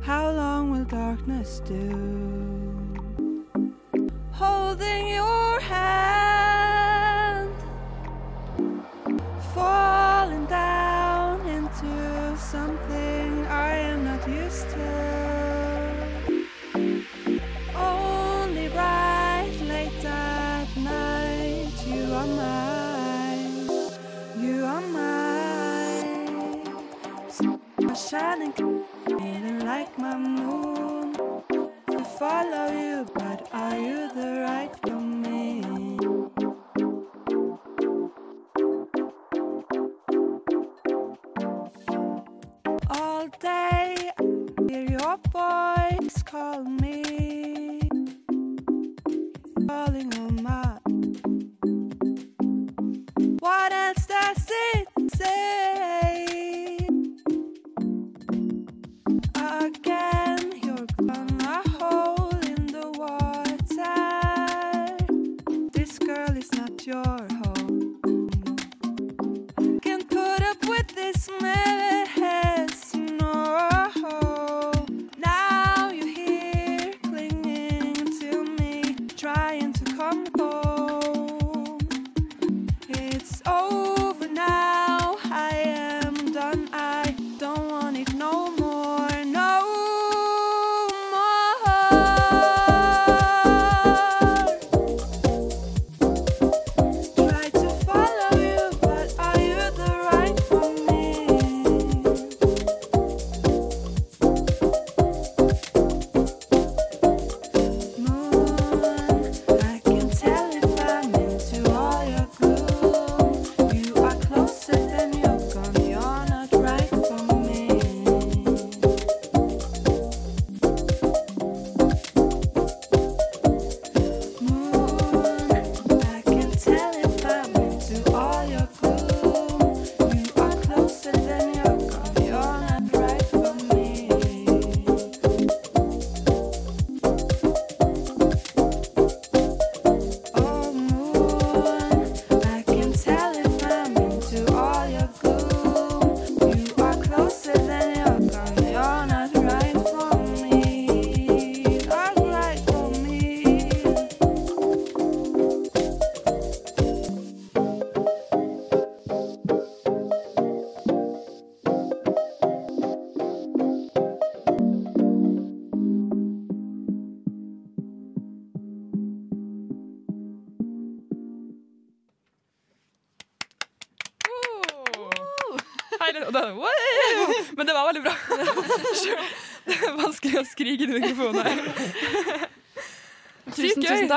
How 0.00 0.32
long 0.32 0.72
will 0.72 0.84
darkness 0.84 1.60
do? 1.64 2.42
holding 4.42 5.06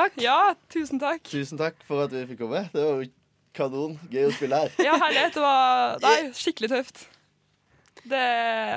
takk. 0.05 0.17
Ja, 0.23 0.39
tusen 0.71 1.01
takk. 1.01 1.23
Tusen 1.29 1.59
takk 1.59 1.77
for 1.87 2.05
at 2.05 2.13
vi 2.13 2.25
fikk 2.31 2.43
komme. 2.45 2.65
Det 2.73 2.83
var 2.85 3.01
jo 3.03 3.09
kanon. 3.55 3.95
Gøy 4.11 4.27
å 4.29 4.33
spille 4.35 4.59
her. 4.65 4.75
Ja, 4.83 4.97
herlighet. 5.01 5.35
Det 5.37 5.43
var 5.43 5.97
nei, 6.05 6.17
skikkelig 6.37 6.71
tøft. 6.73 7.05
Det, 8.05 8.21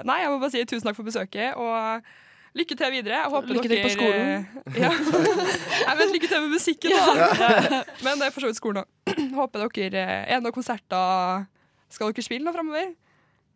nei, 0.09 0.23
jeg 0.23 0.33
må 0.33 0.39
bare 0.41 0.55
si 0.55 0.65
tusen 0.65 0.89
takk 0.89 0.97
for 0.97 1.05
besøket, 1.05 1.59
og 1.61 2.57
lykke 2.57 2.77
til 2.81 2.95
videre. 2.95 3.19
Jeg 3.21 3.33
håper 3.35 3.59
Lykke 3.59 3.69
til 3.69 3.83
på 3.85 3.91
skolen. 3.93 4.47
Ja. 4.79 4.93
Jeg 5.89 5.99
vet, 5.99 6.15
lykke 6.15 6.31
til 6.31 6.41
med 6.47 6.55
musikken, 6.55 6.95
da. 6.97 7.29
Men 8.05 8.21
det 8.21 8.29
er 8.29 8.33
for 8.35 8.45
så 8.45 8.49
vidt 8.51 8.59
skolen 8.59 8.83
òg. 8.83 8.89
Håper 9.39 9.69
dere 9.77 10.07
Er 10.25 10.39
det 10.39 10.43
noen 10.45 10.55
konserter 10.57 11.45
Skal 11.93 12.11
dere 12.13 12.25
spille 12.25 12.45
noe 12.45 12.57
framover? 12.57 12.91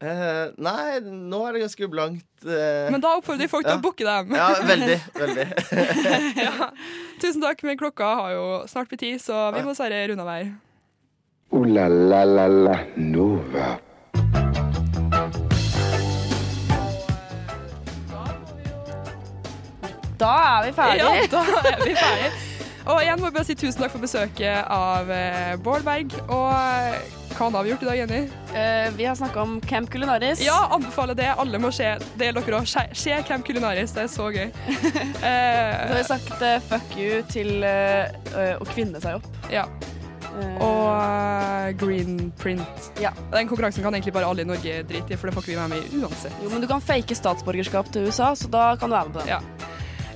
Eh, 0.03 0.49
nei, 0.59 0.99
nå 1.05 1.39
er 1.47 1.55
det 1.55 1.61
ganske 1.63 1.87
blankt. 1.93 2.27
Uh, 2.43 2.89
Men 2.91 2.99
da 3.05 3.13
oppfordrer 3.21 3.45
vi 3.45 3.51
folk 3.53 3.63
til 3.69 3.77
Ja. 3.77 3.79
å 3.79 3.85
booke 3.85 4.03
dem. 4.09 4.33
Ja, 4.35 4.49
veldig. 4.67 4.97
Veldig. 5.15 5.47
ja. 6.47 6.71
Tusen 7.23 7.45
takk, 7.45 7.63
men 7.69 7.79
klokka 7.79 8.09
har 8.19 8.33
jo 8.35 8.45
snart 8.67 8.91
blitt 8.91 9.05
ti, 9.05 9.13
så 9.23 9.53
vi 9.55 9.63
må 9.63 9.77
dessverre 9.77 10.03
runde 10.11 10.27
av 10.27 10.33
her. 10.35 10.51
Ooh 11.53 11.67
la 11.69 11.87
la 11.87 12.25
la 12.25 12.47
la 12.49 12.77
Nova. 12.97 13.77
Da 20.19 20.33
er 20.61 20.67
vi 20.67 20.73
ferdige. 20.73 21.05
Ja, 21.05 21.27
da 21.31 21.39
er 21.71 21.85
vi 21.85 21.95
ferdige. 21.97 22.31
Og 22.87 22.99
igjen 23.03 23.21
må 23.21 23.29
vi 23.31 23.35
bare 23.37 23.47
si 23.47 23.55
tusen 23.59 23.83
takk 23.83 23.93
for 23.95 24.03
besøket 24.03 24.71
av 24.75 25.11
eh, 25.15 25.55
Bård 25.63 25.85
Berg. 25.87 26.15
Og 26.35 27.22
hva 27.51 27.59
har 27.59 27.65
vi 27.67 27.73
gjort 27.73 27.83
i 27.83 27.89
dag, 27.89 27.99
Jenny? 27.99 28.21
Uh, 28.53 28.97
vi 28.97 29.05
har 29.09 29.15
snakka 29.19 29.43
om 29.43 29.61
Camp 29.61 29.91
Culinaris. 29.91 30.43
Ja, 30.45 30.69
anbefaler 30.71 31.15
det. 31.19 31.31
Alle 31.35 31.59
må 31.59 31.73
se. 31.75 31.89
Det 32.19 32.29
er 32.29 32.37
dere 32.37 32.61
òg. 32.61 32.69
Se, 32.69 33.17
Camp 33.29 33.47
Culinaris. 33.47 33.95
Det 33.97 34.05
er 34.05 34.13
så 34.13 34.29
gøy. 34.31 34.53
Så 35.23 35.33
har 35.33 35.97
vi 35.97 36.05
sagt 36.07 36.33
uh, 36.39 36.59
fuck 36.69 36.95
you 36.99 37.23
til 37.31 37.65
eh, 37.67 38.55
å 38.59 38.67
kvinne 38.69 39.01
seg 39.03 39.21
opp. 39.21 39.43
ja. 39.53 39.67
Og 40.65 41.77
green 41.77 42.31
print. 42.41 42.87
Ja. 43.03 43.11
Den 43.35 43.51
konkurransen 43.51 43.85
kan 43.85 43.93
egentlig 43.93 44.15
bare 44.17 44.31
alle 44.31 44.47
i 44.47 44.49
Norge 44.49 44.79
drite 44.89 45.13
i, 45.13 45.19
for 45.21 45.29
det 45.29 45.35
får 45.37 45.45
ikke 45.45 45.53
vi 45.53 45.59
være 45.59 45.73
med 45.75 45.85
i 45.85 46.01
uansett. 46.01 46.39
jo, 46.41 46.49
men 46.49 46.65
du 46.65 46.69
kan 46.71 46.81
fake 46.81 47.17
statsborgerskap 47.19 47.91
til 47.93 48.09
USA, 48.09 48.31
så 48.39 48.49
da 48.49 48.71
kan 48.81 48.89
du 48.89 48.97
være 48.97 49.11
med 49.11 49.19
på 49.19 49.27
den. 49.27 49.35
Ja. 49.35 49.43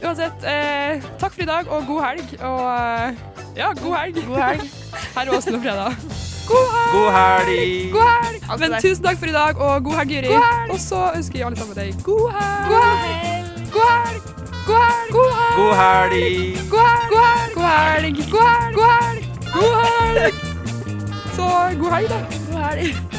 Uansett, 0.01 0.47
eh, 0.49 1.05
takk 1.21 1.37
for 1.37 1.45
i 1.45 1.51
dag, 1.51 1.69
og 1.69 1.85
god 1.91 2.03
helg. 2.09 2.39
Og 2.41 3.57
ja, 3.61 3.73
god 3.83 3.99
helg. 3.99 4.23
God 4.25 4.41
helg. 4.41 4.71
Her 5.17 5.27
er 5.27 5.37
Åsen 5.37 5.61
og 5.61 5.69
Fredag. 5.69 6.25
God 6.47 6.69
helg! 6.73 6.93
God 6.95 7.13
helg! 7.13 7.93
God 7.93 8.09
helg! 8.09 8.61
Men 8.61 8.81
tusen 8.81 9.03
takk 9.05 9.19
for 9.19 9.27
i 9.27 9.35
dag, 9.35 9.59
og 9.59 9.85
god 9.85 9.95
helg, 10.01 10.11
Juri. 10.17 10.29
Og 10.71 10.79
så 10.81 11.11
ønsker 11.17 11.39
jeg 11.39 11.47
alle 11.47 11.59
sammen 11.59 11.77
deg. 11.77 11.95
God 12.07 12.31
helg! 12.37 12.69
God 12.71 13.89
helg! 13.91 14.23
God 14.67 14.81
helg! 14.83 15.11
God 15.17 15.31
helg! 15.43 16.23
God 16.71 16.87
helg! 16.87 17.11
God 17.11 17.27
helg! 17.27 17.53
God 17.55 17.67
helg! 17.73 18.17
God 18.31 18.47
helg! 18.53 18.75
God 18.77 18.91
helg! 19.03 19.23
God 19.57 19.75
helg! 19.85 20.35
Så 21.37 21.47
god 21.83 21.91
helg, 21.97 22.09
da. 22.09 22.21
God 22.53 22.63
helg. 22.63 23.16